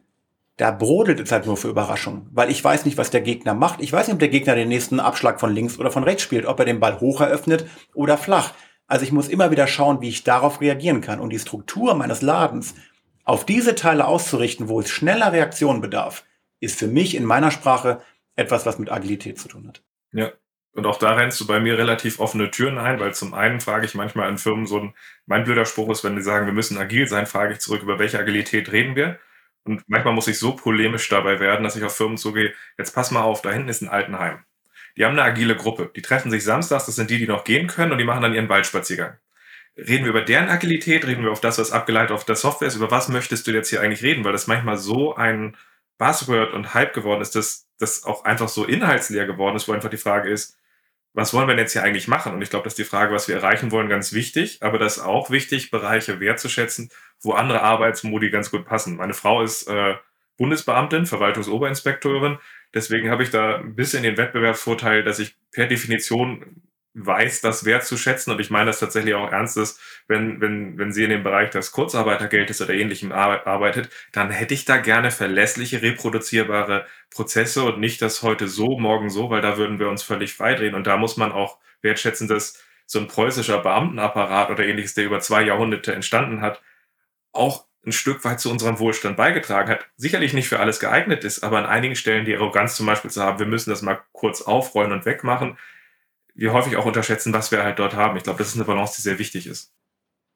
da 0.57 0.69
brodelt 0.69 1.19
es 1.19 1.31
halt 1.31 1.47
nur 1.47 1.57
für 1.57 1.69
Überraschungen, 1.69 2.29
weil 2.31 2.51
ich 2.51 2.63
weiß 2.63 2.85
nicht, 2.85 2.97
was 2.97 3.09
der 3.09 3.21
Gegner 3.21 3.55
macht. 3.55 3.81
Ich 3.81 3.91
weiß 3.91 4.07
nicht, 4.07 4.13
ob 4.13 4.19
der 4.19 4.29
Gegner 4.29 4.53
den 4.53 4.67
nächsten 4.67 4.99
Abschlag 4.99 5.39
von 5.39 5.53
links 5.53 5.79
oder 5.79 5.89
von 5.89 6.03
rechts 6.03 6.21
spielt, 6.21 6.45
ob 6.45 6.59
er 6.59 6.65
den 6.65 6.79
Ball 6.79 6.99
hoch 6.99 7.21
eröffnet 7.21 7.65
oder 7.95 8.17
flach. 8.17 8.53
Also 8.85 9.03
ich 9.03 9.11
muss 9.11 9.29
immer 9.29 9.49
wieder 9.49 9.65
schauen, 9.65 10.01
wie 10.01 10.09
ich 10.09 10.23
darauf 10.23 10.61
reagieren 10.61 11.01
kann. 11.01 11.19
Und 11.19 11.31
die 11.31 11.39
Struktur 11.39 11.95
meines 11.95 12.21
Ladens 12.21 12.75
auf 13.23 13.45
diese 13.45 13.73
Teile 13.73 14.05
auszurichten, 14.05 14.67
wo 14.67 14.79
es 14.79 14.89
schneller 14.89 15.31
Reaktion 15.31 15.81
bedarf, 15.81 16.23
ist 16.59 16.77
für 16.77 16.87
mich 16.87 17.15
in 17.15 17.25
meiner 17.25 17.49
Sprache 17.49 18.01
etwas, 18.35 18.65
was 18.65 18.77
mit 18.77 18.91
Agilität 18.91 19.39
zu 19.39 19.47
tun 19.47 19.67
hat. 19.67 19.81
Ja. 20.11 20.31
Und 20.73 20.87
auch 20.87 20.97
da 20.97 21.13
rennst 21.13 21.39
du 21.39 21.45
bei 21.45 21.59
mir 21.59 21.77
relativ 21.77 22.19
offene 22.19 22.49
Türen 22.49 22.79
ein, 22.79 22.99
weil 22.99 23.13
zum 23.13 23.33
einen 23.33 23.61
frage 23.61 23.85
ich 23.85 23.93
manchmal 23.93 24.29
in 24.29 24.39
Firmen 24.39 24.65
so 24.65 24.79
ein, 24.79 24.93
mein 25.27 25.43
blöder 25.43 25.65
Spruch 25.65 25.89
ist, 25.91 26.03
wenn 26.03 26.15
die 26.15 26.21
sagen, 26.23 26.47
wir 26.47 26.53
müssen 26.53 26.77
agil 26.77 27.07
sein, 27.07 27.27
frage 27.27 27.53
ich 27.53 27.59
zurück, 27.59 27.83
über 27.83 27.99
welche 27.99 28.19
Agilität 28.19 28.71
reden 28.71 28.95
wir? 28.95 29.19
Und 29.65 29.83
manchmal 29.87 30.13
muss 30.13 30.27
ich 30.27 30.39
so 30.39 30.55
polemisch 30.55 31.07
dabei 31.09 31.39
werden, 31.39 31.63
dass 31.63 31.75
ich 31.75 31.83
auf 31.83 31.95
Firmen 31.95 32.17
zugehe, 32.17 32.53
jetzt 32.77 32.93
pass 32.93 33.11
mal 33.11 33.21
auf, 33.21 33.41
da 33.41 33.51
hinten 33.51 33.69
ist 33.69 33.81
ein 33.81 33.89
Altenheim. 33.89 34.43
Die 34.97 35.05
haben 35.05 35.13
eine 35.13 35.23
agile 35.23 35.55
Gruppe. 35.55 35.91
Die 35.95 36.01
treffen 36.01 36.31
sich 36.31 36.43
samstags, 36.43 36.85
das 36.85 36.95
sind 36.95 37.09
die, 37.09 37.19
die 37.19 37.27
noch 37.27 37.43
gehen 37.43 37.67
können 37.67 37.91
und 37.91 37.97
die 37.97 38.03
machen 38.03 38.21
dann 38.21 38.33
ihren 38.33 38.49
Waldspaziergang. 38.49 39.17
Reden 39.77 40.03
wir 40.03 40.11
über 40.11 40.21
deren 40.21 40.49
Agilität? 40.49 41.05
Reden 41.05 41.23
wir 41.23 41.31
auf 41.31 41.41
das, 41.41 41.57
was 41.57 41.71
abgeleitet 41.71 42.11
auf 42.11 42.25
der 42.25 42.35
Software 42.35 42.67
ist? 42.67 42.75
Über 42.75 42.91
was 42.91 43.09
möchtest 43.09 43.47
du 43.47 43.51
jetzt 43.51 43.69
hier 43.69 43.81
eigentlich 43.81 44.03
reden? 44.03 44.23
Weil 44.23 44.33
das 44.33 44.47
manchmal 44.47 44.77
so 44.77 45.15
ein 45.15 45.55
Buzzword 45.97 46.53
und 46.53 46.73
Hype 46.73 46.93
geworden 46.93 47.21
ist, 47.21 47.35
dass 47.35 47.67
das 47.79 48.03
auch 48.03 48.23
einfach 48.25 48.49
so 48.49 48.65
inhaltsleer 48.65 49.25
geworden 49.25 49.55
ist, 49.55 49.67
wo 49.67 49.73
einfach 49.73 49.89
die 49.89 49.97
Frage 49.97 50.29
ist, 50.29 50.57
was 51.13 51.33
wollen 51.33 51.47
wir 51.47 51.55
denn 51.55 51.63
jetzt 51.63 51.73
hier 51.73 51.83
eigentlich 51.83 52.07
machen? 52.07 52.33
Und 52.33 52.41
ich 52.41 52.49
glaube, 52.49 52.63
dass 52.63 52.75
die 52.75 52.83
Frage, 52.83 53.13
was 53.13 53.27
wir 53.27 53.35
erreichen 53.35 53.71
wollen, 53.71 53.87
ganz 53.87 54.13
wichtig, 54.13 54.57
aber 54.61 54.79
das 54.79 54.97
ist 54.97 55.03
auch 55.03 55.29
wichtig, 55.29 55.69
Bereiche 55.69 56.19
wertzuschätzen, 56.19 56.89
wo 57.21 57.33
andere 57.33 57.61
Arbeitsmodi 57.61 58.31
ganz 58.31 58.49
gut 58.49 58.65
passen. 58.65 58.97
Meine 58.97 59.13
Frau 59.13 59.43
ist 59.43 59.67
äh, 59.67 59.95
Bundesbeamtin, 60.37 61.05
Verwaltungsoberinspektorin, 61.05 62.39
deswegen 62.73 63.11
habe 63.11 63.23
ich 63.23 63.29
da 63.29 63.57
ein 63.57 63.75
bisschen 63.75 64.03
den 64.03 64.17
Wettbewerbsvorteil, 64.17 65.03
dass 65.03 65.19
ich 65.19 65.35
per 65.51 65.67
Definition 65.67 66.63
weiß, 66.93 67.41
das 67.41 67.65
wertzuschätzen. 67.65 68.31
Und 68.31 68.39
ich 68.39 68.49
meine 68.49 68.67
das 68.67 68.79
tatsächlich 68.79 69.15
auch 69.15 69.31
ernst 69.31 69.57
ist, 69.57 69.79
wenn, 70.07 70.41
wenn, 70.41 70.77
wenn 70.77 70.91
sie 70.91 71.03
in 71.03 71.09
dem 71.09 71.23
Bereich 71.23 71.49
des 71.49 71.71
Kurzarbeitergeldes 71.71 72.61
oder 72.61 72.73
ähnlichem 72.73 73.11
arbeitet, 73.11 73.89
dann 74.11 74.29
hätte 74.29 74.53
ich 74.53 74.65
da 74.65 74.77
gerne 74.77 75.11
verlässliche, 75.11 75.81
reproduzierbare 75.81 76.85
Prozesse 77.09 77.63
und 77.63 77.79
nicht 77.79 78.01
das 78.01 78.21
heute 78.21 78.47
so, 78.47 78.77
morgen 78.77 79.09
so, 79.09 79.29
weil 79.29 79.41
da 79.41 79.57
würden 79.57 79.79
wir 79.79 79.89
uns 79.89 80.03
völlig 80.03 80.33
freidrehen. 80.33 80.75
Und 80.75 80.87
da 80.87 80.97
muss 80.97 81.17
man 81.17 81.31
auch 81.31 81.57
wertschätzen, 81.81 82.27
dass 82.27 82.63
so 82.85 82.99
ein 82.99 83.07
preußischer 83.07 83.59
Beamtenapparat 83.59 84.49
oder 84.51 84.65
ähnliches, 84.65 84.93
der 84.93 85.05
über 85.05 85.19
zwei 85.19 85.41
Jahrhunderte 85.43 85.93
entstanden 85.93 86.41
hat, 86.41 86.61
auch 87.31 87.65
ein 87.85 87.91
Stück 87.91 88.23
weit 88.23 88.39
zu 88.39 88.49
unserem 88.49 88.79
Wohlstand 88.79 89.17
beigetragen 89.17 89.69
hat. 89.69 89.87
Sicherlich 89.97 90.33
nicht 90.33 90.47
für 90.47 90.59
alles 90.59 90.79
geeignet 90.79 91.23
ist, 91.23 91.43
aber 91.43 91.57
an 91.57 91.65
einigen 91.65 91.95
Stellen 91.95 92.25
die 92.25 92.35
Arroganz 92.35 92.75
zum 92.75 92.85
Beispiel 92.85 93.11
zu 93.11 93.21
haben, 93.21 93.39
wir 93.39 93.45
müssen 93.45 93.71
das 93.71 93.81
mal 93.81 93.99
kurz 94.13 94.41
aufrollen 94.41 94.93
und 94.93 95.05
wegmachen, 95.05 95.57
wir 96.35 96.53
häufig 96.53 96.77
auch 96.77 96.85
unterschätzen, 96.85 97.33
was 97.33 97.51
wir 97.51 97.63
halt 97.63 97.79
dort 97.79 97.95
haben. 97.95 98.17
Ich 98.17 98.23
glaube, 98.23 98.39
das 98.39 98.49
ist 98.49 98.55
eine 98.55 98.65
Balance, 98.65 98.95
die 98.97 99.01
sehr 99.01 99.19
wichtig 99.19 99.47
ist. 99.47 99.71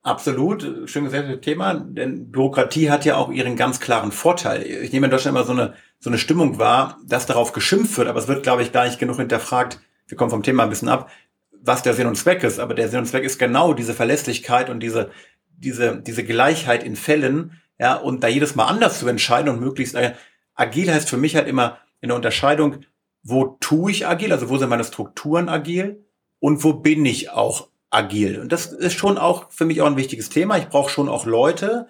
Absolut, 0.03 0.65
schön 0.86 1.03
gesagt, 1.03 1.41
Thema, 1.41 1.73
denn 1.73 2.31
Bürokratie 2.31 2.89
hat 2.89 3.03
ja 3.03 3.17
auch 3.17 3.29
ihren 3.29 3.57
ganz 3.57 3.79
klaren 3.79 4.12
Vorteil. 4.12 4.63
Ich 4.63 4.93
nehme 4.93 5.07
in 5.07 5.12
Deutschland 5.12 5.36
immer 5.36 5.45
so 5.45 5.51
eine, 5.51 5.73
so 5.99 6.10
eine 6.10 6.17
Stimmung 6.17 6.60
wahr, 6.60 6.97
dass 7.05 7.25
darauf 7.25 7.51
geschimpft 7.51 7.97
wird, 7.97 8.07
aber 8.07 8.19
es 8.19 8.27
wird, 8.27 8.43
glaube 8.43 8.62
ich, 8.62 8.71
gar 8.71 8.86
nicht 8.86 8.99
genug 8.99 9.17
hinterfragt. 9.17 9.81
Wir 10.07 10.15
kommen 10.15 10.29
vom 10.29 10.43
Thema 10.43 10.63
ein 10.63 10.69
bisschen 10.69 10.88
ab, 10.88 11.10
was 11.51 11.83
der 11.83 11.93
Sinn 11.93 12.07
und 12.07 12.15
Zweck 12.15 12.43
ist. 12.43 12.60
Aber 12.60 12.73
der 12.73 12.88
Sinn 12.88 12.99
und 12.99 13.07
Zweck 13.07 13.25
ist 13.25 13.38
genau 13.38 13.73
diese 13.73 13.93
Verlässlichkeit 13.93 14.69
und 14.69 14.79
diese, 14.79 15.12
diese, 15.57 15.99
diese 16.01 16.23
Gleichheit 16.23 16.83
in 16.83 16.95
Fällen, 16.95 17.60
ja, 17.77 17.95
und 17.95 18.23
da 18.23 18.27
jedes 18.27 18.55
Mal 18.55 18.67
anders 18.67 18.99
zu 18.99 19.07
entscheiden 19.07 19.49
und 19.49 19.60
möglichst, 19.60 19.95
äh, 19.95 20.13
agil 20.55 20.91
heißt 20.91 21.10
für 21.10 21.17
mich 21.17 21.36
halt 21.36 21.47
immer 21.47 21.79
in 21.99 22.10
der 22.10 22.15
Unterscheidung, 22.15 22.86
wo 23.29 23.57
tue 23.59 23.91
ich 23.91 24.07
agil, 24.07 24.31
also 24.31 24.49
wo 24.49 24.57
sind 24.57 24.69
meine 24.69 24.85
Strukturen 24.85 25.49
agil 25.49 26.05
und 26.39 26.63
wo 26.63 26.73
bin 26.73 27.05
ich 27.05 27.29
auch 27.29 27.67
agil. 27.89 28.39
Und 28.39 28.51
das 28.51 28.67
ist 28.67 28.93
schon 28.93 29.17
auch 29.17 29.51
für 29.51 29.65
mich 29.65 29.81
auch 29.81 29.87
ein 29.87 29.97
wichtiges 29.97 30.29
Thema. 30.29 30.57
Ich 30.57 30.69
brauche 30.69 30.89
schon 30.89 31.09
auch 31.09 31.25
Leute, 31.25 31.87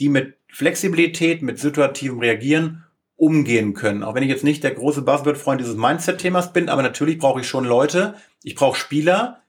die 0.00 0.08
mit 0.08 0.36
Flexibilität, 0.48 1.42
mit 1.42 1.60
situativem 1.60 2.18
Reagieren 2.18 2.84
umgehen 3.14 3.74
können. 3.74 4.02
Auch 4.02 4.14
wenn 4.14 4.24
ich 4.24 4.30
jetzt 4.30 4.42
nicht 4.42 4.64
der 4.64 4.72
große 4.72 5.02
Buzzword-Freund 5.02 5.60
dieses 5.60 5.76
Mindset-Themas 5.76 6.52
bin, 6.52 6.68
aber 6.68 6.82
natürlich 6.82 7.18
brauche 7.18 7.40
ich 7.40 7.48
schon 7.48 7.64
Leute, 7.64 8.14
ich 8.42 8.56
brauche 8.56 8.78
Spieler, 8.78 9.42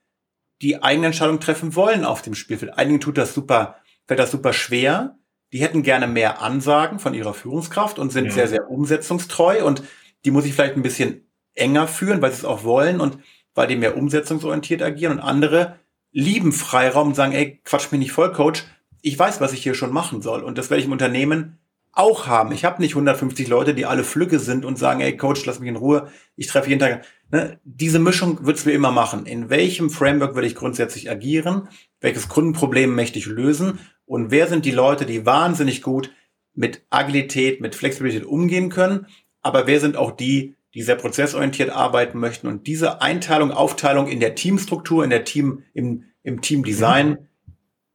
die 0.61 0.83
eigene 0.83 1.07
Entscheidungen 1.07 1.39
treffen 1.39 1.75
wollen 1.75 2.05
auf 2.05 2.21
dem 2.21 2.35
Spielfeld. 2.35 2.77
Einigen 2.77 2.99
tut 2.99 3.17
das 3.17 3.33
super, 3.33 3.77
fällt 4.05 4.19
das 4.19 4.29
super 4.29 4.53
schwer. 4.53 5.17
Die 5.53 5.61
hätten 5.61 5.81
gerne 5.81 6.05
mehr 6.05 6.41
Ansagen 6.41 6.99
von 6.99 7.13
ihrer 7.15 7.33
Führungskraft 7.33 7.97
und 7.97 8.11
sind 8.11 8.25
ja. 8.25 8.31
sehr, 8.31 8.47
sehr 8.47 8.69
umsetzungstreu 8.69 9.65
und 9.65 9.81
die 10.23 10.31
muss 10.31 10.45
ich 10.45 10.53
vielleicht 10.53 10.75
ein 10.75 10.83
bisschen 10.83 11.25
enger 11.55 11.87
führen, 11.87 12.21
weil 12.21 12.31
sie 12.31 12.39
es 12.39 12.45
auch 12.45 12.63
wollen 12.63 12.99
und 12.99 13.17
weil 13.53 13.67
die 13.67 13.75
mehr 13.75 13.97
umsetzungsorientiert 13.97 14.81
agieren 14.81 15.13
und 15.13 15.19
andere 15.19 15.79
lieben 16.11 16.51
Freiraum 16.51 17.09
und 17.09 17.15
sagen, 17.15 17.33
ey, 17.33 17.61
quatsch 17.63 17.91
mich 17.91 17.99
nicht 17.99 18.11
voll, 18.11 18.31
Coach, 18.31 18.65
ich 19.01 19.17
weiß, 19.17 19.41
was 19.41 19.53
ich 19.53 19.63
hier 19.63 19.73
schon 19.73 19.93
machen 19.93 20.21
soll 20.21 20.43
und 20.43 20.57
das 20.57 20.69
werde 20.69 20.79
ich 20.79 20.85
im 20.87 20.91
Unternehmen 20.91 21.57
auch 21.93 22.27
haben. 22.27 22.53
Ich 22.53 22.63
habe 22.63 22.81
nicht 22.81 22.93
150 22.93 23.47
Leute, 23.47 23.73
die 23.73 23.85
alle 23.85 24.03
Flügge 24.03 24.39
sind 24.39 24.63
und 24.63 24.77
sagen, 24.77 25.01
ey, 25.01 25.17
Coach, 25.17 25.45
lass 25.45 25.59
mich 25.59 25.69
in 25.69 25.75
Ruhe, 25.75 26.07
ich 26.35 26.47
treffe 26.47 26.69
jeden 26.69 26.79
Tag. 26.79 27.05
Ne? 27.31 27.59
Diese 27.63 27.99
Mischung 27.99 28.45
wird's 28.45 28.65
mir 28.65 28.71
immer 28.71 28.91
machen. 28.91 29.25
In 29.25 29.49
welchem 29.49 29.89
Framework 29.89 30.35
will 30.35 30.45
ich 30.45 30.55
grundsätzlich 30.55 31.09
agieren? 31.09 31.67
Welches 31.99 32.29
Kundenproblem 32.29 32.95
möchte 32.95 33.19
ich 33.19 33.25
lösen? 33.25 33.79
Und 34.05 34.31
wer 34.31 34.47
sind 34.47 34.65
die 34.65 34.71
Leute, 34.71 35.05
die 35.05 35.25
wahnsinnig 35.25 35.81
gut 35.81 36.11
mit 36.53 36.85
Agilität, 36.89 37.59
mit 37.61 37.75
Flexibilität 37.75 38.25
umgehen 38.25 38.69
können? 38.69 39.07
Aber 39.41 39.67
wer 39.67 39.79
sind 39.79 39.97
auch 39.97 40.11
die, 40.11 40.55
die 40.73 40.81
sehr 40.83 40.95
prozessorientiert 40.95 41.69
arbeiten 41.69 42.19
möchten. 42.19 42.47
Und 42.47 42.67
diese 42.67 43.01
Einteilung, 43.01 43.51
Aufteilung 43.51 44.07
in 44.07 44.19
der 44.19 44.35
Teamstruktur, 44.35 45.03
in 45.03 45.09
der 45.09 45.23
Team, 45.23 45.63
im, 45.73 46.05
im 46.23 46.41
Teamdesign, 46.41 47.09
mhm. 47.09 47.17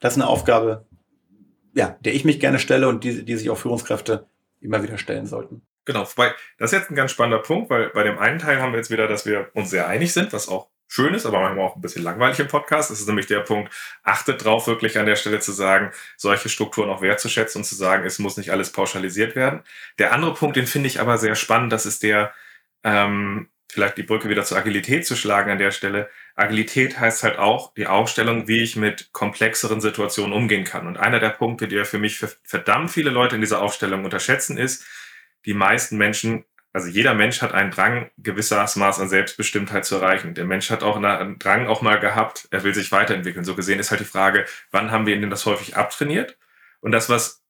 das 0.00 0.14
ist 0.14 0.22
eine 0.22 0.28
Aufgabe, 0.28 0.86
ja, 1.74 1.96
der 2.00 2.14
ich 2.14 2.24
mich 2.24 2.40
gerne 2.40 2.58
stelle 2.58 2.88
und 2.88 3.04
die, 3.04 3.24
die 3.24 3.36
sich 3.36 3.50
auch 3.50 3.58
Führungskräfte 3.58 4.26
immer 4.60 4.82
wieder 4.82 4.98
stellen 4.98 5.26
sollten. 5.26 5.62
Genau, 5.84 6.00
wobei, 6.00 6.34
das 6.58 6.72
ist 6.72 6.78
jetzt 6.78 6.90
ein 6.90 6.96
ganz 6.96 7.12
spannender 7.12 7.42
Punkt, 7.42 7.70
weil 7.70 7.90
bei 7.90 8.02
dem 8.02 8.18
einen 8.18 8.40
Teil 8.40 8.60
haben 8.60 8.72
wir 8.72 8.78
jetzt 8.78 8.90
wieder, 8.90 9.06
dass 9.06 9.24
wir 9.24 9.50
uns 9.54 9.70
sehr 9.70 9.86
einig 9.86 10.12
sind, 10.12 10.32
was 10.32 10.48
auch 10.48 10.68
schön 10.88 11.14
ist, 11.14 11.26
aber 11.26 11.40
manchmal 11.40 11.64
auch 11.64 11.76
ein 11.76 11.80
bisschen 11.80 12.02
langweilig 12.02 12.40
im 12.40 12.48
Podcast. 12.48 12.90
Das 12.90 13.00
ist 13.00 13.06
nämlich 13.06 13.26
der 13.26 13.40
Punkt, 13.40 13.72
achtet 14.02 14.44
drauf, 14.44 14.66
wirklich 14.66 14.98
an 14.98 15.06
der 15.06 15.16
Stelle 15.16 15.40
zu 15.40 15.52
sagen, 15.52 15.92
solche 16.16 16.48
Strukturen 16.48 16.90
auch 16.90 17.02
wertzuschätzen 17.02 17.60
und 17.60 17.64
zu 17.64 17.74
sagen, 17.74 18.04
es 18.04 18.18
muss 18.18 18.36
nicht 18.36 18.50
alles 18.50 18.72
pauschalisiert 18.72 19.36
werden. 19.36 19.62
Der 19.98 20.12
andere 20.12 20.34
Punkt, 20.34 20.56
den 20.56 20.66
finde 20.66 20.88
ich 20.88 21.00
aber 21.00 21.18
sehr 21.18 21.34
spannend, 21.34 21.72
das 21.72 21.86
ist 21.86 22.02
der, 22.02 22.32
ähm, 22.84 23.48
vielleicht 23.70 23.98
die 23.98 24.02
Brücke 24.02 24.28
wieder 24.28 24.44
zur 24.44 24.58
Agilität 24.58 25.06
zu 25.06 25.16
schlagen 25.16 25.50
an 25.50 25.58
der 25.58 25.70
Stelle. 25.70 26.08
Agilität 26.34 26.98
heißt 26.98 27.22
halt 27.22 27.38
auch 27.38 27.74
die 27.74 27.86
Aufstellung, 27.86 28.48
wie 28.48 28.62
ich 28.62 28.76
mit 28.76 29.12
komplexeren 29.12 29.80
Situationen 29.80 30.32
umgehen 30.32 30.64
kann. 30.64 30.86
Und 30.86 30.96
einer 30.96 31.20
der 31.20 31.30
Punkte, 31.30 31.66
ja 31.66 31.84
für 31.84 31.98
mich 31.98 32.18
für 32.18 32.32
verdammt 32.44 32.90
viele 32.90 33.10
Leute 33.10 33.34
in 33.34 33.40
dieser 33.40 33.60
Aufstellung 33.60 34.04
unterschätzen, 34.04 34.56
ist, 34.56 34.86
die 35.44 35.54
meisten 35.54 35.96
Menschen 35.96 36.44
also 36.76 36.88
jeder 36.88 37.14
Mensch 37.14 37.40
hat 37.40 37.54
einen 37.54 37.70
Drang, 37.70 38.10
gewisses 38.18 38.76
Maß 38.76 39.00
an 39.00 39.08
Selbstbestimmtheit 39.08 39.86
zu 39.86 39.94
erreichen. 39.94 40.34
Der 40.34 40.44
Mensch 40.44 40.68
hat 40.68 40.82
auch 40.82 41.02
einen 41.02 41.38
Drang 41.38 41.68
auch 41.68 41.80
mal 41.80 41.98
gehabt, 41.98 42.48
er 42.50 42.64
will 42.64 42.74
sich 42.74 42.92
weiterentwickeln. 42.92 43.46
So 43.46 43.54
gesehen 43.54 43.78
ist 43.80 43.90
halt 43.90 44.02
die 44.02 44.04
Frage, 44.04 44.44
wann 44.72 44.90
haben 44.90 45.06
wir 45.06 45.14
ihn 45.14 45.22
denn 45.22 45.30
das 45.30 45.46
häufig 45.46 45.74
abtrainiert? 45.74 46.36
Und 46.80 46.92
das, 46.92 47.08
was 47.08 47.42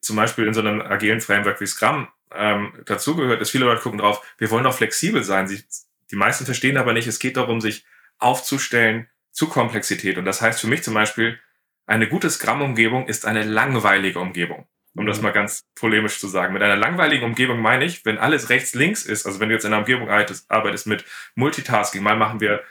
zum 0.00 0.16
Beispiel 0.16 0.46
in 0.46 0.54
so 0.54 0.60
einem 0.60 0.80
agilen 0.80 1.20
Framework 1.20 1.60
wie 1.60 1.66
Scrum 1.66 2.08
ähm, 2.34 2.72
dazugehört, 2.86 3.40
ist, 3.40 3.50
viele 3.50 3.64
Leute 3.64 3.82
gucken 3.82 3.98
drauf, 3.98 4.24
wir 4.38 4.50
wollen 4.50 4.64
doch 4.64 4.74
flexibel 4.74 5.24
sein. 5.24 5.48
Sie, 5.48 5.64
die 6.10 6.16
meisten 6.16 6.44
verstehen 6.44 6.76
aber 6.76 6.92
nicht, 6.92 7.06
es 7.06 7.18
geht 7.18 7.36
darum, 7.36 7.60
sich 7.60 7.84
aufzustellen 8.18 9.08
zu 9.30 9.48
Komplexität. 9.48 10.18
Und 10.18 10.24
das 10.24 10.42
heißt 10.42 10.60
für 10.60 10.66
mich 10.66 10.82
zum 10.82 10.94
Beispiel, 10.94 11.38
eine 11.86 12.08
gute 12.08 12.30
Scrum-Umgebung 12.30 13.06
ist 13.06 13.26
eine 13.26 13.42
langweilige 13.42 14.20
Umgebung 14.20 14.66
um 14.94 15.06
das 15.06 15.18
mhm. 15.18 15.24
mal 15.24 15.32
ganz 15.32 15.64
polemisch 15.74 16.18
zu 16.18 16.28
sagen. 16.28 16.52
Mit 16.52 16.62
einer 16.62 16.76
langweiligen 16.76 17.24
Umgebung 17.24 17.60
meine 17.60 17.84
ich, 17.84 18.04
wenn 18.04 18.18
alles 18.18 18.50
rechts, 18.50 18.74
links 18.74 19.04
ist, 19.04 19.26
also 19.26 19.40
wenn 19.40 19.48
du 19.48 19.54
jetzt 19.54 19.64
in 19.64 19.72
einer 19.72 19.80
Umgebung 19.80 20.08
arbeitest 20.08 20.86
mit 20.86 21.04
Multitasking, 21.34 22.02
mal 22.02 22.16
machen 22.16 22.40
wir, 22.40 22.62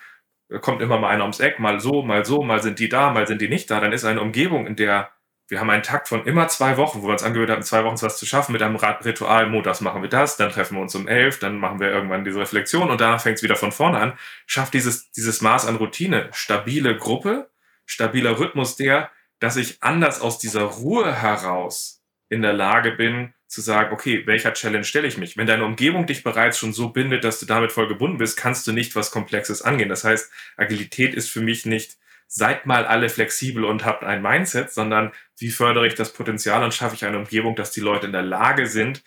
kommt 0.62 0.82
immer 0.82 1.00
mal 1.00 1.10
einer 1.10 1.24
ums 1.24 1.40
Eck, 1.40 1.60
mal 1.60 1.80
so, 1.80 2.04
mal 2.04 2.26
so, 2.26 2.44
mal 2.44 2.62
sind 2.62 2.80
die 2.80 2.90
da, 2.90 3.12
mal 3.12 3.28
sind 3.28 3.42
die 3.42 3.48
nicht 3.48 3.72
da, 3.72 3.80
dann 3.80 3.94
ist 3.94 4.06
eine 4.06 4.22
Umgebung, 4.22 4.68
in 4.68 4.76
der 4.76 5.12
wir 5.52 5.60
haben 5.60 5.70
einen 5.70 5.84
Takt 5.84 6.08
von 6.08 6.26
immer 6.26 6.48
zwei 6.48 6.78
Wochen, 6.78 7.02
wo 7.02 7.08
wir 7.08 7.12
uns 7.12 7.24
angehört 7.24 7.50
haben, 7.50 7.62
zwei 7.62 7.84
Wochen 7.84 8.02
was 8.02 8.18
zu 8.18 8.26
schaffen 8.26 8.54
mit 8.54 8.62
einem 8.62 8.78
Ritual. 8.78 9.48
Montags 9.48 9.82
machen 9.82 10.02
wir 10.02 10.08
das, 10.08 10.38
dann 10.38 10.50
treffen 10.50 10.78
wir 10.78 10.82
uns 10.82 10.96
um 10.96 11.10
elf, 11.10 11.40
dann 11.40 11.58
machen 11.58 11.82
wir 11.82 11.90
irgendwann 11.90 12.24
diese 12.24 12.40
Reflexion 12.40 12.90
und 12.90 13.02
danach 13.02 13.22
fängt 13.22 13.36
es 13.36 13.44
wieder 13.44 13.58
von 13.58 13.74
vorne 13.74 14.00
an. 14.00 14.14
Schafft 14.46 14.74
dieses, 14.74 15.12
dieses 15.12 15.42
Maß 15.42 15.66
an 15.66 15.76
Routine, 15.76 16.30
stabile 16.32 16.96
Gruppe, 16.96 17.50
stabiler 17.86 18.40
Rhythmus 18.40 18.78
der, 18.78 19.12
dass 19.40 19.58
ich 19.58 19.84
anders 19.84 20.22
aus 20.22 20.40
dieser 20.40 20.64
Ruhe 20.64 21.14
heraus 21.14 22.02
in 22.30 22.42
der 22.42 22.54
Lage 22.54 22.92
bin, 22.92 23.34
zu 23.48 23.60
sagen, 23.60 23.92
okay, 23.92 24.26
welcher 24.28 24.54
Challenge 24.54 24.86
stelle 24.86 25.10
ich 25.10 25.18
mich? 25.18 25.36
Wenn 25.36 25.48
deine 25.48 25.66
Umgebung 25.66 26.06
dich 26.06 26.24
bereits 26.24 26.60
schon 26.60 26.72
so 26.72 26.92
bindet, 26.92 27.26
dass 27.26 27.42
du 27.42 27.46
damit 27.46 27.74
voll 27.74 27.90
gebunden 27.90 28.20
bist, 28.20 28.38
kannst 28.38 28.66
du 28.68 28.72
nicht 28.72 28.96
was 28.96 29.12
Komplexes 29.12 29.62
angehen. 29.62 29.90
Das 29.90 30.06
heißt, 30.06 30.32
Agilität 30.56 31.14
ist 31.14 31.30
für 31.30 31.42
mich 31.42 31.66
nicht, 31.66 31.98
seid 32.34 32.66
mal 32.66 32.86
alle 32.86 33.10
flexibel 33.10 33.66
und 33.66 33.84
habt 33.84 34.06
ein 34.06 34.22
Mindset, 34.22 34.72
sondern 34.72 35.12
wie 35.38 35.50
fördere 35.50 35.86
ich 35.86 35.96
das 35.96 36.14
Potenzial 36.14 36.64
und 36.64 36.74
schaffe 36.74 36.96
ich 36.96 37.04
eine 37.04 37.18
Umgebung, 37.18 37.58
dass 37.58 37.72
die 37.72 37.82
Leute 37.82 38.06
in 38.06 38.14
der 38.14 38.22
Lage 38.22 38.68
sind, 38.68 39.04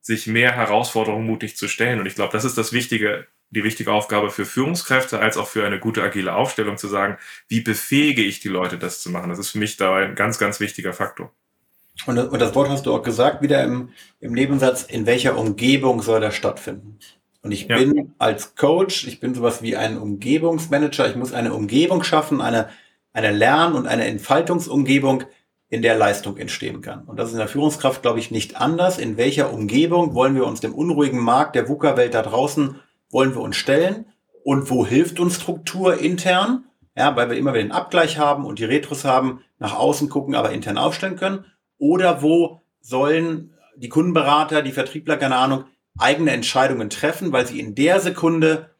sich 0.00 0.28
mehr 0.28 0.52
Herausforderungen 0.52 1.26
mutig 1.26 1.56
zu 1.56 1.66
stellen. 1.66 1.98
Und 1.98 2.06
ich 2.06 2.14
glaube, 2.14 2.32
das 2.32 2.44
ist 2.44 2.56
das 2.56 2.72
Wichtige, 2.72 3.26
die 3.50 3.64
wichtige 3.64 3.92
Aufgabe 3.92 4.30
für 4.30 4.46
Führungskräfte 4.46 5.18
als 5.18 5.36
auch 5.36 5.48
für 5.48 5.66
eine 5.66 5.80
gute 5.80 6.00
agile 6.00 6.32
Aufstellung 6.32 6.78
zu 6.78 6.86
sagen, 6.86 7.18
wie 7.48 7.60
befähige 7.60 8.22
ich 8.22 8.38
die 8.38 8.48
Leute, 8.48 8.78
das 8.78 9.02
zu 9.02 9.10
machen. 9.10 9.30
Das 9.30 9.40
ist 9.40 9.50
für 9.50 9.58
mich 9.58 9.76
da 9.76 9.96
ein 9.96 10.14
ganz, 10.14 10.38
ganz 10.38 10.60
wichtiger 10.60 10.92
Faktor. 10.92 11.34
Und, 12.06 12.16
das 12.16 12.54
Wort 12.54 12.68
hast 12.68 12.86
du 12.86 12.94
auch 12.94 13.02
gesagt, 13.02 13.42
wieder 13.42 13.64
im, 13.64 13.90
im 14.20 14.32
Nebensatz, 14.32 14.84
in 14.84 15.06
welcher 15.06 15.36
Umgebung 15.36 16.02
soll 16.02 16.20
das 16.20 16.36
stattfinden? 16.36 17.00
Und 17.42 17.52
ich 17.52 17.68
ja. 17.68 17.78
bin 17.78 18.14
als 18.18 18.54
Coach, 18.54 19.06
ich 19.06 19.20
bin 19.20 19.34
sowas 19.34 19.62
wie 19.62 19.76
ein 19.76 19.98
Umgebungsmanager, 19.98 21.08
ich 21.08 21.16
muss 21.16 21.32
eine 21.32 21.54
Umgebung 21.54 22.02
schaffen, 22.02 22.40
eine, 22.40 22.68
eine 23.12 23.30
Lern- 23.30 23.74
und 23.74 23.86
eine 23.86 24.04
Entfaltungsumgebung, 24.04 25.24
in 25.70 25.82
der 25.82 25.96
Leistung 25.96 26.36
entstehen 26.36 26.82
kann. 26.82 27.04
Und 27.04 27.16
das 27.16 27.28
ist 27.28 27.34
in 27.34 27.38
der 27.38 27.48
Führungskraft, 27.48 28.02
glaube 28.02 28.18
ich, 28.18 28.32
nicht 28.32 28.60
anders. 28.60 28.98
In 28.98 29.16
welcher 29.16 29.52
Umgebung 29.52 30.14
wollen 30.14 30.34
wir 30.34 30.44
uns 30.44 30.60
dem 30.60 30.74
unruhigen 30.74 31.20
Markt 31.20 31.54
der 31.54 31.68
VUCA-Welt 31.68 32.12
da 32.12 32.22
draußen, 32.22 32.80
wollen 33.08 33.34
wir 33.34 33.40
uns 33.40 33.56
stellen? 33.56 34.06
Und 34.42 34.68
wo 34.68 34.84
hilft 34.84 35.20
uns 35.20 35.36
Struktur 35.36 35.98
intern? 35.98 36.64
Ja, 36.96 37.14
weil 37.14 37.30
wir 37.30 37.36
immer 37.36 37.52
wieder 37.52 37.62
den 37.62 37.72
Abgleich 37.72 38.18
haben 38.18 38.44
und 38.44 38.58
die 38.58 38.64
Retros 38.64 39.04
haben, 39.04 39.42
nach 39.60 39.76
außen 39.76 40.08
gucken, 40.08 40.34
aber 40.34 40.50
intern 40.50 40.76
aufstellen 40.76 41.16
können. 41.16 41.44
Oder 41.78 42.20
wo 42.20 42.62
sollen 42.80 43.54
die 43.76 43.88
Kundenberater, 43.88 44.62
die 44.62 44.72
Vertriebler, 44.72 45.16
keine 45.18 45.36
Ahnung, 45.36 45.64
eigene 46.00 46.30
Entscheidungen 46.30 46.90
treffen, 46.90 47.32
weil 47.32 47.46
sie 47.46 47.60
in 47.60 47.74
der 47.74 48.00
Sekunde 48.00 48.70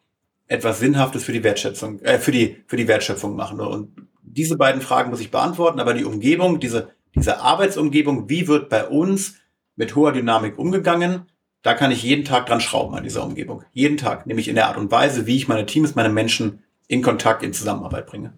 etwas 0.47 0.79
Sinnhaftes 0.79 1.23
für 1.23 1.31
die 1.31 1.43
Wertschätzung, 1.43 1.99
äh, 2.01 2.19
für 2.19 2.31
die, 2.31 2.63
für 2.67 2.77
die 2.77 2.87
Wertschöpfung 2.87 3.35
machen. 3.35 3.59
Und 3.61 4.07
diese 4.21 4.57
beiden 4.57 4.81
Fragen 4.81 5.09
muss 5.09 5.21
ich 5.21 5.31
beantworten, 5.31 5.79
aber 5.79 5.93
die 5.93 6.05
Umgebung, 6.05 6.59
diese, 6.59 6.91
diese 7.15 7.39
Arbeitsumgebung, 7.39 8.29
wie 8.29 8.47
wird 8.47 8.69
bei 8.69 8.87
uns 8.87 9.35
mit 9.75 9.95
hoher 9.95 10.11
Dynamik 10.11 10.57
umgegangen? 10.57 11.27
Da 11.61 11.73
kann 11.73 11.91
ich 11.91 12.03
jeden 12.03 12.25
Tag 12.25 12.47
dran 12.47 12.59
schrauben 12.59 12.95
an 12.95 13.03
dieser 13.03 13.23
Umgebung. 13.23 13.63
Jeden 13.71 13.97
Tag, 13.97 14.25
nämlich 14.25 14.47
in 14.47 14.55
der 14.55 14.67
Art 14.67 14.77
und 14.77 14.91
Weise, 14.91 15.27
wie 15.27 15.37
ich 15.37 15.47
meine 15.47 15.65
Teams, 15.65 15.95
meine 15.95 16.09
Menschen 16.09 16.63
in 16.87 17.01
Kontakt, 17.01 17.43
in 17.43 17.53
Zusammenarbeit 17.53 18.07
bringe. 18.07 18.33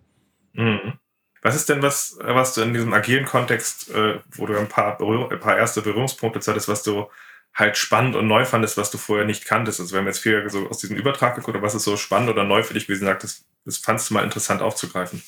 Mhm. 0.54 1.00
Was 1.42 1.56
ist 1.56 1.68
denn 1.68 1.82
was, 1.82 2.18
was 2.22 2.54
du 2.54 2.62
in 2.62 2.74
diesem 2.74 2.94
agilen 2.94 3.26
Kontext, 3.26 3.90
äh, 3.94 4.20
wo 4.32 4.46
du 4.46 4.58
ein 4.58 4.70
paar, 4.70 5.00
ein 5.02 5.40
paar 5.40 5.58
erste 5.58 5.82
Berührungspunkte 5.82 6.40
zeigst, 6.40 6.68
was 6.68 6.84
du 6.84 7.08
halt 7.54 7.78
spannend 7.78 8.16
und 8.16 8.28
neu 8.28 8.46
fandest, 8.46 8.78
was 8.78 8.92
du 8.92 8.98
vorher 8.98 9.26
nicht 9.26 9.46
kanntest? 9.46 9.80
Also 9.80 9.94
wir 9.94 10.00
haben 10.00 10.08
jetzt 10.08 10.20
viel 10.20 10.50
so 10.50 10.68
aus 10.68 10.80
diesem 10.80 10.96
Übertrag 10.96 11.36
geguckt, 11.36 11.56
aber 11.56 11.66
was 11.66 11.76
ist 11.76 11.84
so 11.84 11.98
spannend 11.98 12.30
oder 12.30 12.44
neu 12.44 12.64
für 12.64 12.74
dich 12.74 12.88
gewesen? 12.88 13.06
Das, 13.06 13.46
das 13.66 13.78
fandst 13.78 14.10
du 14.10 14.16
mal 14.16 14.24
interessant 14.24 14.62
aufzugreifen. 14.62 15.22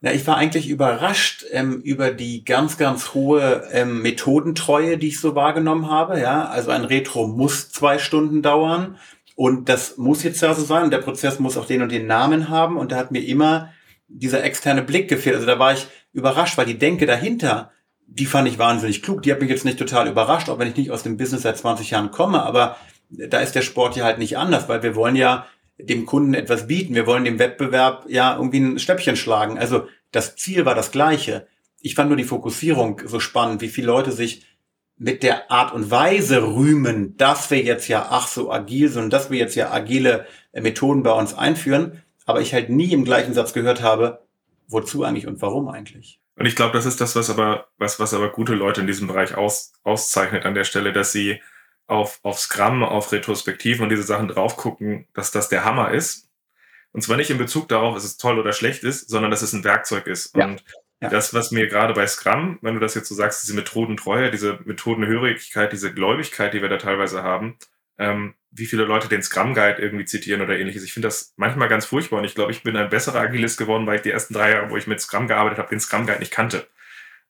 Ja, 0.00 0.12
ich 0.12 0.26
war 0.28 0.36
eigentlich 0.36 0.68
überrascht 0.68 1.44
ähm, 1.50 1.80
über 1.80 2.12
die 2.12 2.44
ganz, 2.44 2.78
ganz 2.78 3.14
hohe 3.14 3.68
ähm, 3.72 4.00
Methodentreue, 4.00 4.96
die 4.96 5.08
ich 5.08 5.20
so 5.20 5.34
wahrgenommen 5.34 5.90
habe. 5.90 6.20
Ja, 6.20 6.44
also 6.44 6.70
ein 6.70 6.84
Retro 6.84 7.26
muss 7.26 7.70
zwei 7.70 7.98
Stunden 7.98 8.40
dauern 8.40 8.96
und 9.34 9.68
das 9.68 9.96
muss 9.98 10.24
jetzt 10.24 10.40
ja 10.40 10.54
so 10.54 10.64
sein. 10.64 10.84
Und 10.84 10.90
der 10.90 10.98
Prozess 10.98 11.38
muss 11.38 11.56
auch 11.56 11.66
den 11.66 11.82
und 11.82 11.92
den 11.92 12.06
Namen 12.06 12.48
haben. 12.48 12.76
Und 12.76 12.92
da 12.92 12.96
hat 12.96 13.10
mir 13.10 13.24
immer 13.24 13.72
dieser 14.08 14.42
externe 14.42 14.82
Blick 14.82 15.08
gefehlt. 15.08 15.36
Also 15.36 15.46
da 15.46 15.58
war 15.58 15.72
ich 15.72 15.86
überrascht, 16.12 16.58
weil 16.58 16.66
die 16.66 16.78
Denke 16.78 17.06
dahinter, 17.06 17.70
die 18.08 18.26
fand 18.26 18.48
ich 18.48 18.58
wahnsinnig 18.58 19.02
klug. 19.02 19.22
Die 19.22 19.30
hat 19.30 19.40
mich 19.40 19.50
jetzt 19.50 19.64
nicht 19.64 19.78
total 19.78 20.08
überrascht, 20.08 20.48
auch 20.48 20.58
wenn 20.58 20.68
ich 20.68 20.76
nicht 20.76 20.90
aus 20.90 21.02
dem 21.02 21.16
Business 21.16 21.42
seit 21.42 21.58
20 21.58 21.90
Jahren 21.90 22.10
komme. 22.10 22.42
Aber 22.42 22.76
da 23.10 23.38
ist 23.40 23.54
der 23.54 23.62
Sport 23.62 23.96
ja 23.96 24.04
halt 24.04 24.18
nicht 24.18 24.36
anders, 24.36 24.68
weil 24.68 24.82
wir 24.82 24.96
wollen 24.96 25.16
ja 25.16 25.46
dem 25.78 26.06
Kunden 26.06 26.34
etwas 26.34 26.66
bieten. 26.66 26.94
Wir 26.94 27.06
wollen 27.06 27.24
dem 27.24 27.38
Wettbewerb 27.38 28.06
ja 28.08 28.36
irgendwie 28.36 28.60
ein 28.60 28.78
Stäppchen 28.78 29.16
schlagen. 29.16 29.58
Also 29.58 29.86
das 30.10 30.36
Ziel 30.36 30.64
war 30.64 30.74
das 30.74 30.90
gleiche. 30.90 31.46
Ich 31.80 31.94
fand 31.94 32.08
nur 32.08 32.16
die 32.16 32.24
Fokussierung 32.24 33.02
so 33.04 33.20
spannend, 33.20 33.60
wie 33.60 33.68
viele 33.68 33.86
Leute 33.86 34.10
sich 34.10 34.44
mit 34.96 35.22
der 35.22 35.52
Art 35.52 35.72
und 35.72 35.92
Weise 35.92 36.42
rühmen, 36.42 37.16
dass 37.16 37.50
wir 37.52 37.62
jetzt 37.62 37.86
ja 37.86 38.08
ach 38.10 38.26
so 38.26 38.50
agil 38.50 38.88
sind, 38.88 39.12
dass 39.12 39.30
wir 39.30 39.38
jetzt 39.38 39.54
ja 39.54 39.70
agile 39.70 40.26
Methoden 40.52 41.04
bei 41.04 41.12
uns 41.12 41.34
einführen 41.34 42.02
aber 42.28 42.42
ich 42.42 42.52
halt 42.52 42.68
nie 42.68 42.92
im 42.92 43.04
gleichen 43.04 43.32
Satz 43.32 43.54
gehört 43.54 43.80
habe, 43.80 44.20
wozu 44.68 45.02
eigentlich 45.02 45.26
und 45.26 45.40
warum 45.40 45.66
eigentlich. 45.68 46.20
Und 46.38 46.46
ich 46.46 46.54
glaube, 46.54 46.72
das 46.72 46.86
ist 46.86 47.00
das, 47.00 47.16
was 47.16 47.30
aber, 47.30 47.66
was, 47.78 47.98
was 47.98 48.14
aber 48.14 48.30
gute 48.30 48.54
Leute 48.54 48.80
in 48.80 48.86
diesem 48.86 49.08
Bereich 49.08 49.34
aus, 49.34 49.72
auszeichnet 49.82 50.44
an 50.44 50.54
der 50.54 50.62
Stelle, 50.62 50.92
dass 50.92 51.10
sie 51.10 51.42
auf, 51.88 52.20
auf 52.22 52.38
Scrum, 52.38 52.84
auf 52.84 53.10
Retrospektiven 53.10 53.82
und 53.82 53.88
diese 53.88 54.04
Sachen 54.04 54.28
drauf 54.28 54.56
gucken, 54.56 55.08
dass 55.14 55.32
das 55.32 55.48
der 55.48 55.64
Hammer 55.64 55.90
ist. 55.90 56.28
Und 56.92 57.02
zwar 57.02 57.16
nicht 57.16 57.30
in 57.30 57.38
Bezug 57.38 57.68
darauf, 57.68 57.94
dass 57.94 58.04
es 58.04 58.18
toll 58.18 58.38
oder 58.38 58.52
schlecht 58.52 58.84
ist, 58.84 59.08
sondern 59.08 59.32
dass 59.32 59.42
es 59.42 59.52
ein 59.52 59.64
Werkzeug 59.64 60.06
ist. 60.06 60.36
Ja. 60.36 60.44
Und 60.44 60.62
ja. 61.00 61.08
das, 61.08 61.34
was 61.34 61.50
mir 61.50 61.66
gerade 61.66 61.92
bei 61.92 62.06
Scrum, 62.06 62.58
wenn 62.62 62.74
du 62.74 62.80
das 62.80 62.94
jetzt 62.94 63.08
so 63.08 63.16
sagst, 63.16 63.42
diese 63.42 63.54
Methodentreue, 63.54 64.30
diese 64.30 64.60
Methodenhörigkeit, 64.64 65.72
diese 65.72 65.92
Gläubigkeit, 65.92 66.54
die 66.54 66.62
wir 66.62 66.68
da 66.68 66.76
teilweise 66.76 67.24
haben, 67.24 67.58
ähm, 67.98 68.34
wie 68.50 68.66
viele 68.66 68.84
Leute 68.84 69.08
den 69.08 69.22
Scrum 69.22 69.54
Guide 69.54 69.80
irgendwie 69.80 70.04
zitieren 70.04 70.40
oder 70.40 70.58
ähnliches. 70.58 70.82
Ich 70.82 70.92
finde 70.92 71.08
das 71.08 71.34
manchmal 71.36 71.68
ganz 71.68 71.84
furchtbar 71.86 72.18
und 72.18 72.24
ich 72.24 72.34
glaube, 72.34 72.52
ich 72.52 72.62
bin 72.62 72.76
ein 72.76 72.88
besserer 72.88 73.20
Agilist 73.20 73.58
geworden, 73.58 73.86
weil 73.86 73.96
ich 73.96 74.02
die 74.02 74.10
ersten 74.10 74.34
drei 74.34 74.52
Jahre, 74.52 74.70
wo 74.70 74.76
ich 74.76 74.86
mit 74.86 75.00
Scrum 75.00 75.28
gearbeitet 75.28 75.58
habe, 75.58 75.68
den 75.68 75.80
Scrum 75.80 76.06
Guide 76.06 76.20
nicht 76.20 76.32
kannte. 76.32 76.66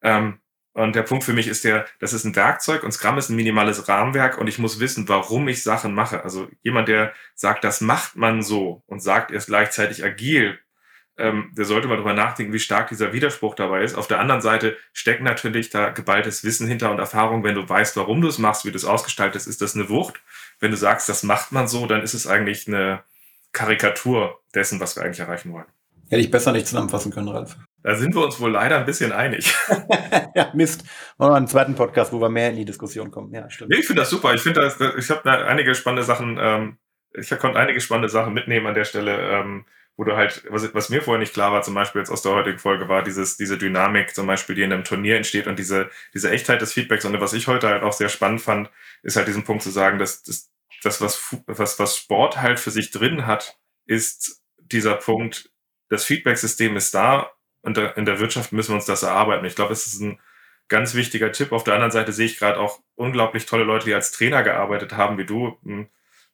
Ähm, 0.02 0.40
und 0.74 0.94
der 0.94 1.02
Punkt 1.02 1.24
für 1.24 1.33
mich 1.33 1.48
ist 1.48 1.64
der, 1.64 1.87
das 1.98 2.12
ist 2.12 2.24
ein 2.24 2.37
Werkzeug 2.37 2.85
und 2.85 2.92
Scrum 2.92 3.18
ist 3.18 3.31
ein 3.31 3.37
minimales 3.37 3.88
Rahmenwerk 3.88 4.38
und 4.38 4.46
ich 4.46 4.61
muss 4.61 4.78
wissen, 4.78 5.09
warum 5.09 5.48
ich 5.48 5.64
Sachen 5.64 5.92
mache. 5.92 6.22
Also 6.22 6.48
jemand, 6.62 6.87
der 6.87 7.12
sagt, 7.35 7.64
das 7.64 7.81
macht 7.81 8.14
man 8.14 8.42
so 8.42 8.85
und 8.87 9.02
sagt, 9.02 9.33
er 9.33 9.38
ist 9.38 9.46
gleichzeitig 9.46 10.04
agil, 10.04 10.59
ähm, 11.18 11.50
der 11.57 11.64
sollte 11.64 11.88
mal 11.88 11.96
drüber 11.96 12.14
nachdenken, 12.14 12.52
wie 12.52 12.61
stark 12.61 12.88
dieser 12.88 13.12
Widerspruch 13.12 13.57
dabei 13.57 13.83
ist. 13.83 13.96
Auf 13.96 14.07
der 14.07 14.20
anderen 14.20 14.40
Seite 14.40 14.76
steckt 14.92 15.20
natürlich 15.20 15.68
da 15.68 15.90
geballtes 15.90 16.44
Wissen 16.44 16.68
hinter 16.68 16.92
und 16.92 17.00
Erfahrung. 17.00 17.42
Wenn 17.42 17.57
du 17.57 17.68
weißt, 17.68 17.96
warum 17.96 18.20
du 18.20 18.28
es 18.28 18.38
machst, 18.38 18.64
wie 18.64 18.70
du 18.70 18.76
es 18.76 18.85
ausgestaltest, 18.85 19.48
ist 19.48 19.61
das 19.61 19.74
eine 19.74 19.88
Wucht. 19.88 20.22
Wenn 20.61 20.71
du 20.71 20.77
sagst, 20.77 21.09
das 21.09 21.23
macht 21.23 21.53
man 21.53 21.68
so, 21.68 21.87
dann 21.87 22.03
ist 22.03 22.14
es 22.14 22.27
eigentlich 22.27 22.66
eine 22.68 23.03
Karikatur 23.53 24.40
dessen, 24.55 24.81
was 24.81 24.97
wir 24.97 25.05
eigentlich 25.05 25.21
erreichen 25.21 25.53
wollen. 25.53 25.66
Hätte 26.11 26.23
ich 26.23 26.31
besser 26.31 26.53
nicht 26.53 26.66
zusammenfassen 26.66 27.12
können, 27.12 27.29
Ralf. 27.29 27.57
Da 27.83 27.94
sind 27.94 28.14
wir 28.14 28.25
uns 28.25 28.40
wohl 28.40 28.53
leider 28.53 28.79
ein 28.79 28.87
bisschen 28.87 29.12
einig. 29.12 29.55
ja, 30.35 30.51
Mist. 30.55 30.85
Machen 31.18 31.33
wir 31.33 31.37
einen 31.37 31.49
zweiten 31.49 31.75
Podcast, 31.75 32.12
wo 32.12 32.21
wir 32.21 32.31
mehr 32.31 32.51
in 32.51 32.57
die 32.57 32.64
Diskussion 32.64 33.11
kommen. 33.11 33.33
Ja, 33.33 33.49
stimmt. 33.51 33.71
Nee, 33.71 33.79
ich 33.79 33.87
finde 33.87 34.03
das 34.03 34.11
super. 34.11 34.35
Ich 34.35 34.40
finde 34.40 34.61
das, 34.62 34.81
ich 34.97 35.11
habe 35.11 35.21
da 35.25 35.44
einige 35.44 35.75
spannende 35.75 36.03
Sachen 36.03 36.38
ähm, 36.40 36.79
ich 37.14 37.31
konnte 37.38 37.59
einige 37.59 37.81
spannende 37.81 38.09
Sachen 38.09 38.35
mitnehmen 38.35 38.66
an 38.66 38.75
der 38.75 38.85
Stelle, 38.85 39.16
ähm, 39.16 39.64
du 40.04 40.16
halt, 40.16 40.44
was, 40.48 40.72
was 40.74 40.90
mir 40.90 41.02
vorher 41.02 41.18
nicht 41.18 41.34
klar 41.34 41.52
war, 41.52 41.62
zum 41.62 41.75
Beispiel 41.75 42.00
jetzt 42.00 42.10
aus 42.10 42.23
der 42.23 42.33
heutigen 42.33 42.58
Folge, 42.58 42.88
war 42.88 43.02
dieses, 43.02 43.37
diese 43.37 43.58
Dynamik 43.58 44.14
zum 44.14 44.27
Beispiel, 44.27 44.54
die 44.54 44.62
in 44.62 44.73
einem 44.73 44.85
Turnier 44.85 45.16
entsteht 45.16 45.46
und 45.46 45.58
diese, 45.58 45.90
diese 46.14 46.31
Echtheit 46.31 46.62
des 46.62 46.73
Feedbacks. 46.73 47.04
Und 47.04 47.20
was 47.20 47.33
ich 47.33 47.48
heute 47.48 47.68
halt 47.68 47.83
auch 47.83 47.92
sehr 47.92 48.08
spannend 48.08 48.40
fand, 48.40 48.70
ist 49.02 49.16
halt 49.16 49.27
diesen 49.29 49.44
Punkt 49.44 49.62
zu 49.62 49.70
sagen, 49.70 49.98
dass 49.98 50.23
das, 50.23 50.50
das 50.83 51.00
was, 51.00 51.37
was, 51.46 51.79
was 51.79 51.96
Sport 51.96 52.40
halt 52.40 52.60
für 52.60 52.70
sich 52.70 52.90
drin 52.90 53.27
hat, 53.27 53.58
ist 53.87 54.42
dieser 54.58 54.94
Punkt, 54.94 55.50
das 55.88 56.04
Feedback-System 56.04 56.77
ist 56.77 56.94
da 56.94 57.33
und 57.62 57.77
in 57.79 58.04
der 58.04 58.20
Wirtschaft 58.20 58.52
müssen 58.52 58.70
wir 58.70 58.77
uns 58.77 58.85
das 58.85 59.02
erarbeiten. 59.02 59.46
Ich 59.46 59.56
glaube, 59.56 59.73
es 59.73 59.87
ist 59.87 60.00
ein 60.00 60.20
ganz 60.68 60.94
wichtiger 60.94 61.33
Tipp. 61.33 61.52
Auf 61.52 61.64
der 61.64 61.75
anderen 61.75 61.90
Seite 61.90 62.12
sehe 62.12 62.27
ich 62.27 62.38
gerade 62.38 62.60
auch 62.60 62.81
unglaublich 62.94 63.46
tolle 63.46 63.64
Leute, 63.64 63.87
die 63.87 63.94
als 63.94 64.12
Trainer 64.12 64.42
gearbeitet 64.42 64.92
haben, 64.92 65.18
wie 65.18 65.27
du. 65.27 65.58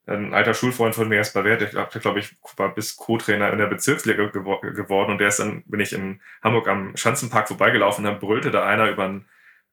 Ein 0.06 0.34
alter 0.34 0.52
Schulfreund 0.52 0.94
von 0.94 1.08
mir, 1.08 1.16
Jesper 1.16 1.44
Wert, 1.44 1.62
der 1.62 1.86
glaube 2.00 2.18
ich, 2.18 2.36
war 2.56 2.74
bis 2.74 2.96
Co-Trainer 2.96 3.50
in 3.52 3.58
der 3.58 3.66
Bezirksliga 3.66 4.26
gewor 4.26 4.60
geworden 4.60 5.12
und 5.12 5.18
der 5.18 5.28
ist 5.28 5.38
dann, 5.38 5.62
bin 5.66 5.80
ich 5.80 5.94
in 5.94 6.20
Hamburg 6.42 6.68
am 6.68 6.94
Schanzenpark 6.96 7.48
vorbeigelaufen, 7.48 8.04
dann 8.04 8.18
brüllte 8.18 8.50
da 8.50 8.66
einer 8.66 8.90
über 8.90 9.04
einen, 9.04 9.26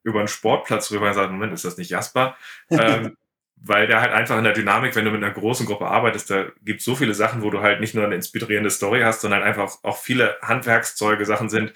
über 0.04 0.20
einen 0.20 0.30
Sportplatz 0.30 0.90
rüber 0.92 1.10
und 1.10 1.14
sagte, 1.16 1.34
Moment, 1.34 1.54
ist 1.54 1.66
das 1.66 1.78
nicht 1.78 1.90
Jasper? 1.90 2.38
ähm, 2.70 3.18
weil 3.64 3.88
der 3.88 4.02
halt 4.02 4.14
einfach 4.14 4.38
in 4.38 4.44
der 4.44 4.54
Dynamik, 4.54 4.96
wenn 4.96 5.06
du 5.06 5.12
mit 5.12 5.24
einer 5.24 5.34
großen 5.34 5.66
Gruppe 5.66 5.88
arbeitest, 5.88 6.30
da 6.30 6.46
gibt 6.64 6.80
es 6.80 6.86
so 6.86 6.96
viele 6.96 7.14
Sachen, 7.14 7.44
wo 7.44 7.50
du 7.50 7.62
halt 7.62 7.80
nicht 7.80 7.94
nur 7.94 8.06
eine 8.06 8.16
inspirierende 8.16 8.72
Story 8.72 9.02
hast, 9.02 9.22
sondern 9.22 9.44
einfach 9.44 9.78
auch 9.84 9.98
viele 9.98 10.38
Handwerkszeuge, 10.42 11.26
Sachen 11.26 11.50
sind, 11.50 11.74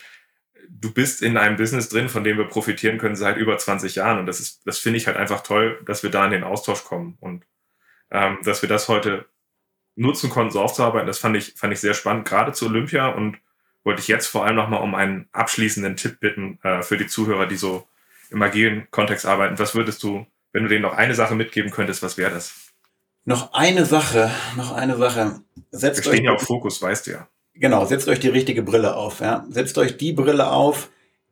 du 0.70 0.94
bist 0.94 1.22
in 1.22 1.38
einem 1.38 1.58
Business 1.58 1.90
drin, 1.90 2.10
von 2.10 2.24
dem 2.24 2.38
wir 2.38 2.46
profitieren 2.46 2.98
können 2.98 3.16
seit 3.16 3.38
über 3.38 3.58
20 3.58 3.96
Jahren. 3.96 4.20
Und 4.20 4.26
das 4.26 4.40
ist, 4.40 4.66
das 4.66 4.80
finde 4.80 4.98
ich 4.98 5.08
halt 5.08 5.18
einfach 5.18 5.44
toll, 5.44 5.80
dass 5.86 6.04
wir 6.04 6.10
da 6.10 6.26
in 6.26 6.32
den 6.32 6.44
Austausch 6.44 6.84
kommen 6.84 7.18
und 7.20 7.46
ähm, 8.12 8.38
dass 8.44 8.62
wir 8.62 8.70
das 8.70 8.88
heute 8.88 9.26
nutzen 9.96 10.30
konnten, 10.30 10.52
so 10.52 10.62
aufzuarbeiten. 10.62 11.08
Das 11.08 11.20
fand 11.20 11.38
ich, 11.38 11.54
fand 11.56 11.74
ich 11.74 11.80
sehr 11.80 11.94
spannend, 11.94 12.28
gerade 12.28 12.52
zu 12.52 12.66
Olympia 12.68 13.08
und 13.10 13.38
wollte 13.84 14.02
ich 14.02 14.08
jetzt 14.08 14.28
vor 14.28 14.46
allem 14.46 14.56
nochmal 14.56 14.82
um 14.82 14.96
einen 14.96 15.30
abschließenden 15.32 15.96
Tipp 15.96 16.20
bitten 16.20 16.60
äh, 16.64 16.82
für 16.82 16.98
die 16.98 17.08
Zuhörer, 17.08 17.46
die 17.46 17.56
so 17.56 17.88
im 18.32 18.42
agilen 18.42 18.88
Kontext 18.92 19.26
arbeiten. 19.26 19.60
Was 19.60 19.76
würdest 19.76 20.04
du, 20.04 20.26
wenn 20.52 20.64
du 20.64 20.70
denen 20.70 20.82
noch 20.82 20.98
eine 20.98 21.16
Sache 21.16 21.36
mitgeben 21.36 21.72
könntest, 21.72 22.04
was 22.04 22.18
wäre 22.18 22.32
das? 22.32 22.74
Noch 23.24 23.54
eine 23.54 23.86
Sache, 23.86 24.32
noch 24.56 24.74
eine 24.74 24.98
Sache. 24.98 25.42
Setzt 25.72 26.06
Wir 26.06 26.14
stehen 26.14 26.26
ja 26.26 26.32
auf 26.32 26.42
Fokus, 26.42 26.82
weißt 26.82 27.08
du 27.08 27.12
ja. 27.12 27.28
Genau, 27.54 27.86
setzt 27.86 28.08
euch 28.08 28.20
die 28.20 28.30
richtige 28.30 28.62
Brille 28.62 28.96
auf. 28.96 29.22
Ja? 29.22 29.46
Setzt 29.50 29.78
euch 29.78 29.98
die 29.98 30.14
Brille 30.14 30.52
auf, 30.52 30.90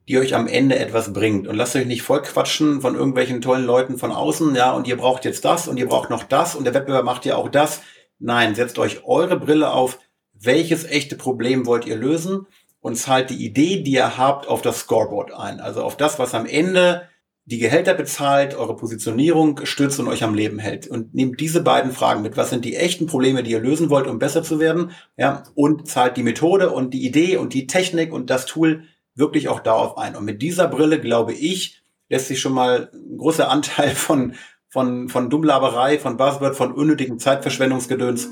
die 0.08 0.18
euch 0.18 0.36
am 0.36 0.48
Ende 0.48 0.78
etwas 0.78 1.14
bringt. 1.14 1.48
Und 1.48 1.56
lasst 1.56 1.76
euch 1.76 1.86
nicht 1.86 2.02
voll 2.02 2.22
quatschen 2.22 2.82
von 2.82 2.96
irgendwelchen 2.96 3.42
tollen 3.42 3.66
Leuten 3.66 3.98
von 3.98 4.12
außen, 4.12 4.56
ja, 4.56 4.72
und 4.72 4.88
ihr 4.88 4.98
braucht 4.98 5.26
jetzt 5.26 5.46
das 5.46 5.68
und 5.68 5.78
ihr 5.78 5.88
braucht 5.88 6.10
noch 6.10 6.24
das 6.24 6.56
und 6.56 6.66
der 6.66 6.74
Wettbewerb 6.74 7.06
macht 7.06 7.26
ja 7.26 7.36
auch 7.36 7.50
das. 7.50 7.82
Nein, 8.20 8.56
setzt 8.56 8.80
euch 8.80 9.06
eure 9.06 9.40
Brille 9.40 9.72
auf. 9.72 10.00
Welches 10.34 10.86
echte 10.86 11.16
Problem 11.16 11.66
wollt 11.66 11.86
ihr 11.86 11.96
lösen? 11.96 12.48
Und 12.80 12.96
zahlt 12.98 13.30
die 13.30 13.46
Idee, 13.46 13.82
die 13.82 13.94
ihr 13.94 14.18
habt, 14.18 14.50
auf 14.50 14.62
das 14.62 14.80
Scoreboard 14.80 15.34
ein. 15.34 15.62
Also 15.62 15.84
auf 15.84 15.96
das, 15.96 16.20
was 16.20 16.34
am 16.34 16.46
Ende 16.46 17.04
die 17.46 17.58
Gehälter 17.58 17.94
bezahlt, 17.94 18.56
eure 18.56 18.76
Positionierung 18.76 19.66
stützt 19.66 20.00
und 20.00 20.08
euch 20.08 20.24
am 20.24 20.34
Leben 20.34 20.60
hält. 20.60 20.88
Und 20.88 21.14
nehmt 21.14 21.40
diese 21.40 21.62
beiden 21.62 21.92
Fragen 21.92 22.22
mit. 22.22 22.36
Was 22.38 22.50
sind 22.50 22.66
die 22.66 22.76
echten 22.76 23.06
Probleme, 23.06 23.44
die 23.44 23.52
ihr 23.52 23.60
lösen 23.60 23.90
wollt, 23.90 24.08
um 24.08 24.20
besser 24.20 24.44
zu 24.44 24.60
werden? 24.60 24.92
Ja, 25.18 25.44
und 25.56 25.88
zahlt 25.88 26.18
die 26.18 26.24
Methode 26.24 26.72
und 26.72 26.94
die 26.94 27.06
Idee 27.06 27.38
und 27.38 27.54
die 27.54 27.68
Technik 27.68 28.14
und 28.14 28.30
das 28.30 28.46
Tool 28.46 28.84
wirklich 29.16 29.50
auch 29.50 29.60
darauf 29.60 29.98
ein. 29.98 30.16
Und 30.16 30.26
mit 30.26 30.42
dieser 30.42 30.68
Brille, 30.68 31.00
glaube 31.00 31.34
ich, 31.34 31.84
lässt 32.10 32.28
sich 32.28 32.40
schon 32.40 32.54
mal 32.54 32.90
ein 32.94 33.18
großer 33.18 33.50
Anteil 33.50 33.90
von, 33.90 34.34
von, 34.70 35.10
von 35.10 35.30
Dummlaberei, 35.30 36.00
von 36.00 36.18
Buzzword, 36.18 36.56
von 36.56 36.74
unnötigen 36.74 37.20
Zeitverschwendungsgedöns 37.20 38.30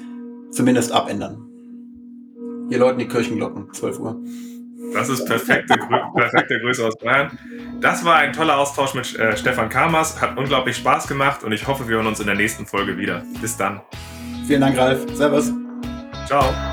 zumindest 0.51 0.91
abändern. 0.91 1.47
Hier 2.69 2.79
läuten 2.79 2.99
die 2.99 3.07
Kirchenglocken, 3.07 3.73
12 3.73 3.99
Uhr. 3.99 4.21
Das 4.93 5.09
ist 5.09 5.25
perfekte, 5.25 5.75
perfekte 6.15 6.59
Grüße 6.59 6.85
aus 6.85 6.97
Bayern. 6.97 7.37
Das 7.79 8.03
war 8.03 8.17
ein 8.17 8.33
toller 8.33 8.57
Austausch 8.57 8.93
mit 8.93 9.17
äh, 9.17 9.37
Stefan 9.37 9.69
Kamers. 9.69 10.21
Hat 10.21 10.37
unglaublich 10.37 10.75
Spaß 10.77 11.07
gemacht 11.07 11.43
und 11.43 11.51
ich 11.51 11.67
hoffe, 11.67 11.87
wir 11.87 11.95
hören 11.95 12.07
uns 12.07 12.19
in 12.19 12.27
der 12.27 12.35
nächsten 12.35 12.65
Folge 12.65 12.97
wieder. 12.97 13.23
Bis 13.41 13.55
dann. 13.55 13.81
Vielen 14.47 14.61
Dank, 14.61 14.77
Ralf. 14.77 15.05
Servus. 15.13 15.51
Ciao. 16.27 16.70